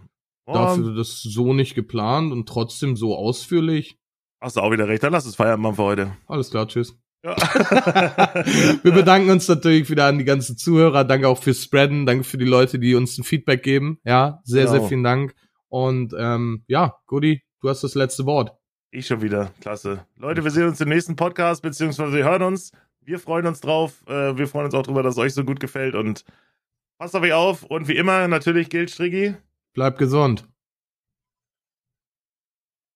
Oh, 0.46 0.52
Dafür 0.52 0.94
das 0.94 1.20
so 1.22 1.52
nicht 1.52 1.74
geplant 1.74 2.32
und 2.32 2.48
trotzdem 2.48 2.96
so 2.96 3.16
ausführlich. 3.16 3.98
hast 4.40 4.56
du 4.56 4.60
auch 4.60 4.70
wieder 4.70 4.86
recht. 4.86 5.02
Dann 5.02 5.12
lass 5.12 5.26
es 5.26 5.34
Feierabend 5.34 5.64
machen 5.64 5.74
für 5.76 5.82
heute. 5.82 6.16
Alles 6.28 6.50
klar, 6.50 6.68
tschüss. 6.68 6.96
Ja. 7.24 7.34
Wir 8.84 8.92
bedanken 8.92 9.30
uns 9.30 9.48
natürlich 9.48 9.90
wieder 9.90 10.06
an 10.06 10.18
die 10.18 10.24
ganzen 10.24 10.56
Zuhörer. 10.56 11.02
Danke 11.02 11.26
auch 11.28 11.42
fürs 11.42 11.64
Spreaden. 11.64 12.06
Danke 12.06 12.22
für 12.22 12.38
die 12.38 12.44
Leute, 12.44 12.78
die 12.78 12.94
uns 12.94 13.18
ein 13.18 13.24
Feedback 13.24 13.64
geben. 13.64 13.98
Ja, 14.04 14.40
sehr, 14.44 14.68
sehr 14.68 14.78
Genau. 14.78 14.88
vielen 14.88 15.02
Dank. 15.02 15.34
Und 15.68 16.14
ähm, 16.16 16.62
ja, 16.68 16.94
Goody, 17.06 17.42
du 17.60 17.68
hast 17.68 17.82
das 17.82 17.96
letzte 17.96 18.24
Wort. 18.26 18.52
Ich 18.96 19.08
schon 19.08 19.20
wieder. 19.20 19.52
Klasse. 19.60 20.06
Leute, 20.16 20.42
wir 20.42 20.50
sehen 20.50 20.68
uns 20.68 20.80
im 20.80 20.88
nächsten 20.88 21.16
Podcast, 21.16 21.60
beziehungsweise 21.60 22.14
wir 22.14 22.24
hören 22.24 22.40
uns. 22.40 22.72
Wir 23.02 23.18
freuen 23.18 23.46
uns 23.46 23.60
drauf. 23.60 24.02
Äh, 24.06 24.38
wir 24.38 24.48
freuen 24.48 24.64
uns 24.64 24.74
auch 24.74 24.84
drüber, 24.84 25.02
dass 25.02 25.16
es 25.16 25.18
euch 25.18 25.34
so 25.34 25.44
gut 25.44 25.60
gefällt. 25.60 25.94
Und 25.94 26.24
passt 26.96 27.14
auf 27.14 27.22
euch 27.22 27.34
auf. 27.34 27.62
Und 27.62 27.88
wie 27.88 27.96
immer, 27.98 28.26
natürlich 28.26 28.70
gilt 28.70 28.90
Striggi. 28.90 29.34
Bleib 29.74 29.98
gesund. 29.98 30.48